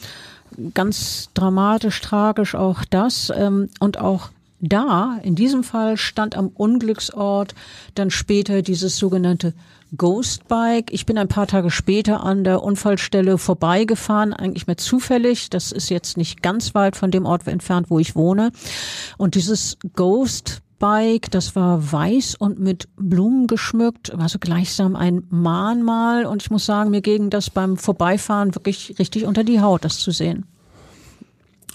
Ganz 0.74 1.30
dramatisch, 1.34 2.00
tragisch 2.00 2.54
auch 2.54 2.84
das. 2.84 3.32
Ähm, 3.34 3.68
und 3.80 3.98
auch 3.98 4.30
da, 4.60 5.18
in 5.22 5.34
diesem 5.34 5.64
Fall, 5.64 5.96
stand 5.96 6.36
am 6.36 6.48
Unglücksort 6.48 7.54
dann 7.94 8.10
später 8.10 8.62
dieses 8.62 8.96
sogenannte 8.96 9.52
Ghost 9.96 10.48
Bike. 10.48 10.92
Ich 10.92 11.06
bin 11.06 11.18
ein 11.18 11.28
paar 11.28 11.46
Tage 11.46 11.70
später 11.70 12.22
an 12.22 12.42
der 12.42 12.62
Unfallstelle 12.62 13.38
vorbeigefahren, 13.38 14.32
eigentlich 14.32 14.66
mehr 14.66 14.76
zufällig. 14.76 15.50
Das 15.50 15.72
ist 15.72 15.90
jetzt 15.90 16.16
nicht 16.16 16.42
ganz 16.42 16.74
weit 16.74 16.96
von 16.96 17.10
dem 17.10 17.26
Ort 17.26 17.46
entfernt, 17.46 17.90
wo 17.90 17.98
ich 17.98 18.16
wohne. 18.16 18.50
Und 19.16 19.34
dieses 19.34 19.78
Ghost 19.94 20.62
Bike, 20.78 21.30
das 21.30 21.56
war 21.56 21.92
weiß 21.92 22.34
und 22.34 22.58
mit 22.58 22.88
Blumen 22.96 23.46
geschmückt, 23.46 24.12
also 24.14 24.38
gleichsam 24.38 24.96
ein 24.96 25.24
Mahnmal. 25.30 26.26
Und 26.26 26.42
ich 26.42 26.50
muss 26.50 26.66
sagen, 26.66 26.90
mir 26.90 27.00
ging 27.00 27.30
das 27.30 27.50
beim 27.50 27.76
Vorbeifahren 27.76 28.54
wirklich 28.54 28.98
richtig 28.98 29.24
unter 29.24 29.44
die 29.44 29.60
Haut, 29.60 29.84
das 29.84 29.98
zu 29.98 30.10
sehen. 30.10 30.46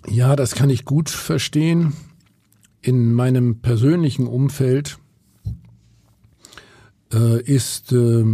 Ja, 0.08 0.36
das 0.36 0.56
kann 0.56 0.70
ich 0.70 0.86
gut 0.86 1.10
verstehen. 1.10 1.94
In 2.82 3.14
meinem 3.14 3.60
persönlichen 3.60 4.28
Umfeld 4.28 4.98
äh, 7.14 7.42
ist 7.42 7.92
äh, 7.92 8.26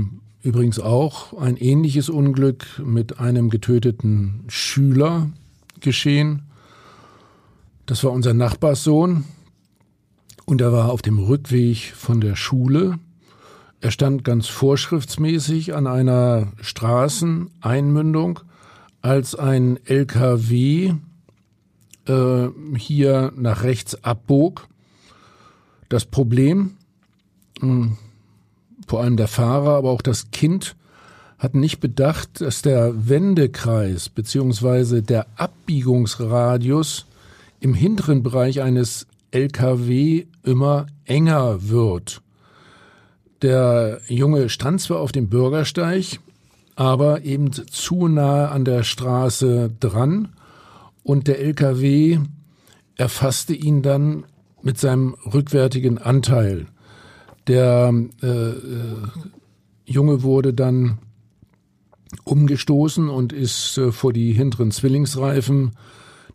übrigens 0.42 0.80
auch 0.80 1.34
ein 1.34 1.58
ähnliches 1.58 2.10
Unglück 2.10 2.66
mit 2.84 3.20
einem 3.20 3.50
getöteten 3.50 4.46
Schüler 4.48 5.30
geschehen. 5.82 6.44
Das 7.86 8.04
war 8.04 8.12
unser 8.12 8.34
Nachbarssohn, 8.34 9.26
und 10.48 10.62
er 10.62 10.72
war 10.72 10.90
auf 10.90 11.02
dem 11.02 11.20
Rückweg 11.20 11.94
von 11.94 12.22
der 12.22 12.38
Schule. 12.38 12.98
Er 13.82 13.92
stand 13.92 14.24
ganz 14.24 14.48
vorschriftsmäßig 14.48 15.76
an 15.76 15.88
einer 15.88 16.54
Straßeneinmündung, 16.62 18.40
als 19.02 19.36
ein 19.36 19.78
LKW 19.86 20.94
äh, 22.08 22.48
hier 22.78 23.34
nach 23.36 23.64
rechts 23.64 24.04
abbog. 24.06 24.68
Das 25.90 26.06
Problem, 26.06 26.78
mh, 27.60 27.70
hm, 27.70 27.98
vor 28.88 29.02
allem 29.02 29.18
der 29.18 29.28
Fahrer, 29.28 29.76
aber 29.76 29.92
auch 29.92 30.02
das 30.02 30.32
Kind, 30.32 30.78
hatten 31.38 31.60
nicht 31.60 31.82
bedacht, 31.82 32.40
dass 32.40 32.62
der 32.62 33.10
Wendekreis 33.10 34.08
beziehungsweise 34.08 35.04
der 35.04 35.28
Abbiegungsradius 35.36 37.06
im 37.60 37.74
hinteren 37.74 38.24
Bereich 38.24 38.62
eines 38.62 39.08
LKW 39.32 40.26
immer 40.44 40.88
enger 41.06 41.70
wird. 41.70 42.22
Der 43.42 44.02
Junge 44.08 44.50
stand 44.50 44.82
zwar 44.82 45.00
auf 45.00 45.12
dem 45.12 45.30
Bürgersteig, 45.30 46.20
aber 46.76 47.24
eben 47.24 47.52
zu 47.52 48.08
nahe 48.08 48.50
an 48.50 48.66
der 48.66 48.84
Straße 48.84 49.72
dran 49.80 50.30
und 51.04 51.28
der 51.28 51.40
LKW 51.40 52.20
erfasste 52.96 53.54
ihn 53.54 53.82
dann 53.82 54.26
mit 54.62 54.78
seinem 54.80 55.16
rückwärtigen 55.34 55.98
Anteil. 55.98 56.68
Der 57.48 57.94
äh, 58.22 58.28
äh 58.28 58.96
Junge 59.90 60.22
wurde 60.22 60.54
dann 60.54 60.98
umgestoßen 62.26 63.10
und 63.10 63.32
ist 63.32 63.78
äh, 63.78 63.92
vor 63.92 64.12
die 64.12 64.34
hinteren 64.34 64.72
Zwillingsreifen 64.72 65.72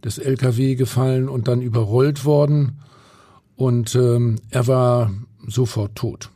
des 0.04 0.18
LKW 0.18 0.74
gefallen 0.74 1.28
und 1.28 1.48
dann 1.48 1.62
überrollt 1.62 2.24
worden. 2.24 2.78
Und 3.56 3.94
ähm, 3.94 4.36
er 4.50 4.66
war 4.66 5.12
sofort 5.46 5.94
tot. 5.94 6.30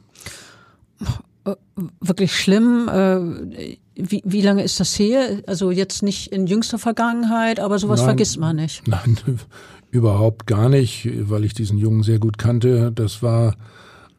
Äh, 1.45 1.55
wirklich 2.01 2.35
schlimm. 2.35 2.89
Äh, 2.89 3.79
wie, 3.95 4.23
wie 4.25 4.43
lange 4.43 4.63
ist 4.63 4.79
das 4.79 4.99
her? 4.99 5.43
Also 5.47 5.71
jetzt 5.71 6.03
nicht 6.03 6.33
in 6.33 6.47
jüngster 6.47 6.79
Vergangenheit, 6.79 7.61
aber 7.61 7.79
sowas 7.79 8.01
Nein, 8.01 8.09
vergisst 8.09 8.39
man 8.39 8.57
nicht. 8.57 8.87
Nein, 8.87 9.19
überhaupt 9.91 10.47
gar 10.47 10.69
nicht, 10.69 11.09
weil 11.29 11.45
ich 11.45 11.55
diesen 11.55 11.79
Jungen 11.79 12.03
sehr 12.03 12.19
gut 12.19 12.39
kannte. 12.39 12.93
Das 12.93 13.23
war 13.23 13.57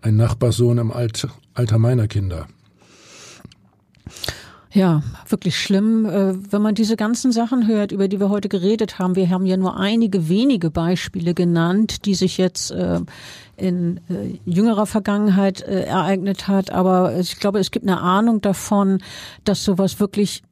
ein 0.02 0.16
Nachbarssohn 0.16 0.78
im 0.78 0.91
Alt, 0.91 1.28
Alter 1.54 1.78
meiner 1.78 2.08
Kinder. 2.08 2.48
Ja, 4.78 5.01
wirklich 5.28 5.59
schlimm, 5.59 6.05
äh, 6.05 6.36
wenn 6.51 6.61
man 6.61 6.75
diese 6.75 6.97
ganzen 6.97 7.32
Sachen 7.32 7.65
hört, 7.65 7.91
über 7.91 8.07
die 8.07 8.19
wir 8.19 8.30
heute 8.30 8.47
geredet 8.47 8.99
haben. 8.99 9.15
Wir 9.15 9.32
haben 9.32 9.47
ja 9.47 9.57
nur 9.57 9.75
einige 9.75 10.30
wenige 10.30 10.69
Beispiele 10.69 11.34
genannt, 11.34 12.05
die 12.05 12.13
sich 12.13 12.38
jetzt 12.38 12.69
äh, 12.69 12.99
in 13.55 13.99
äh, 14.07 14.38
jüngerer 14.45 14.86
Vergangenheit 14.86 15.61
ereignet 15.61 16.47
hat. 16.47 16.69
Aber 16.69 17.17
ich 17.17 17.39
glaube, 17.39 17.57
es 17.57 17.71
gibt 17.71 17.88
eine 17.88 17.99
Ahnung 17.99 18.39
davon, 18.41 18.99
dass 19.45 19.63
sowas 19.63 19.99
wirklich 19.99 20.43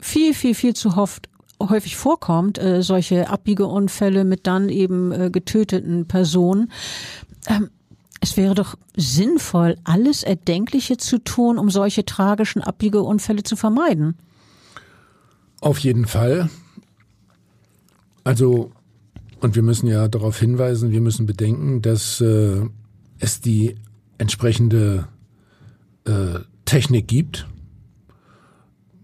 viel, 0.00 0.32
viel, 0.32 0.54
viel 0.54 0.72
zu 0.72 0.96
oft 0.96 1.28
häufig 1.60 1.98
vorkommt, 1.98 2.58
solche 2.78 3.28
Abbiegeunfälle 3.28 4.24
mit 4.24 4.46
dann 4.46 4.70
eben 4.70 5.30
getöteten 5.30 6.08
Personen. 6.08 6.72
Es 8.20 8.36
wäre 8.36 8.54
doch 8.54 8.76
sinnvoll, 8.96 9.76
alles 9.84 10.22
Erdenkliche 10.22 10.98
zu 10.98 11.18
tun, 11.18 11.58
um 11.58 11.70
solche 11.70 12.04
tragischen 12.04 12.62
Abbiegeunfälle 12.62 13.42
zu 13.42 13.56
vermeiden. 13.56 14.14
Auf 15.60 15.78
jeden 15.78 16.06
Fall. 16.06 16.50
Also, 18.24 18.72
und 19.40 19.56
wir 19.56 19.62
müssen 19.62 19.86
ja 19.86 20.08
darauf 20.08 20.38
hinweisen, 20.38 20.90
wir 20.90 21.00
müssen 21.00 21.24
bedenken, 21.24 21.80
dass 21.80 22.20
äh, 22.20 22.60
es 23.18 23.40
die 23.40 23.76
entsprechende 24.18 25.08
äh, 26.04 26.40
Technik 26.66 27.08
gibt. 27.08 27.46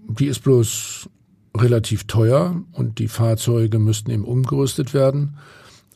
Die 0.08 0.26
ist 0.26 0.42
bloß 0.42 1.08
relativ 1.56 2.04
teuer 2.04 2.62
und 2.72 2.98
die 2.98 3.08
Fahrzeuge 3.08 3.78
müssten 3.78 4.10
eben 4.10 4.24
umgerüstet 4.24 4.94
werden. 4.94 5.36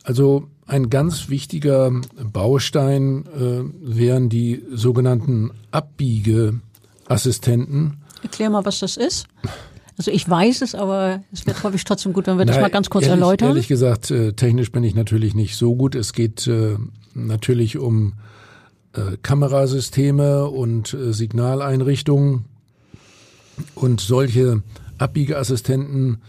Also 0.03 0.49
ein 0.71 0.89
ganz 0.89 1.27
wichtiger 1.27 1.91
Baustein 2.31 3.25
äh, 3.25 3.63
wären 3.81 4.29
die 4.29 4.63
sogenannten 4.71 5.51
Abbiegeassistenten. 5.71 7.97
Erklär 8.23 8.49
mal, 8.49 8.63
was 8.63 8.79
das 8.79 8.95
ist. 8.95 9.27
Also 9.97 10.11
ich 10.11 10.29
weiß 10.29 10.61
es, 10.61 10.73
aber 10.73 11.23
es 11.33 11.45
wäre, 11.45 11.59
glaube 11.59 11.75
ich, 11.75 11.83
trotzdem 11.83 12.13
gut, 12.13 12.27
wenn 12.27 12.37
wir 12.37 12.45
das 12.45 12.57
mal 12.57 12.69
ganz 12.69 12.89
kurz 12.89 13.03
ehrlich, 13.03 13.19
erläutern. 13.19 13.49
Ehrlich 13.49 13.67
gesagt, 13.67 14.11
äh, 14.11 14.31
technisch 14.31 14.71
bin 14.71 14.85
ich 14.85 14.95
natürlich 14.95 15.35
nicht 15.35 15.57
so 15.57 15.75
gut. 15.75 15.93
Es 15.93 16.13
geht 16.13 16.47
äh, 16.47 16.77
natürlich 17.13 17.77
um 17.77 18.13
äh, 18.93 19.17
Kamerasysteme 19.21 20.47
und 20.47 20.93
äh, 20.93 21.11
Signaleinrichtungen 21.11 22.45
und 23.75 23.99
solche 23.99 24.63
Abbiegeassistenten, 24.99 26.21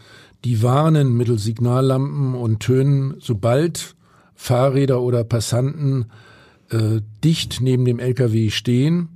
die 0.44 0.64
warnen 0.64 1.16
mittels 1.16 1.44
Signallampen 1.44 2.34
und 2.34 2.58
Tönen, 2.58 3.14
sobald 3.20 3.94
Fahrräder 4.34 5.00
oder 5.00 5.24
Passanten 5.24 6.06
äh, 6.70 7.00
dicht 7.22 7.60
neben 7.60 7.84
dem 7.84 7.98
LKW 7.98 8.50
stehen 8.50 9.08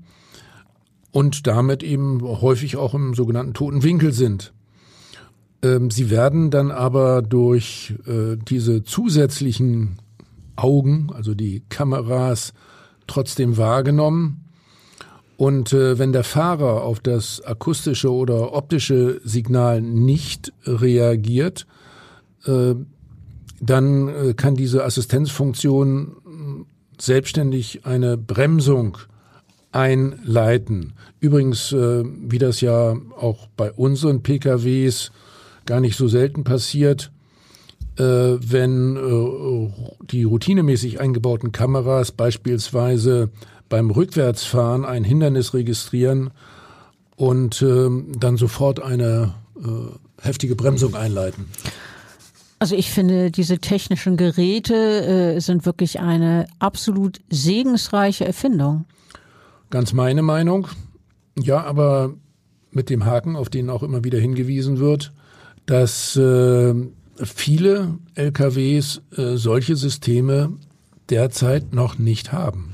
und 1.10 1.46
damit 1.46 1.82
eben 1.82 2.22
häufig 2.22 2.76
auch 2.76 2.94
im 2.94 3.14
sogenannten 3.14 3.54
toten 3.54 3.82
Winkel 3.82 4.12
sind. 4.12 4.52
Ähm, 5.62 5.90
sie 5.90 6.10
werden 6.10 6.50
dann 6.50 6.70
aber 6.70 7.22
durch 7.22 7.94
äh, 8.06 8.36
diese 8.36 8.84
zusätzlichen 8.84 9.98
Augen, 10.56 11.08
also 11.14 11.34
die 11.34 11.62
Kameras, 11.68 12.52
trotzdem 13.06 13.56
wahrgenommen. 13.56 14.44
Und 15.36 15.72
äh, 15.72 15.98
wenn 15.98 16.12
der 16.12 16.24
Fahrer 16.24 16.82
auf 16.82 17.00
das 17.00 17.42
akustische 17.42 18.10
oder 18.12 18.52
optische 18.54 19.20
Signal 19.22 19.82
nicht 19.82 20.52
reagiert, 20.64 21.66
äh, 22.46 22.74
dann 23.60 24.08
äh, 24.08 24.34
kann 24.34 24.54
diese 24.54 24.84
Assistenzfunktion 24.84 26.66
selbstständig 27.00 27.84
eine 27.84 28.16
Bremsung 28.16 28.98
einleiten. 29.72 30.94
Übrigens, 31.20 31.72
äh, 31.72 32.04
wie 32.04 32.38
das 32.38 32.60
ja 32.60 32.96
auch 33.18 33.48
bei 33.56 33.72
unseren 33.72 34.22
PKWs 34.22 35.12
gar 35.66 35.80
nicht 35.80 35.96
so 35.96 36.08
selten 36.08 36.44
passiert, 36.44 37.10
äh, 37.98 38.02
wenn 38.02 39.72
die 40.10 40.24
routinemäßig 40.24 41.00
eingebauten 41.00 41.52
Kameras 41.52 42.12
beispielsweise 42.12 43.30
beim 43.68 43.90
Rückwärtsfahren 43.90 44.84
ein 44.84 45.02
Hindernis 45.02 45.52
registrieren 45.54 46.30
und 47.16 47.64
dann 47.64 48.36
sofort 48.36 48.80
eine 48.80 49.34
heftige 50.20 50.54
Bremsung 50.54 50.94
einleiten. 50.94 51.46
Also 52.66 52.74
ich 52.74 52.90
finde, 52.90 53.30
diese 53.30 53.60
technischen 53.60 54.16
Geräte 54.16 54.74
äh, 55.36 55.40
sind 55.40 55.66
wirklich 55.66 56.00
eine 56.00 56.48
absolut 56.58 57.20
segensreiche 57.30 58.24
Erfindung. 58.24 58.86
Ganz 59.70 59.92
meine 59.92 60.22
Meinung. 60.22 60.66
Ja, 61.38 61.62
aber 61.62 62.14
mit 62.72 62.90
dem 62.90 63.04
Haken, 63.04 63.36
auf 63.36 63.50
den 63.50 63.70
auch 63.70 63.84
immer 63.84 64.02
wieder 64.02 64.18
hingewiesen 64.18 64.80
wird, 64.80 65.12
dass 65.66 66.16
äh, 66.16 66.74
viele 67.22 67.98
LKWs 68.16 69.00
äh, 69.16 69.36
solche 69.36 69.76
Systeme 69.76 70.54
derzeit 71.08 71.72
noch 71.72 72.00
nicht 72.00 72.32
haben. 72.32 72.72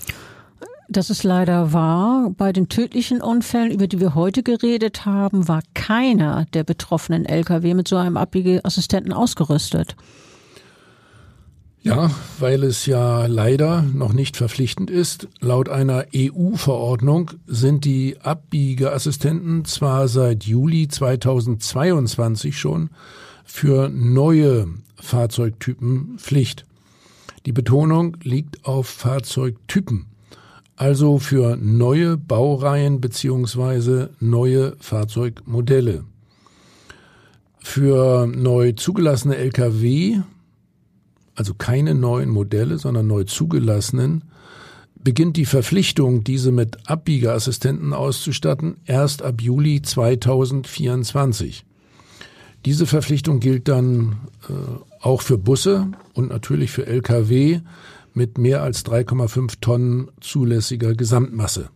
Das 0.93 1.09
ist 1.09 1.25
leider 1.25 1.73
wahr. 1.73 2.35
Bei 2.37 2.53
den 2.53 2.69
tödlichen 2.69 3.23
Unfällen, 3.23 3.71
über 3.71 3.87
die 3.87 3.99
wir 3.99 4.15
heute 4.15 4.43
geredet 4.43 5.07
haben, 5.07 5.49
war 5.49 5.63
keiner 5.73 6.45
der 6.53 6.65
betroffenen 6.65 7.25
Lkw 7.25 7.73
mit 7.73 7.89
so 7.89 7.97
einem 7.97 8.19
Abbiegeassistenten 8.19 9.15
ausgerüstet. 9.15 9.97
Ja, 11.81 12.11
weil 12.39 12.63
es 12.63 12.85
ja 12.85 13.25
leider 13.25 13.81
noch 13.83 14.13
nicht 14.13 14.37
verpflichtend 14.37 14.91
ist. 14.91 15.29
Laut 15.41 15.71
einer 15.71 16.05
EU-Verordnung 16.15 17.31
sind 17.47 17.87
die 17.87 18.21
Abbiegeassistenten 18.21 19.65
zwar 19.65 20.09
seit 20.09 20.45
Juli 20.45 20.89
2022 20.89 22.59
schon 22.59 22.91
für 23.45 23.89
neue 23.89 24.69
Fahrzeugtypen 24.97 26.19
Pflicht. 26.19 26.67
Die 27.47 27.53
Betonung 27.53 28.19
liegt 28.23 28.67
auf 28.67 28.89
Fahrzeugtypen 28.89 30.12
also 30.83 31.21
für 31.21 31.57
neue 31.61 32.17
Baureihen 32.17 33.01
beziehungsweise 33.01 34.11
neue 34.19 34.75
Fahrzeugmodelle. 34.81 36.03
Für 37.61 38.27
neu 38.27 38.73
zugelassene 38.73 39.37
Lkw, 39.37 40.23
also 41.37 41.55
keine 41.55 41.95
neuen 41.95 42.31
Modelle, 42.31 42.79
sondern 42.79 43.07
neu 43.07 43.23
zugelassenen, 43.23 44.25
beginnt 44.97 45.37
die 45.37 45.45
Verpflichtung, 45.45 46.25
diese 46.25 46.51
mit 46.51 46.91
Abbiegeassistenten 46.91 47.93
auszustatten, 47.93 48.79
erst 48.85 49.23
ab 49.23 49.41
Juli 49.41 49.83
2024. 49.83 51.65
Diese 52.65 52.87
Verpflichtung 52.87 53.39
gilt 53.39 53.69
dann 53.69 54.17
äh, 54.49 54.53
auch 55.01 55.23
für 55.23 55.39
Busse 55.39 55.93
und 56.15 56.31
natürlich 56.31 56.73
für 56.73 56.89
Lkw 56.89 57.61
mit 58.15 58.39
mehr 58.39 58.63
als 58.63 58.85
3,5 58.85 59.55
Tonnen 59.61 60.11
zulässiger 60.21 60.95
Gesamtmasse. 60.95 61.71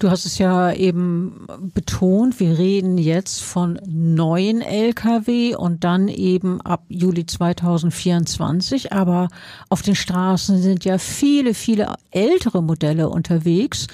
Du 0.00 0.08
hast 0.08 0.24
es 0.24 0.38
ja 0.38 0.72
eben 0.72 1.46
betont, 1.74 2.40
wir 2.40 2.58
reden 2.58 2.96
jetzt 2.96 3.42
von 3.42 3.78
neuen 3.86 4.62
Lkw 4.62 5.54
und 5.54 5.84
dann 5.84 6.08
eben 6.08 6.62
ab 6.62 6.84
Juli 6.88 7.26
2024. 7.26 8.94
Aber 8.94 9.28
auf 9.68 9.82
den 9.82 9.94
Straßen 9.94 10.62
sind 10.62 10.86
ja 10.86 10.96
viele, 10.96 11.52
viele 11.52 11.96
ältere 12.10 12.62
Modelle 12.62 13.10
unterwegs. 13.10 13.88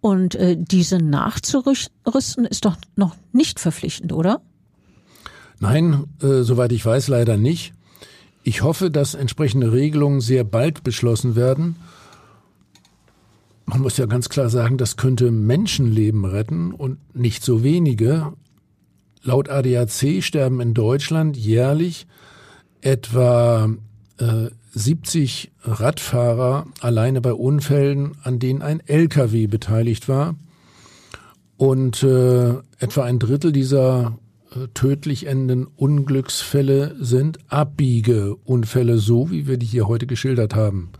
Und 0.00 0.36
äh, 0.36 0.56
diese 0.56 0.98
nachzurüsten 0.98 2.44
ist 2.48 2.64
doch 2.64 2.76
noch 2.94 3.16
nicht 3.32 3.58
verpflichtend, 3.58 4.12
oder? 4.12 4.42
Nein, 5.58 6.04
äh, 6.22 6.42
soweit 6.42 6.70
ich 6.70 6.86
weiß, 6.86 7.08
leider 7.08 7.36
nicht. 7.36 7.72
Ich 8.50 8.62
hoffe, 8.62 8.90
dass 8.90 9.14
entsprechende 9.14 9.72
Regelungen 9.72 10.20
sehr 10.20 10.42
bald 10.42 10.82
beschlossen 10.82 11.36
werden. 11.36 11.76
Man 13.64 13.80
muss 13.80 13.96
ja 13.96 14.06
ganz 14.06 14.28
klar 14.28 14.50
sagen, 14.50 14.76
das 14.76 14.96
könnte 14.96 15.30
Menschenleben 15.30 16.24
retten 16.24 16.72
und 16.72 16.98
nicht 17.14 17.44
so 17.44 17.62
wenige. 17.62 18.32
Laut 19.22 19.48
ADAC 19.48 20.20
sterben 20.20 20.60
in 20.60 20.74
Deutschland 20.74 21.36
jährlich 21.36 22.08
etwa 22.80 23.70
äh, 24.18 24.46
70 24.72 25.52
Radfahrer 25.62 26.66
alleine 26.80 27.20
bei 27.20 27.32
Unfällen, 27.32 28.16
an 28.24 28.40
denen 28.40 28.62
ein 28.62 28.80
LKW 28.84 29.46
beteiligt 29.46 30.08
war. 30.08 30.34
Und 31.56 32.02
äh, 32.02 32.54
etwa 32.80 33.04
ein 33.04 33.20
Drittel 33.20 33.52
dieser 33.52 34.18
tödlich 34.74 35.26
endenden 35.26 35.66
Unglücksfälle 35.66 36.96
sind 36.98 37.38
Abbiegeunfälle, 37.48 38.98
so 38.98 39.30
wie 39.30 39.46
wir 39.46 39.58
die 39.58 39.66
hier 39.66 39.86
heute 39.86 40.06
geschildert 40.06 40.54
haben. 40.54 40.90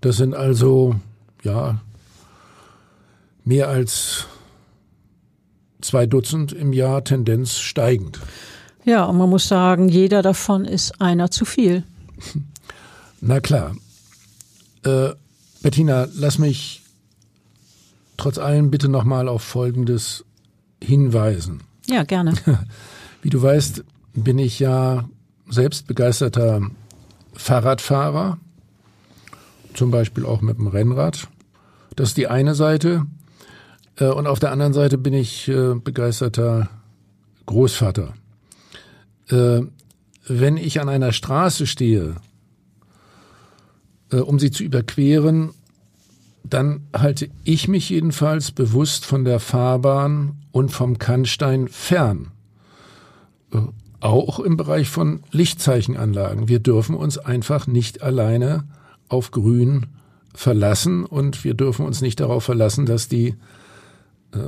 Das 0.00 0.16
sind 0.16 0.34
also, 0.34 0.96
ja, 1.42 1.80
mehr 3.44 3.68
als 3.68 4.26
zwei 5.80 6.06
Dutzend 6.06 6.52
im 6.52 6.72
Jahr, 6.72 7.04
Tendenz 7.04 7.58
steigend. 7.58 8.20
Ja, 8.84 9.04
und 9.04 9.16
man 9.16 9.30
muss 9.30 9.48
sagen, 9.48 9.88
jeder 9.88 10.22
davon 10.22 10.64
ist 10.64 11.00
einer 11.00 11.30
zu 11.30 11.44
viel. 11.44 11.84
Na 13.20 13.40
klar. 13.40 13.74
Äh, 14.84 15.10
Bettina, 15.62 16.06
lass 16.14 16.38
mich 16.38 16.82
trotz 18.16 18.38
allem 18.38 18.70
bitte 18.70 18.88
nochmal 18.88 19.28
auf 19.28 19.42
Folgendes 19.42 20.24
hinweisen. 20.82 21.62
Ja, 21.88 22.04
gerne. 22.04 22.34
Wie 23.22 23.30
du 23.30 23.42
weißt, 23.42 23.84
bin 24.14 24.38
ich 24.38 24.58
ja 24.58 25.08
selbst 25.48 25.86
begeisterter 25.86 26.62
Fahrradfahrer, 27.34 28.38
zum 29.74 29.90
Beispiel 29.90 30.24
auch 30.24 30.40
mit 30.40 30.58
dem 30.58 30.68
Rennrad. 30.68 31.28
Das 31.96 32.10
ist 32.10 32.16
die 32.16 32.28
eine 32.28 32.54
Seite. 32.54 33.06
Äh, 33.96 34.06
und 34.06 34.26
auf 34.26 34.38
der 34.38 34.52
anderen 34.52 34.72
Seite 34.72 34.98
bin 34.98 35.14
ich 35.14 35.48
äh, 35.48 35.74
begeisterter 35.74 36.68
Großvater. 37.46 38.14
Äh, 39.28 39.62
wenn 40.26 40.56
ich 40.56 40.80
an 40.80 40.88
einer 40.88 41.12
Straße 41.12 41.66
stehe, 41.66 42.16
um 44.10 44.38
sie 44.38 44.50
zu 44.50 44.62
überqueren, 44.62 45.50
dann 46.44 46.86
halte 46.94 47.30
ich 47.42 47.68
mich 47.68 47.88
jedenfalls 47.88 48.52
bewusst 48.52 49.06
von 49.06 49.24
der 49.24 49.40
Fahrbahn 49.40 50.42
und 50.52 50.70
vom 50.70 50.98
Kannstein 50.98 51.68
fern. 51.68 52.28
Auch 54.00 54.38
im 54.38 54.56
Bereich 54.56 54.88
von 54.88 55.22
Lichtzeichenanlagen. 55.30 56.48
Wir 56.48 56.58
dürfen 56.58 56.94
uns 56.94 57.16
einfach 57.16 57.66
nicht 57.66 58.02
alleine 58.02 58.64
auf 59.08 59.30
Grün 59.30 59.86
verlassen 60.34 61.04
und 61.04 61.44
wir 61.44 61.54
dürfen 61.54 61.86
uns 61.86 62.02
nicht 62.02 62.20
darauf 62.20 62.44
verlassen, 62.44 62.86
dass 62.86 63.08
die 63.08 63.36
äh, 64.32 64.38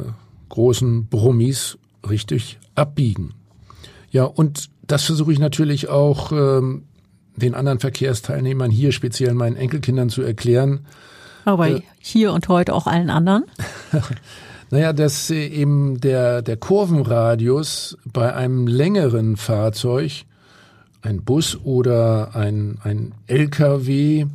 großen 0.49 1.07
Brummis 1.07 1.79
richtig 2.09 2.59
abbiegen. 2.75 3.35
Ja, 4.11 4.25
und 4.25 4.69
das 4.87 5.05
versuche 5.05 5.33
ich 5.33 5.39
natürlich 5.39 5.89
auch 5.89 6.33
ähm, 6.33 6.85
den 7.37 7.55
anderen 7.55 7.79
Verkehrsteilnehmern 7.79 8.71
hier, 8.71 8.93
speziell 8.93 9.35
meinen 9.35 9.57
Enkelkindern, 9.57 10.09
zu 10.09 10.23
erklären. 10.23 10.87
Aber 11.47 11.71
äh, 11.71 11.81
hier 11.99 12.33
und 12.33 12.49
heute 12.49 12.75
auch 12.75 12.87
allen 12.87 13.09
anderen? 13.09 13.45
naja, 14.71 14.93
dass 14.93 15.31
eben 15.31 16.01
der, 16.01 16.43
der 16.43 16.57
Kurvenradius 16.57 17.97
bei 18.05 18.35
einem 18.35 18.67
längeren 18.67 19.37
Fahrzeug, 19.37 20.25
ein 21.03 21.23
Bus 21.23 21.57
oder 21.63 22.35
ein, 22.35 22.79
ein 22.83 23.13
LKW, 23.29 24.27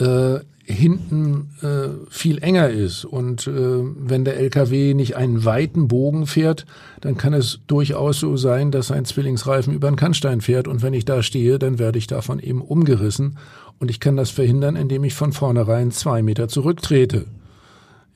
äh, 0.00 0.38
hinten 0.64 1.50
äh, 1.62 2.10
viel 2.10 2.42
enger 2.42 2.68
ist. 2.68 3.04
Und 3.04 3.46
äh, 3.46 3.52
wenn 3.52 4.24
der 4.24 4.38
LKW 4.38 4.92
nicht 4.92 5.16
einen 5.16 5.44
weiten 5.44 5.88
Bogen 5.88 6.26
fährt, 6.26 6.66
dann 7.00 7.16
kann 7.16 7.32
es 7.32 7.60
durchaus 7.68 8.20
so 8.20 8.36
sein, 8.36 8.70
dass 8.70 8.90
ein 8.90 9.06
Zwillingsreifen 9.06 9.72
über 9.72 9.88
einen 9.88 9.96
Kannstein 9.96 10.40
fährt. 10.40 10.68
Und 10.68 10.82
wenn 10.82 10.94
ich 10.94 11.06
da 11.06 11.22
stehe, 11.22 11.58
dann 11.58 11.78
werde 11.78 11.98
ich 11.98 12.06
davon 12.06 12.38
eben 12.38 12.60
umgerissen. 12.60 13.38
Und 13.78 13.90
ich 13.90 14.00
kann 14.00 14.16
das 14.16 14.30
verhindern, 14.30 14.76
indem 14.76 15.04
ich 15.04 15.14
von 15.14 15.32
vornherein 15.32 15.90
zwei 15.90 16.22
Meter 16.22 16.48
zurücktrete. 16.48 17.26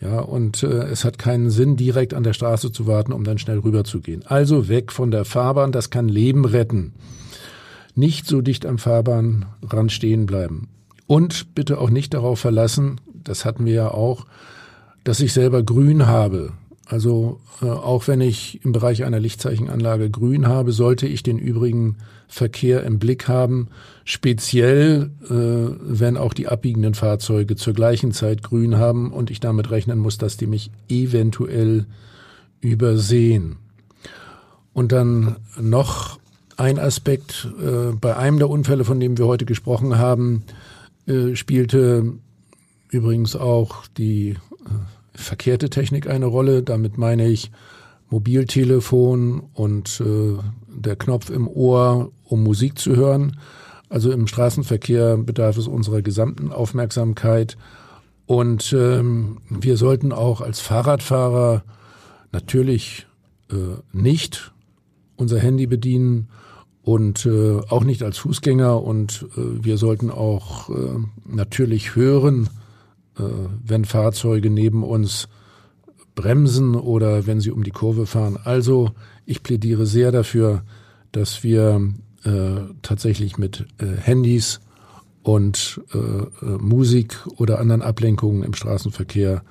Ja, 0.00 0.18
und 0.18 0.64
äh, 0.64 0.66
es 0.66 1.04
hat 1.04 1.18
keinen 1.18 1.50
Sinn, 1.50 1.76
direkt 1.76 2.12
an 2.12 2.24
der 2.24 2.32
Straße 2.32 2.72
zu 2.72 2.88
warten, 2.88 3.12
um 3.12 3.22
dann 3.22 3.38
schnell 3.38 3.60
rüberzugehen. 3.60 4.26
Also 4.26 4.68
weg 4.68 4.90
von 4.90 5.12
der 5.12 5.24
Fahrbahn, 5.24 5.70
das 5.70 5.90
kann 5.90 6.08
Leben 6.08 6.44
retten. 6.44 6.92
Nicht 7.94 8.26
so 8.26 8.40
dicht 8.40 8.66
am 8.66 8.78
Fahrbahnrand 8.78 9.92
stehen 9.92 10.26
bleiben. 10.26 10.68
Und 11.06 11.54
bitte 11.54 11.78
auch 11.78 11.90
nicht 11.90 12.14
darauf 12.14 12.40
verlassen, 12.40 13.00
das 13.22 13.44
hatten 13.44 13.64
wir 13.64 13.74
ja 13.74 13.88
auch, 13.90 14.26
dass 15.04 15.20
ich 15.20 15.32
selber 15.32 15.62
grün 15.62 16.06
habe. 16.06 16.52
Also 16.86 17.40
äh, 17.60 17.66
auch 17.66 18.08
wenn 18.08 18.20
ich 18.20 18.64
im 18.64 18.72
Bereich 18.72 19.04
einer 19.04 19.20
Lichtzeichenanlage 19.20 20.10
grün 20.10 20.46
habe, 20.46 20.72
sollte 20.72 21.06
ich 21.06 21.22
den 21.22 21.38
übrigen 21.38 21.96
Verkehr 22.28 22.82
im 22.84 22.98
Blick 22.98 23.28
haben, 23.28 23.68
speziell 24.04 25.10
äh, 25.24 25.76
wenn 25.80 26.16
auch 26.16 26.34
die 26.34 26.48
abbiegenden 26.48 26.94
Fahrzeuge 26.94 27.56
zur 27.56 27.74
gleichen 27.74 28.12
Zeit 28.12 28.42
grün 28.42 28.78
haben 28.78 29.12
und 29.12 29.30
ich 29.30 29.40
damit 29.40 29.70
rechnen 29.70 29.98
muss, 29.98 30.18
dass 30.18 30.36
die 30.36 30.46
mich 30.46 30.70
eventuell 30.88 31.86
übersehen. 32.60 33.56
Und 34.72 34.92
dann 34.92 35.36
noch 35.60 36.18
ein 36.56 36.78
Aspekt 36.78 37.48
äh, 37.60 37.94
bei 37.94 38.16
einem 38.16 38.38
der 38.38 38.48
Unfälle, 38.48 38.84
von 38.84 38.98
dem 38.98 39.18
wir 39.18 39.26
heute 39.26 39.44
gesprochen 39.44 39.98
haben, 39.98 40.44
äh, 41.06 41.34
spielte 41.34 42.14
übrigens 42.88 43.36
auch 43.36 43.86
die 43.98 44.30
äh, 44.30 44.36
verkehrte 45.14 45.70
Technik 45.70 46.08
eine 46.08 46.26
Rolle. 46.26 46.62
Damit 46.62 46.98
meine 46.98 47.28
ich 47.28 47.50
Mobiltelefon 48.10 49.42
und 49.54 50.00
äh, 50.00 50.38
der 50.68 50.96
Knopf 50.96 51.30
im 51.30 51.48
Ohr, 51.48 52.12
um 52.24 52.42
Musik 52.42 52.78
zu 52.78 52.96
hören. 52.96 53.38
Also 53.88 54.10
im 54.10 54.26
Straßenverkehr 54.26 55.16
bedarf 55.18 55.56
es 55.56 55.66
unserer 55.66 56.02
gesamten 56.02 56.52
Aufmerksamkeit. 56.52 57.56
Und 58.26 58.72
ähm, 58.72 59.38
wir 59.48 59.76
sollten 59.76 60.12
auch 60.12 60.40
als 60.40 60.60
Fahrradfahrer 60.60 61.64
natürlich 62.32 63.06
äh, 63.50 63.56
nicht 63.92 64.52
unser 65.16 65.38
Handy 65.38 65.66
bedienen 65.66 66.28
und 66.82 67.26
äh, 67.26 67.60
auch 67.68 67.84
nicht 67.84 68.02
als 68.02 68.18
Fußgänger 68.18 68.82
und 68.82 69.26
äh, 69.36 69.64
wir 69.64 69.78
sollten 69.78 70.10
auch 70.10 70.68
äh, 70.70 70.98
natürlich 71.26 71.94
hören, 71.94 72.48
wenn 73.14 73.84
Fahrzeuge 73.84 74.48
neben 74.48 74.82
uns 74.82 75.28
bremsen 76.14 76.74
oder 76.74 77.26
wenn 77.26 77.40
sie 77.40 77.50
um 77.50 77.62
die 77.62 77.70
Kurve 77.70 78.06
fahren. 78.06 78.38
Also 78.42 78.92
ich 79.26 79.42
plädiere 79.42 79.86
sehr 79.86 80.12
dafür, 80.12 80.62
dass 81.10 81.42
wir 81.42 81.92
äh, 82.24 82.60
tatsächlich 82.82 83.38
mit 83.38 83.66
äh, 83.78 83.86
Handys 83.86 84.60
und 85.22 85.80
äh, 85.94 85.98
äh 85.98 86.58
Musik 86.58 87.18
oder 87.36 87.58
anderen 87.60 87.82
Ablenkungen 87.82 88.42
im 88.42 88.54
Straßenverkehr 88.54 89.42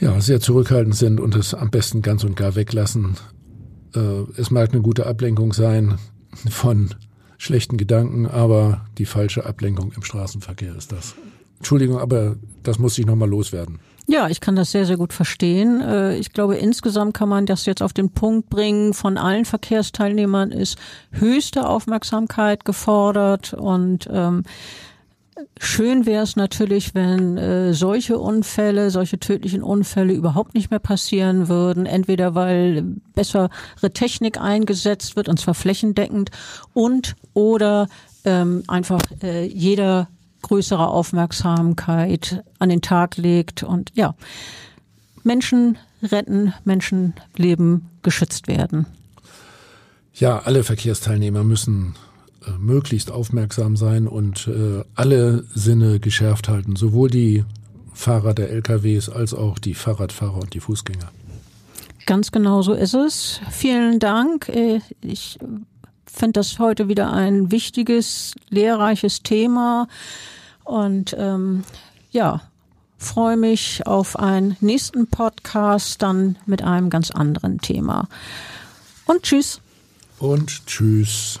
ja, 0.00 0.20
sehr 0.20 0.40
zurückhaltend 0.40 0.96
sind 0.96 1.20
und 1.20 1.36
es 1.36 1.54
am 1.54 1.70
besten 1.70 2.02
ganz 2.02 2.24
und 2.24 2.34
gar 2.34 2.56
weglassen, 2.56 3.16
äh, 3.94 4.22
es 4.36 4.50
mag 4.50 4.72
eine 4.72 4.82
gute 4.82 5.06
Ablenkung 5.06 5.52
sein 5.52 5.98
von 6.48 6.90
schlechten 7.38 7.76
Gedanken, 7.76 8.26
aber 8.26 8.86
die 8.98 9.06
falsche 9.06 9.46
Ablenkung 9.46 9.92
im 9.92 10.02
Straßenverkehr 10.02 10.74
ist 10.74 10.92
das. 10.92 11.14
Entschuldigung, 11.62 12.00
aber 12.00 12.34
das 12.64 12.80
muss 12.80 12.98
ich 12.98 13.06
nochmal 13.06 13.28
loswerden. 13.28 13.78
Ja, 14.08 14.28
ich 14.28 14.40
kann 14.40 14.56
das 14.56 14.72
sehr, 14.72 14.84
sehr 14.84 14.96
gut 14.96 15.12
verstehen. 15.12 15.80
Äh, 15.80 16.16
ich 16.16 16.32
glaube, 16.32 16.56
insgesamt 16.56 17.14
kann 17.14 17.28
man 17.28 17.46
das 17.46 17.66
jetzt 17.66 17.82
auf 17.82 17.92
den 17.92 18.10
Punkt 18.10 18.50
bringen. 18.50 18.94
Von 18.94 19.16
allen 19.16 19.44
Verkehrsteilnehmern 19.44 20.50
ist 20.50 20.76
höchste 21.12 21.68
Aufmerksamkeit 21.68 22.64
gefordert 22.64 23.54
und 23.54 24.08
ähm, 24.12 24.42
Schön 25.58 26.06
wäre 26.06 26.24
es 26.24 26.36
natürlich, 26.36 26.94
wenn 26.94 27.36
äh, 27.36 27.72
solche 27.72 28.18
Unfälle, 28.18 28.90
solche 28.90 29.18
tödlichen 29.18 29.62
Unfälle 29.62 30.12
überhaupt 30.12 30.54
nicht 30.54 30.70
mehr 30.70 30.78
passieren 30.78 31.48
würden. 31.48 31.86
Entweder 31.86 32.34
weil 32.34 32.82
bessere 33.14 33.48
Technik 33.94 34.38
eingesetzt 34.40 35.16
wird, 35.16 35.28
und 35.28 35.38
zwar 35.38 35.54
flächendeckend, 35.54 36.30
und 36.74 37.16
oder 37.32 37.88
ähm, 38.24 38.62
einfach 38.68 39.00
äh, 39.22 39.46
jeder 39.46 40.08
größere 40.42 40.88
Aufmerksamkeit 40.88 42.42
an 42.58 42.68
den 42.68 42.82
Tag 42.82 43.16
legt 43.16 43.62
und 43.62 43.90
ja, 43.94 44.14
Menschen 45.24 45.78
retten, 46.02 46.52
Menschenleben 46.64 47.88
geschützt 48.02 48.48
werden. 48.48 48.86
Ja, 50.14 50.40
alle 50.40 50.64
Verkehrsteilnehmer 50.64 51.44
müssen 51.44 51.94
äh, 52.46 52.50
möglichst 52.58 53.10
aufmerksam 53.10 53.76
sein 53.76 54.06
und 54.06 54.48
äh, 54.48 54.84
alle 54.94 55.44
Sinne 55.54 56.00
geschärft 56.00 56.48
halten, 56.48 56.76
sowohl 56.76 57.08
die 57.08 57.44
Fahrer 57.94 58.34
der 58.34 58.50
LKWs 58.50 59.08
als 59.08 59.32
auch 59.32 59.58
die 59.58 59.74
Fahrradfahrer 59.74 60.38
und 60.38 60.54
die 60.54 60.60
Fußgänger. 60.60 61.10
Ganz 62.04 62.32
genau 62.32 62.62
so 62.62 62.72
ist 62.72 62.94
es. 62.94 63.40
Vielen 63.50 64.00
Dank. 64.00 64.48
Äh, 64.48 64.80
ich 65.02 65.38
finde 66.12 66.40
das 66.40 66.58
heute 66.58 66.88
wieder 66.88 67.12
ein 67.12 67.50
wichtiges, 67.50 68.34
lehrreiches 68.50 69.22
Thema 69.22 69.88
und 70.64 71.16
ähm, 71.18 71.64
ja, 72.10 72.42
freue 72.98 73.36
mich 73.36 73.86
auf 73.86 74.18
einen 74.18 74.56
nächsten 74.60 75.06
Podcast 75.08 76.02
dann 76.02 76.36
mit 76.46 76.62
einem 76.62 76.90
ganz 76.90 77.10
anderen 77.10 77.58
Thema. 77.58 78.08
Und 79.06 79.22
tschüss. 79.24 79.60
Und 80.18 80.66
tschüss. 80.66 81.40